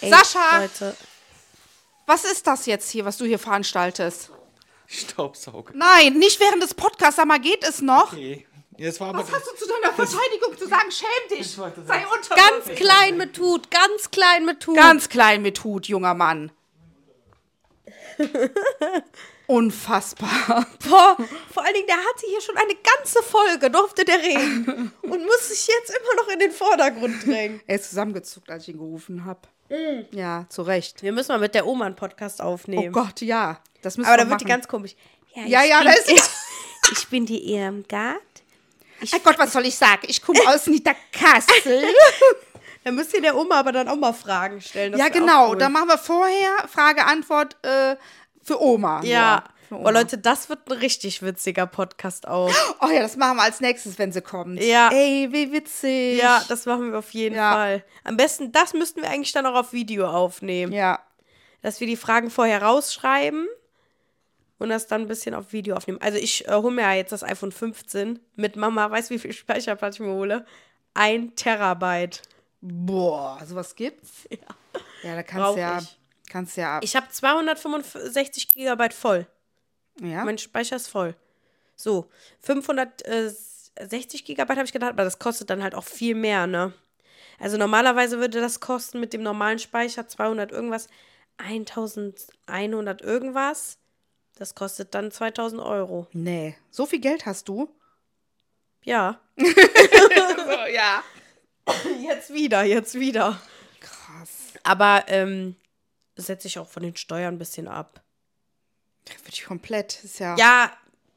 [0.02, 0.60] Ey, Sascha!
[0.62, 0.96] Leute.
[2.06, 4.32] was ist das jetzt hier, was du hier veranstaltest?
[4.88, 5.74] Staubsauger.
[5.76, 8.14] Nein, nicht während des Podcasts, sag mal, geht es noch?
[8.14, 8.48] Okay.
[8.80, 10.90] Jetzt war aber Was hast du zu deiner Verteidigung zu sagen?
[10.90, 11.52] Schäm dich!
[11.52, 14.78] Sei unter Ganz klein mit Tut, ganz klein mit Tut.
[14.78, 16.52] Ganz klein mit Hut, junger Mann.
[19.48, 20.66] Unfassbar.
[20.88, 21.18] Boah,
[21.52, 24.94] vor allen Dingen, der hatte hier schon eine ganze Folge, durfte der reden.
[25.02, 27.60] und muss sich jetzt immer noch in den Vordergrund drängen.
[27.68, 29.42] Er ist zusammengezuckt, als ich ihn gerufen habe.
[30.12, 31.04] Ja, zu Recht.
[31.04, 32.94] Wir müssen mal mit der Oma einen Podcast Oh aufnehmen.
[32.94, 33.60] Gott, ja.
[33.82, 34.56] Das müssen Aber wir da wird die machen.
[34.56, 34.96] ganz komisch.
[35.36, 36.32] Ja, ich ja, bin, da ist
[36.92, 38.18] Ich bin die Irmgard.
[39.14, 40.02] Ach Gott, was soll ich sagen?
[40.08, 41.84] Ich komme aus Niederkassel.
[42.86, 44.98] Da müsst ihr der Oma aber dann auch mal Fragen stellen.
[44.98, 45.50] ja, genau.
[45.52, 45.58] cool.
[45.58, 47.98] Da machen wir vorher Frage-Antwort äh,
[48.42, 49.02] für Oma.
[49.04, 49.44] Ja.
[49.68, 49.90] Für Oma.
[49.90, 52.50] Leute, das wird ein richtig witziger Podcast auch.
[52.82, 54.64] Oh ja, das machen wir als nächstes, wenn sie kommt.
[54.64, 54.90] Ja.
[54.94, 56.20] Ey, wie witzig.
[56.20, 57.52] ja, das machen wir auf jeden Ja.
[57.52, 57.84] Fall.
[58.06, 60.72] Am besten, das müssten wir eigentlich dann auch auf Video aufnehmen.
[60.72, 61.00] Ja.
[61.62, 63.46] Dass wir die Fragen vorher rausschreiben
[64.60, 66.00] und das dann ein bisschen auf Video aufnehmen.
[66.02, 68.92] Also ich äh, hole mir ja jetzt das iPhone 15 mit Mama.
[68.92, 70.46] Weißt du, wie viel Speicherplatz ich mir hole?
[70.94, 72.22] Ein Terabyte.
[72.62, 74.28] Boah, sowas gibt's?
[74.32, 74.38] Ja.
[75.02, 75.80] Ja, da kannst du ja.
[76.30, 76.84] Kannst ja ab.
[76.84, 79.26] Ich habe 265 Gigabyte voll.
[80.02, 80.24] ja?
[80.26, 81.16] Mein Speicher ist voll.
[81.76, 82.10] So,
[82.42, 86.74] 560 Gigabyte habe ich gedacht, aber das kostet dann halt auch viel mehr, ne?
[87.40, 90.88] Also normalerweise würde das kosten mit dem normalen Speicher 200 irgendwas,
[91.38, 93.79] 1100 irgendwas.
[94.40, 96.08] Das kostet dann 2000 Euro.
[96.14, 96.56] nee.
[96.72, 97.70] So viel Geld hast du?
[98.86, 99.20] Ja.
[99.36, 99.46] So,
[100.74, 101.04] ja.
[102.02, 103.40] Jetzt wieder, jetzt wieder.
[103.80, 104.30] Krass.
[104.64, 105.56] Aber ähm,
[106.16, 108.02] setze ich auch von den Steuern ein bisschen ab.
[109.06, 110.04] Für dich komplett.
[110.04, 110.36] Ist ja.
[110.38, 110.72] Ja,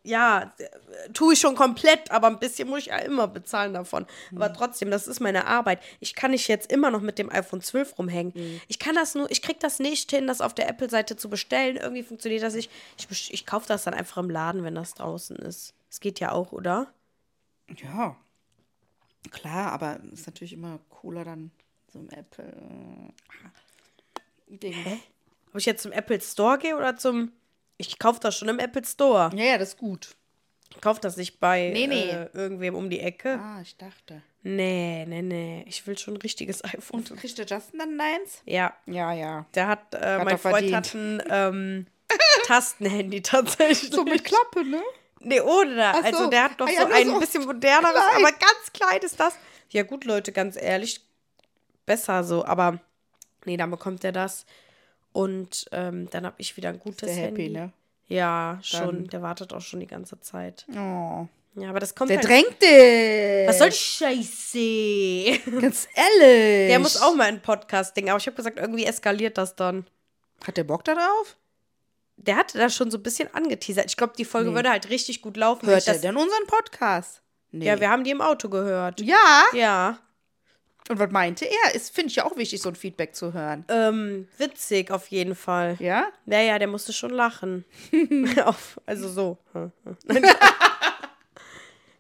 [0.05, 4.05] ja, äh, tue ich schon komplett, aber ein bisschen muss ich ja immer bezahlen davon.
[4.35, 5.81] Aber trotzdem, das ist meine Arbeit.
[6.01, 8.61] Ich kann nicht jetzt immer noch mit dem iPhone 12 rumhängen.
[8.69, 11.77] Ich kann das nur, ich krieg das nicht hin, das auf der Apple-Seite zu bestellen.
[11.77, 12.71] Irgendwie funktioniert das nicht.
[12.99, 15.75] Ich, best- ich kaufe das dann einfach im Laden, wenn das draußen ist.
[15.89, 16.93] Das geht ja auch, oder?
[17.77, 18.17] Ja.
[19.31, 21.53] Klar, aber ist natürlich immer cooler dann
[21.93, 22.53] so im Apple.
[24.49, 24.75] Ding.
[25.53, 27.33] Ob ich jetzt zum Apple Store gehe oder zum.
[27.89, 29.31] Ich kaufe das schon im Apple Store.
[29.35, 30.15] Ja, ja, das ist gut.
[30.75, 32.11] Ich kaufe das nicht bei Nee, nee.
[32.11, 33.39] Äh, irgendwem um die Ecke.
[33.39, 34.23] Ah, ich dachte.
[34.43, 35.65] Nee, nee, nee.
[35.69, 37.01] Ich will schon ein richtiges iPhone.
[37.01, 38.41] Und kriegt der Justin dann deins?
[38.47, 39.47] Ja, Ja, ja.
[39.55, 41.87] der hat, äh, Hat mein Freund hat ein ähm,
[42.47, 43.93] Tastenhandy tatsächlich.
[43.93, 44.83] So mit Klappe, ne?
[45.21, 45.93] Nee, ohne.
[45.95, 46.03] So.
[46.03, 48.17] Also der hat doch Ah ja, so ein so bisschen moderneres, klein.
[48.25, 49.35] aber ganz klein ist das.
[49.69, 51.01] Ja gut, Leute, ganz ehrlich,
[51.87, 52.45] besser so.
[52.45, 52.81] Aber
[53.45, 54.47] nee, dann bekommt er das.
[55.13, 57.43] Und ähm, dann habe ich wieder ein gutes Der Handy.
[57.45, 57.73] happy, ne?
[58.09, 58.81] Ja, schon.
[58.81, 60.67] Dann- Der wartet auch schon die ganze Zeit.
[60.71, 61.27] Oh.
[61.55, 62.29] Ja, aber das kommt Der halt.
[62.29, 63.47] drängt dich.
[63.49, 65.51] Was soll die Scheiße?
[65.61, 66.69] Ganz ehrlich.
[66.71, 68.09] Der muss auch mal in Podcast-Ding.
[68.09, 69.87] Aber ich habe gesagt, irgendwie eskaliert das dann.
[70.47, 71.37] Hat der Bock darauf?
[72.17, 73.87] Der hatte das schon so ein bisschen angeteasert.
[73.87, 75.67] Ich glaube, die Folge würde halt richtig gut laufen.
[75.67, 77.21] Hört er denn unseren Podcast?
[77.51, 77.67] Nee.
[77.67, 79.01] Ja, wir haben die im Auto gehört.
[79.03, 79.45] Ja?
[79.53, 79.99] Ja.
[80.93, 81.75] Und was meinte er?
[81.75, 83.65] Ist, finde ich ja auch wichtig, so ein Feedback zu hören.
[83.69, 85.77] Ähm, witzig auf jeden Fall.
[85.79, 86.09] Ja?
[86.27, 87.65] Naja, der musste schon lachen.
[88.85, 89.39] also so.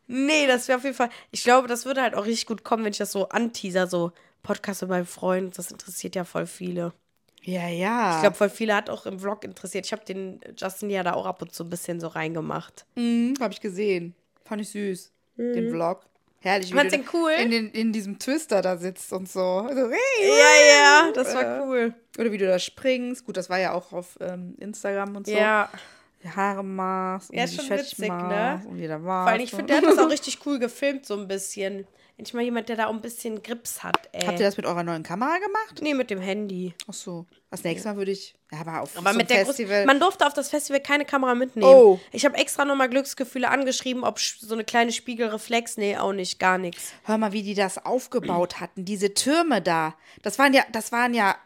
[0.07, 1.09] nee, das wäre auf jeden Fall.
[1.30, 4.12] Ich glaube, das würde halt auch richtig gut kommen, wenn ich das so anteaser, so
[4.43, 5.57] Podcast mit meinem Freund.
[5.57, 6.93] Das interessiert ja voll viele.
[7.45, 8.16] Ja, ja.
[8.16, 9.86] Ich glaube, voll viele hat auch im Vlog interessiert.
[9.86, 12.84] Ich habe den Justin ja da auch ab und zu ein bisschen so reingemacht.
[12.97, 14.14] Mhm, habe ich gesehen.
[14.45, 15.12] Fand ich süß.
[15.38, 16.05] Den Vlog.
[16.43, 16.72] Herrlich.
[16.72, 17.30] wie Fandst du cool?
[17.40, 19.40] In, den, in diesem Twister da sitzt und so.
[19.40, 21.95] Also, hey, Ja, ja, das war cool.
[22.18, 23.24] Oder wie du da springst.
[23.24, 25.32] Gut, das war ja auch auf ähm, Instagram und so.
[25.32, 25.68] Ja,
[26.22, 28.62] Die Haare machst und Ja, die ist schon witzig, ne?
[28.68, 29.24] Und wieder war.
[29.24, 31.86] vor allem, ich finde, der hat das auch richtig cool gefilmt, so ein bisschen.
[32.17, 34.27] Endlich mal jemand, der da auch ein bisschen Grips hat, ey.
[34.27, 35.81] Habt ihr das mit eurer neuen Kamera gemacht?
[35.81, 36.75] Nee, mit dem Handy.
[36.87, 37.27] Ach so.
[37.51, 38.35] Das nächste Mal würde ich.
[38.53, 39.55] Ja, aber auf Aber so mit der Festival.
[39.55, 39.87] Festival.
[39.87, 41.67] Man durfte auf das Festival keine Kamera mitnehmen.
[41.67, 42.01] Oh.
[42.13, 45.79] Ich habe extra nochmal Glücksgefühle angeschrieben, ob so eine kleine Spiegelreflex.
[45.79, 46.93] Nee, auch nicht, gar nichts.
[47.05, 48.85] Hör mal, wie die das aufgebaut hatten.
[48.85, 49.95] Diese Türme da.
[50.23, 51.37] Das waren ja, das waren ja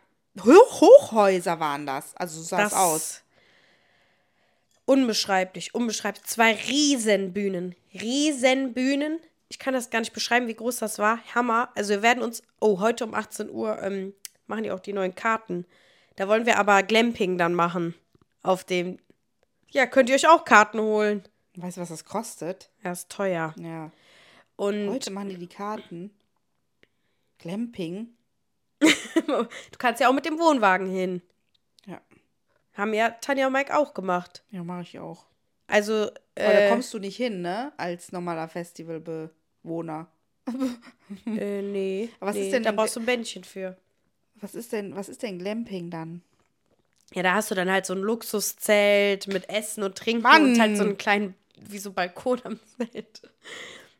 [0.45, 2.15] Hoch Hochhäuser waren das.
[2.17, 3.23] Also so sah es aus.
[4.85, 6.25] Unbeschreiblich, unbeschreiblich.
[6.27, 7.75] Zwei Riesenbühnen.
[7.95, 9.19] Riesenbühnen.
[9.57, 11.19] Ich kann das gar nicht beschreiben, wie groß das war.
[11.35, 11.71] Hammer.
[11.75, 14.13] Also wir werden uns, oh, heute um 18 Uhr ähm,
[14.47, 15.65] machen die auch die neuen Karten.
[16.17, 17.95] Da wollen wir aber Glamping dann machen.
[18.43, 18.99] Auf dem,
[19.71, 21.27] ja, könnt ihr euch auch Karten holen.
[21.55, 22.71] Weißt du, was das kostet?
[22.85, 23.55] Ja, ist teuer.
[23.59, 23.91] Ja.
[24.57, 26.11] Und Heute machen die die Karten.
[27.39, 28.11] Glamping.
[28.81, 29.49] du
[29.79, 31.23] kannst ja auch mit dem Wohnwagen hin.
[31.87, 32.03] Ja.
[32.75, 34.45] Haben ja Tanja und Mike auch gemacht.
[34.51, 35.25] Ja, mache ich auch.
[35.67, 37.73] Also, Aber da äh, kommst du nicht hin, ne?
[37.79, 38.49] Als normaler
[39.67, 40.07] Festivalbewohner.
[41.27, 42.09] äh, nee.
[42.21, 43.77] Aber was nee, ist denn da brauchst du ein Bändchen für.
[44.41, 46.23] Was ist denn, was ist denn Glamping dann?
[47.15, 50.45] Ja, da hast du dann halt so ein Luxuszelt mit Essen und Trinken Mann.
[50.45, 51.35] und halt so einen kleinen,
[51.69, 53.23] wie so Balkon am Zelt.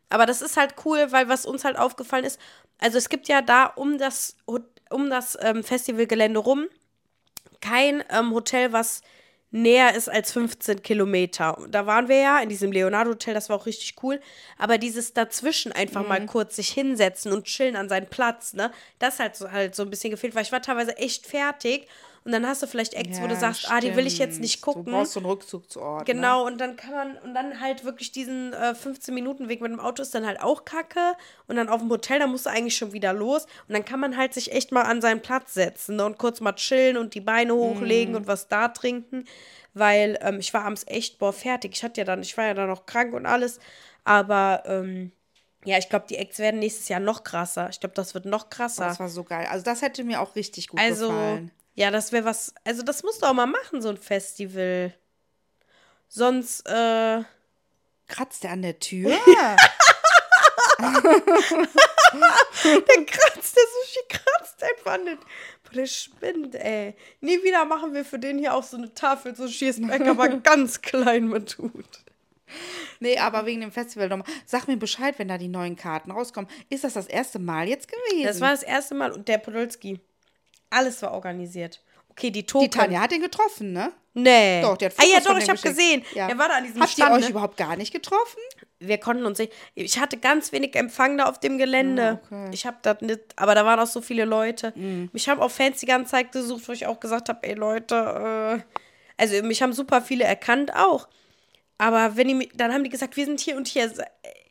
[0.09, 2.39] Aber das ist halt cool, weil was uns halt aufgefallen ist,
[2.79, 6.67] also es gibt ja da um das, um das ähm, Festivalgelände rum
[7.61, 9.01] kein ähm, Hotel, was
[9.51, 11.57] näher ist als 15 Kilometer.
[11.69, 14.19] Da waren wir ja in diesem Leonardo-Hotel, das war auch richtig cool.
[14.57, 19.19] Aber dieses dazwischen einfach mal kurz sich hinsetzen und chillen an seinen Platz, ne, das
[19.19, 21.87] hat so, halt so ein bisschen gefehlt, weil ich war teilweise echt fertig.
[22.27, 24.59] Und dann hast du vielleicht Acts, wo du sagst, ah, die will ich jetzt nicht
[24.61, 24.83] gucken.
[24.83, 26.05] Du brauchst so einen Rückzugsort.
[26.05, 30.01] Genau, und dann kann man, und dann halt wirklich diesen äh, 15-Minuten-Weg mit dem Auto
[30.01, 31.13] ist dann halt auch kacke.
[31.47, 33.45] Und dann auf dem Hotel, da musst du eigentlich schon wieder los.
[33.69, 36.41] Und dann kann man halt sich echt mal an seinen Platz setzen ne, und kurz
[36.41, 39.23] mal chillen und die Beine hochlegen und was da trinken.
[39.73, 41.75] Weil ähm, ich war abends echt, boah, fertig.
[41.77, 43.59] Ich hatte ja dann, ich war ja dann noch krank und alles.
[44.03, 45.13] Aber ähm,
[45.63, 47.69] ja, ich glaube, die Acts werden nächstes Jahr noch krasser.
[47.69, 48.85] Ich glaube, das wird noch Oh, krasser.
[48.85, 49.47] das war so geil.
[49.49, 51.51] Also das hätte mir auch richtig gut Also, gefallen.
[51.77, 52.53] Ja, das wäre was.
[52.65, 54.93] Also, das musst du auch mal machen, so ein Festival.
[56.07, 57.23] Sonst, äh.
[58.07, 59.15] Kratzt der an der Tür?
[60.79, 60.89] Der
[63.05, 66.95] kratzt, der Sushi kratzt einfach den Boah, Der spinnt, ey.
[67.21, 70.81] Nie wieder machen wir für den hier auch so eine Tafel, so Schießbeck, aber ganz
[70.81, 72.03] klein mit tut.
[72.99, 74.27] Nee, aber wegen dem Festival nochmal.
[74.45, 76.49] Sag mir Bescheid, wenn da die neuen Karten rauskommen.
[76.69, 78.25] Ist das das erste Mal jetzt gewesen?
[78.25, 79.99] Das war das erste Mal und der Podolski.
[80.69, 81.81] Alles war organisiert.
[82.09, 82.71] Okay, die die Token.
[82.71, 83.91] Tanja hat den getroffen, ne?
[84.15, 84.61] Nee.
[84.63, 86.03] Doch, der hat Ah ja, Fotos doch, ich habe gesehen.
[86.15, 86.25] Ja.
[86.25, 87.11] Der war da an diesem Habt Stand.
[87.11, 87.29] ihr euch ne?
[87.29, 88.39] überhaupt gar nicht getroffen?
[88.79, 89.53] Wir konnten uns nicht.
[89.75, 92.19] Ich hatte ganz wenig Empfang da auf dem Gelände.
[92.23, 92.49] Ah, okay.
[92.51, 94.73] Ich habe das nicht, aber da waren auch so viele Leute.
[94.75, 95.09] Mhm.
[95.13, 98.63] Mich haben auch Fans die ganze Zeit gesucht, wo ich auch gesagt habe, ey Leute,
[98.67, 98.77] äh,
[99.21, 101.07] also mich haben super viele erkannt auch.
[101.77, 103.91] Aber wenn die, dann haben die gesagt, wir sind hier und hier.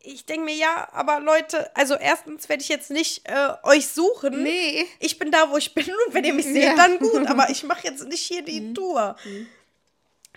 [0.09, 4.42] Ich denke mir, ja, aber Leute, also erstens werde ich jetzt nicht äh, euch suchen.
[4.42, 4.86] Nee.
[5.00, 6.72] Ich bin da, wo ich bin und wenn ihr mich seht, Ja.
[6.72, 6.76] Mhm.
[6.76, 7.26] dann gut.
[7.26, 9.16] Aber ich mache jetzt nicht hier die Tour.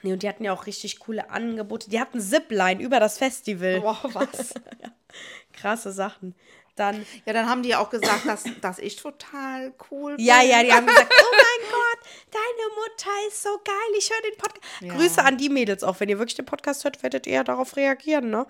[0.01, 1.89] Nee, und die hatten ja auch richtig coole Angebote.
[1.89, 3.81] Die hatten Zipline über das Festival.
[3.81, 4.53] Boah, was?
[5.53, 6.35] Krasse Sachen.
[6.75, 10.25] Dann, Ja, dann haben die auch gesagt, dass, dass ich total cool bin.
[10.25, 14.21] ja, ja, die haben gesagt, oh mein Gott, deine Mutter ist so geil, ich höre
[14.31, 14.63] den Podcast.
[14.81, 14.93] Ja.
[14.95, 15.99] Grüße an die Mädels auch.
[15.99, 18.47] Wenn ihr wirklich den Podcast hört, werdet ihr ja darauf reagieren, ne?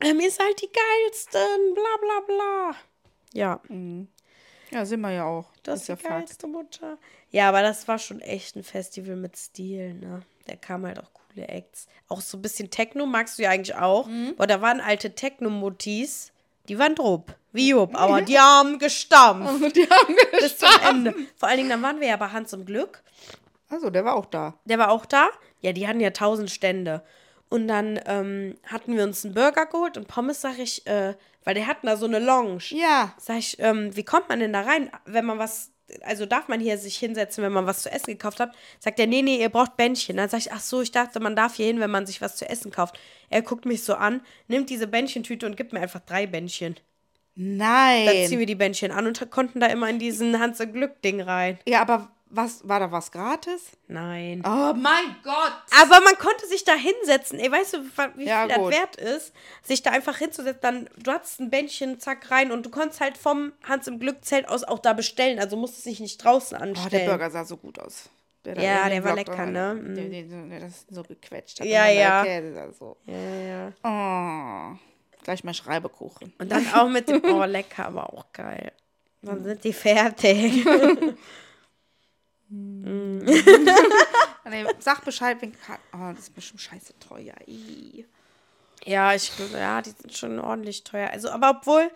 [0.00, 2.74] Ähm, ihr seid die geilsten, bla bla bla.
[3.32, 3.60] Ja,
[4.70, 5.46] Ja, sind wir ja auch.
[5.62, 6.08] das ist ist die ja Fakt.
[6.26, 6.98] geilste Mutter.
[7.30, 10.22] Ja, aber das war schon echt ein Festival mit Stil, ne?
[10.46, 11.88] Da kamen halt auch coole Acts.
[12.08, 14.06] Auch so ein bisschen Techno magst du ja eigentlich auch.
[14.06, 14.34] Mhm.
[14.36, 16.32] Boah, da waren alte Techno-Mutis.
[16.68, 17.34] Die waren drupp.
[17.52, 19.74] Wie Jupp, aber die haben gestampft.
[19.76, 21.14] Die haben bis zum Ende.
[21.36, 23.02] Vor allen Dingen, dann waren wir ja bei Hans im Glück.
[23.70, 24.54] Also, der war auch da.
[24.66, 25.30] Der war auch da.
[25.60, 27.02] Ja, die hatten ja tausend Stände.
[27.50, 31.54] Und dann ähm, hatten wir uns einen Burger geholt und Pommes, sag ich, äh, weil
[31.54, 32.64] der hatten da so eine Lounge.
[32.70, 33.14] Ja.
[33.18, 35.70] Sag ich, ähm, wie kommt man denn da rein, wenn man was,
[36.02, 38.54] also darf man hier sich hinsetzen, wenn man was zu essen gekauft hat?
[38.80, 40.18] Sagt er, nee, nee, ihr braucht Bändchen.
[40.18, 42.36] Dann sag ich, ach so, ich dachte, man darf hier hin, wenn man sich was
[42.36, 42.98] zu essen kauft.
[43.30, 46.76] Er guckt mich so an, nimmt diese Bändchentüte und gibt mir einfach drei Bändchen.
[47.34, 48.38] Dann ziehen Nein.
[48.40, 51.58] wir die Bändchen an und konnten da immer in diesen Hans im Glück Ding rein.
[51.66, 53.72] Ja, aber was, war da was gratis?
[53.86, 54.42] Nein.
[54.46, 55.52] Oh mein Gott.
[55.82, 57.38] Aber man konnte sich da hinsetzen.
[57.38, 57.78] Ey, weißt du,
[58.16, 58.72] wie Ja, viel das gut.
[58.72, 60.60] wert ist, sich da einfach hinzusetzen?
[60.62, 64.24] Dann, du hattest ein Bändchen, zack, rein und du konntest halt vom Hans im Glück
[64.24, 65.38] Zelt aus auch da bestellen.
[65.38, 67.04] Also musstest dich nicht draußen Oh, anstellen.
[67.06, 68.08] der Burger sah so gut aus.
[68.44, 69.74] Der Ja, der war lecker, ne?
[69.74, 69.94] Mhm.
[69.94, 71.66] Der, der, der das so gequetscht hat.
[71.66, 72.22] Ja, ja.
[72.24, 72.96] Käse so.
[73.06, 74.72] Ja, ja.
[74.74, 74.78] Oh.
[75.24, 76.32] Gleich mal Schreibekuchen.
[76.38, 78.72] Und dann auch mit dem, oh, lecker, aber auch geil.
[79.22, 80.64] Dann sind die fertig.
[84.50, 85.52] Nee, sag Bescheid, wenn.
[85.52, 87.34] Ka- Oh, das ist bestimmt scheiße teuer.
[87.46, 88.06] Ih.
[88.84, 91.10] ja, ich, ja, die sind schon ordentlich teuer.
[91.10, 91.90] Also, aber obwohl,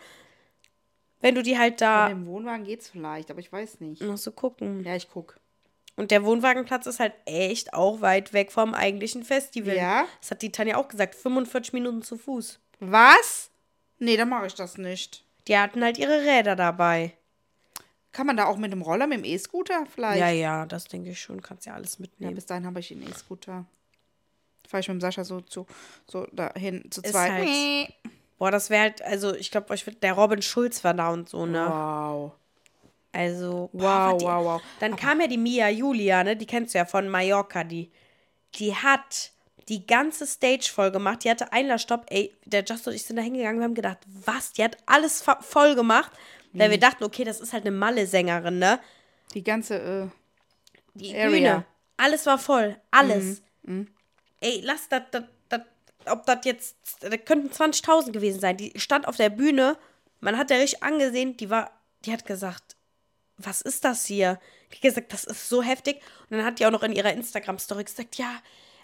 [1.20, 4.03] wenn du die halt Mit da, dem Wohnwagen geht's vielleicht, aber ich weiß nicht.
[4.03, 4.84] musst du gucken.
[4.84, 5.38] Ja, ich guck.
[5.96, 9.76] Und der Wohnwagenplatz ist halt echt auch weit weg vom eigentlichen Festival.
[9.76, 10.05] Ja?
[10.20, 11.14] Das hat die Tanja auch gesagt.
[11.14, 12.61] 45 Minuten zu Fuß.
[12.80, 13.50] Was?
[13.98, 15.24] Nee, dann mache ich das nicht.
[15.48, 17.12] Die hatten halt ihre Räder dabei.
[18.12, 20.20] Kann man da auch mit dem Roller, mit dem E-Scooter vielleicht?
[20.20, 21.40] Ja, ja, das denke ich schon.
[21.40, 22.34] Kannst ja alles Ja, mitnehmen.
[22.34, 23.64] bis dahin habe ich einen E-Scooter.
[24.68, 25.66] Fahre ich mit dem Sascha so zu
[26.06, 27.30] so dahin zu Ist zweit.
[27.30, 27.92] halt-
[28.38, 31.66] Boah, das wäre halt, also ich glaube, der Robin Schulz war da und so, ne?
[31.68, 32.32] Wow.
[33.12, 34.62] Also, Wow, die, wow, wow.
[34.80, 36.36] Dann kam ja die Mia Julia, ne?
[36.36, 37.90] Die kennst du ja von Mallorca, die.
[38.56, 39.30] Die hat
[39.68, 41.24] die ganze Stage voll gemacht.
[41.24, 42.06] Die hatte Einlassstopp.
[42.10, 43.60] Ey, der Just und ich sind da hingegangen.
[43.60, 44.52] Wir haben gedacht, was?
[44.52, 46.10] Die hat alles voll gemacht.
[46.53, 48.78] Weil wir dachten, okay, das ist halt eine Malle-Sängerin, ne?
[49.34, 50.09] Die ganze, äh,
[50.94, 51.28] Die Area.
[51.30, 51.64] Bühne.
[51.96, 52.76] Alles war voll.
[52.90, 53.42] Alles.
[54.40, 55.61] Ey, lass das, das, das,
[56.07, 58.56] ob das jetzt, da könnten 20.000 gewesen sein.
[58.56, 59.78] Die stand auf der Bühne.
[60.20, 61.70] Man hat ja richtig angesehen, die war,
[62.05, 62.77] die hat gesagt,
[63.39, 64.39] was ist das hier?
[64.70, 66.01] Die hat gesagt, das ist so heftig.
[66.28, 68.40] Und dann hat die auch noch in ihrer Instagram-Story gesagt, ja,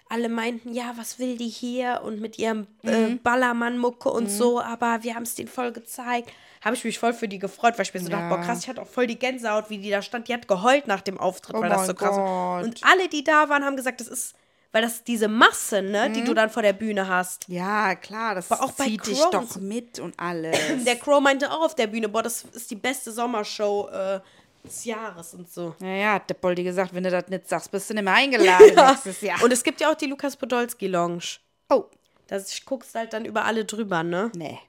[0.09, 2.01] alle meinten, ja, was will die hier?
[2.03, 6.29] Und mit ihrem äh, Ballermann-Mucke und so, aber wir haben es denen voll gezeigt.
[6.61, 8.67] Habe ich mich voll für die gefreut, weil ich mir so dachte, boah, krass, ich
[8.69, 10.27] hatte auch voll die Gänsehaut, wie die da stand.
[10.27, 12.63] Die hat geheult nach dem Auftritt, Oh weil das so krass war.
[12.63, 14.35] Und alle, die da waren, haben gesagt, das ist,
[14.73, 17.45] weil das diese Masse, ne, die du dann vor der Bühne hast.
[17.47, 20.83] ja, klar, das Aber auch bei zieht dich Crow- doch mit und alles.
[20.83, 24.19] Der Crow meinte auch auf der Bühne, boah, das ist die beste Sommershow äh,
[24.63, 25.75] des Jahres und so.
[25.79, 28.13] ja, ja, hat der Poldi gesagt, wenn du das nicht sagst, bist du nicht mehr
[28.13, 29.41] eingeladen nächstes Jahr.
[29.43, 31.37] Und es gibt ja auch die Lukas Podolski Lounge.
[31.69, 31.85] oh,
[32.27, 34.31] Da guckst halt dann über alle drüber, ne?
[34.35, 34.59] nee.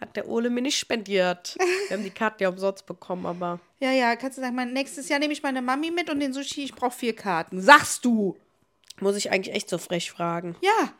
[0.00, 1.56] Hat der Ole mir nicht spendiert.
[1.88, 3.60] Wir haben die Karten ja umsonst bekommen, aber.
[3.80, 6.34] Ja, ja, kannst du sagen, mein, nächstes Jahr nehme ich meine Mami mit und den
[6.34, 7.62] Sushi, ich brauche vier Karten.
[7.62, 8.36] Sagst du?
[9.00, 10.54] Muss ich eigentlich echt so frech fragen.
[10.60, 10.92] Ja.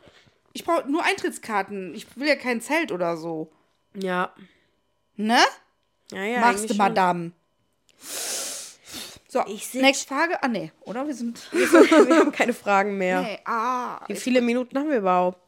[0.54, 1.94] Ich brauche nur Eintrittskarten.
[1.94, 3.52] Ich will ja kein Zelt oder so.
[3.94, 4.32] Ja.
[5.16, 5.40] Ne?
[6.12, 6.40] Ja, ja.
[6.40, 7.32] Machst du, Madame.
[9.28, 10.42] So, Ich nächste Frage.
[10.42, 11.06] Ah, nee, oder?
[11.06, 11.38] Wir sind.
[11.38, 12.08] schon.
[12.08, 13.22] Wir haben keine Fragen mehr.
[13.22, 14.00] Nee, ah.
[14.08, 15.38] Wie viele Minuten haben wir überhaupt?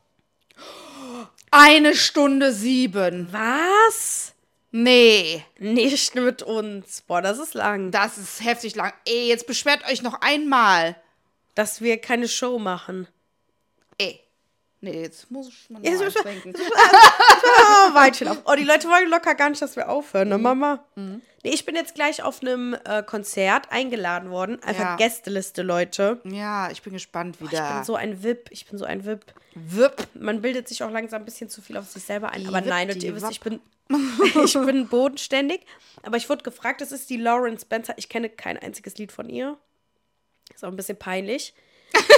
[1.51, 3.29] Eine Stunde sieben.
[3.31, 4.35] Was?
[4.71, 7.01] Nee, Nicht mit uns.
[7.03, 7.91] Boah, das ist lang.
[7.91, 8.93] das ist heftig lang.
[9.07, 10.97] Ey, jetzt beschwert euch noch einmal.
[11.55, 13.09] Dass wir keine Show machen.
[14.81, 16.01] Nee, jetzt muss ich mal Jetzt.
[16.01, 16.05] Oh,
[17.95, 18.39] Weilchen auf.
[18.45, 20.35] Oh, die Leute wollen locker gar nicht, dass wir aufhören, Mhm.
[20.35, 20.85] ne, Mama?
[20.95, 24.63] Nee, ich bin jetzt gleich auf einem äh, Konzert eingeladen worden.
[24.63, 24.97] Einfach Ja.
[24.97, 26.21] Gästeliste, Leute.
[26.25, 27.75] Ja, ich bin gespannt Ich wieder.
[27.75, 28.49] bin so ein VIP.
[28.51, 29.25] Ich bin so ein VIP.
[29.55, 30.07] Wipp.
[30.15, 32.43] Man bildet sich auch langsam ein bisschen zu viel auf sich selber ein.
[32.43, 33.61] Die Aber VIP, nein, und ihr wisst, ich bin,
[34.45, 35.63] ich bin bodenständig.
[36.03, 37.95] Aber ich wurde gefragt, das ist die Lauren Spencer.
[37.97, 39.57] Ich kenne kein einziges Lied von ihr.
[40.55, 41.55] Ist auch ein bisschen peinlich.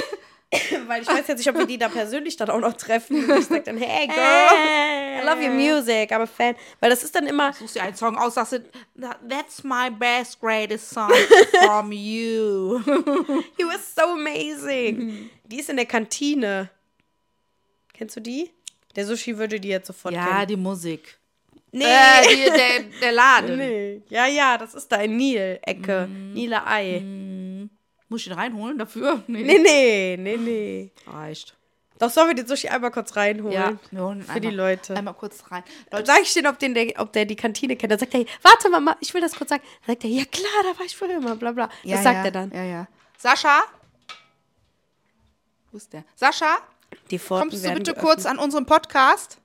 [0.87, 3.29] Weil ich weiß jetzt nicht, ob wir die da persönlich dann auch noch treffen.
[3.29, 6.55] Und ich sage dann, hey girl, I love your music, I'm a fan.
[6.79, 8.59] Weil das ist dann immer, Suchst dir einen Song aus, sagst du,
[9.29, 11.11] that's my best, greatest song
[11.65, 12.79] from you.
[13.57, 15.29] you were so amazing.
[15.45, 16.69] Die ist in der Kantine.
[17.93, 18.51] Kennst du die?
[18.95, 20.47] Der Sushi würde die jetzt sofort ja, kennen.
[20.47, 21.17] die Musik.
[21.71, 21.85] Nee.
[21.85, 23.57] Äh, die, der, der Laden.
[23.57, 24.01] Nee.
[24.09, 26.07] Ja, ja, das ist da in Nil-Ecke.
[26.07, 26.33] Mhm.
[26.33, 26.99] Nile Ei.
[28.11, 29.23] Muss ich ihn reinholen dafür?
[29.27, 30.91] Nee, Nee, nee, nee, nee.
[31.07, 31.55] reicht.
[31.97, 33.53] Doch sollen wir den Sushi einmal kurz reinholen?
[33.53, 34.95] Ja, Für einmal, die Leute.
[34.97, 35.63] Einmal kurz rein.
[35.89, 37.89] Dann Leute, sag ich denen, ob, den, der, ob der die Kantine kennt.
[37.91, 39.63] Dann sagt er, warte Mama, ich will das kurz sagen.
[39.85, 41.69] Dann sagt er, ja klar, da war ich früher immer, bla bla.
[41.83, 42.51] ja, das sagt ja, er dann.
[42.51, 42.87] Ja, ja.
[43.17, 43.61] Sascha?
[45.71, 46.03] Wo ist der?
[46.15, 46.57] Sascha,
[47.11, 48.03] Die Pforten kommst du bitte geöffnet.
[48.05, 49.37] kurz an unseren Podcast?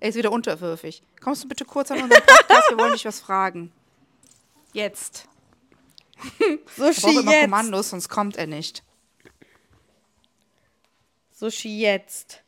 [0.00, 1.02] Er ist wieder unterwürfig.
[1.22, 2.70] Kommst du bitte kurz an unseren Podcast?
[2.70, 3.72] Wir wollen dich was fragen.
[4.74, 5.26] Jetzt.
[6.66, 7.42] Ich Sushi brauche immer jetzt.
[7.42, 8.82] Kommandos, sonst kommt er nicht.
[11.32, 12.42] Sushi jetzt.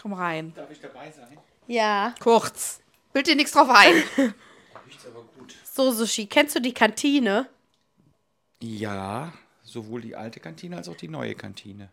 [0.00, 0.52] Komm rein.
[0.54, 1.38] Darf ich dabei sein?
[1.66, 2.14] Ja.
[2.20, 2.80] Kurz.
[3.12, 3.94] Bild dir nichts drauf ein.
[4.86, 5.54] Riecht's aber gut.
[5.64, 7.48] So, Sushi, kennst du die Kantine?
[8.60, 9.32] Ja,
[9.62, 11.90] sowohl die alte Kantine als auch die neue Kantine.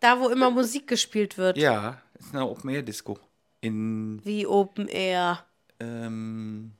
[0.00, 1.56] Da, wo immer Musik gespielt wird.
[1.56, 3.18] Ja, ist eine Open-Air-Disco.
[3.60, 5.44] In, Wie Open Air.
[5.80, 6.72] ähm,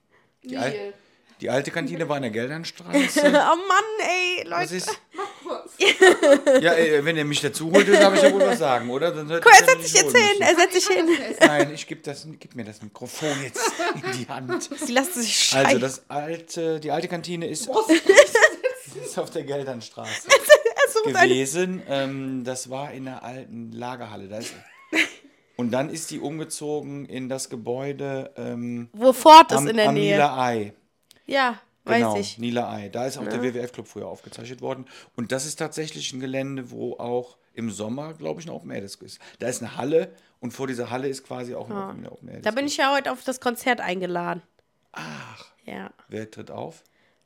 [0.43, 0.93] die, Al
[1.41, 3.21] die alte Kantine war in der Geldernstraße.
[3.25, 4.77] Oh Mann, ey, Was Leute.
[4.77, 5.01] ist?
[6.63, 9.11] ja, ey, wenn ihr mich dazu holt, dann darf ich ja wohl was sagen, oder?
[9.11, 10.41] Dann Guck, er setzt sich jetzt hin.
[10.41, 11.09] Er setzt sich hin.
[11.41, 12.01] Nein, ich gebe
[12.39, 14.71] gib mir das Mikrofon jetzt in die Hand.
[14.77, 15.67] Sie lassen sich scheißen.
[15.67, 17.69] Also das alte, die alte Kantine ist,
[19.05, 20.29] ist auf der Geldernstraße
[21.07, 21.83] er gewesen.
[21.89, 24.29] Ähm, das war in der alten Lagerhalle.
[24.29, 24.55] Da ist,
[25.57, 29.89] und dann ist die umgezogen in das Gebäude ähm, Wo Fort ist am, in der
[29.89, 30.15] am Nähe.
[30.15, 30.73] Niederei.
[31.27, 32.39] Ja, Genau, weiß ich.
[32.39, 32.89] Niederei.
[32.89, 34.87] Da ist auch der WWF-Club früher aufgezeichnet worden.
[35.17, 38.81] Und das ist tatsächlich ein Gelände, wo auch im Sommer, glaube ich, eine Open Air
[38.81, 39.19] Disco ist.
[39.39, 40.11] Da ist eine Halle
[40.41, 42.57] und vor dieser Halle ist quasi auch eine Open Air Open Air Da Disco.
[42.57, 44.43] bin ich ja heute auf das Konzert eingeladen.
[44.93, 45.45] Ach.
[45.67, 45.91] Ja.
[46.09, 46.83] Wer tritt auf?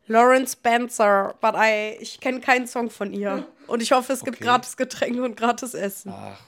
[0.08, 3.46] Lauren Spencer, but I, ich kenne keinen Song von ihr.
[3.68, 4.44] Und ich hoffe, es gibt Okay.
[4.44, 6.10] gratis Getränke und gratis Essen.
[6.12, 6.40] Ach,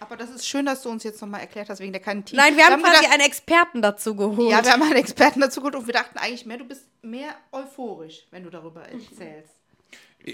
[0.00, 2.40] Aber das ist schön, dass du uns jetzt nochmal erklärt hast wegen der Kantine.
[2.40, 4.50] Nein, wir haben quasi gedacht, einen Experten dazu geholt.
[4.50, 7.34] Ja, wir haben einen Experten dazu geholt und wir dachten eigentlich mehr, du bist mehr
[7.52, 9.54] euphorisch, wenn du darüber erzählst.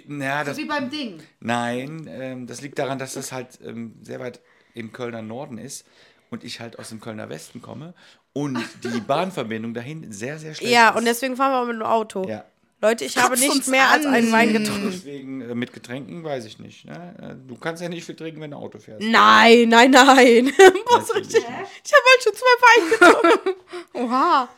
[0.07, 1.21] na, das, Wie beim Ding.
[1.41, 4.41] nein, ähm, das liegt daran, dass das halt ähm, sehr weit
[4.75, 5.85] im Kölner Norden ist
[6.31, 7.93] und ich halt aus dem Kölner Westen komme
[8.33, 10.97] und die Bahnverbindung dahin sehr, sehr schlecht ja, ist.
[10.97, 12.29] und deswegen fahren wir auch mit dem Auto.
[12.29, 12.45] Ja.
[12.83, 14.13] Leute, ich habe Kotzt nicht mehr als an.
[14.13, 14.91] einen Wein getrunken.
[14.93, 16.85] Deswegen äh, mit Getränken weiß ich nicht.
[16.85, 17.15] Ne?
[17.21, 19.03] Äh, Du kannst ja nicht viel trinken, wenn du Auto fährst.
[19.03, 20.53] Nein, nein, nein.
[20.91, 21.39] Was richtig?
[21.39, 23.61] Ich habe halt schon zwei Wein getrunken.
[23.95, 24.49] Oha.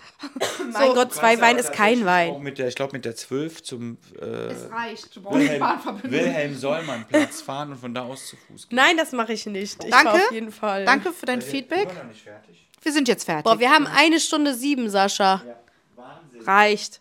[0.72, 2.42] mein Gott, zwei Wein ist kein Auch Wein.
[2.42, 5.14] mit der, ich glaube, mit der 12 zum äh, Es reicht.
[5.14, 6.10] Du die Wilhelm, Bahnverbindung.
[6.10, 8.76] Wilhelm-Sollmann-Platz fahren und von da aus zu Fuß gehen.
[8.76, 9.84] Nein, das mache ich nicht.
[9.84, 10.10] Ich Danke.
[10.14, 10.84] auf jeden Fall.
[10.84, 11.82] Danke für dein Feedback.
[11.82, 12.68] Ich bin noch nicht fertig.
[12.82, 13.44] Wir sind jetzt fertig.
[13.44, 15.42] Boah, wir haben eine Stunde sieben, Sascha.
[16.44, 17.00] reicht.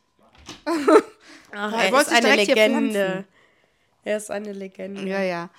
[1.51, 3.25] Ach, Er ist eine Legende.
[4.03, 5.01] Er ist eine Legende.
[5.07, 5.49] Ja, ja.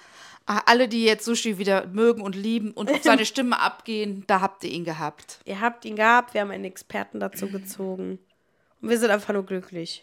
[0.47, 4.41] Ah, Alle, die jetzt Sushi wieder mögen und lieben und auf seine Stimme abgehen, da
[4.41, 5.41] habt ihr ihn gehabt.
[5.45, 8.19] Ihr habt ihn gehabt, wir haben einen Experten dazu gezogen.
[8.81, 10.03] Und wir sind einfach nur glücklich.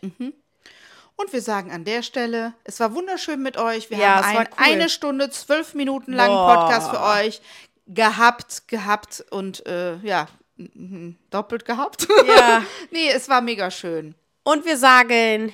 [1.17, 3.89] Und wir sagen an der Stelle, es war wunderschön mit euch.
[3.89, 4.53] Wir Ja, haben einen cool.
[4.57, 6.55] eine Stunde, zwölf Minuten langen Boah.
[6.67, 7.41] Podcast für euch
[7.87, 12.07] gehabt, gehabt und äh, ja, mhm, doppelt gehabt.
[12.27, 12.63] Ja.
[12.91, 14.13] nee, es war mega schön.
[14.45, 15.53] Und wir sagen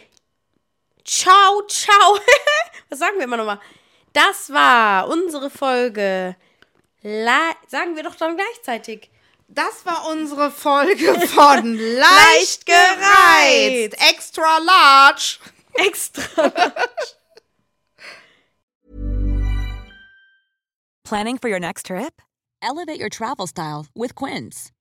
[1.03, 2.19] Ciao, ciao.
[2.89, 3.59] Was sagen wir immer nochmal?
[4.13, 6.35] Das war unsere Folge.
[7.01, 9.09] La sagen wir doch dann gleichzeitig.
[9.47, 13.97] Das war unsere Folge von Leicht gereizt.
[14.09, 15.39] Extra large.
[15.73, 16.51] Extra.
[21.03, 22.21] Planning for your next trip?
[22.61, 24.71] Elevate your travel style with Quince.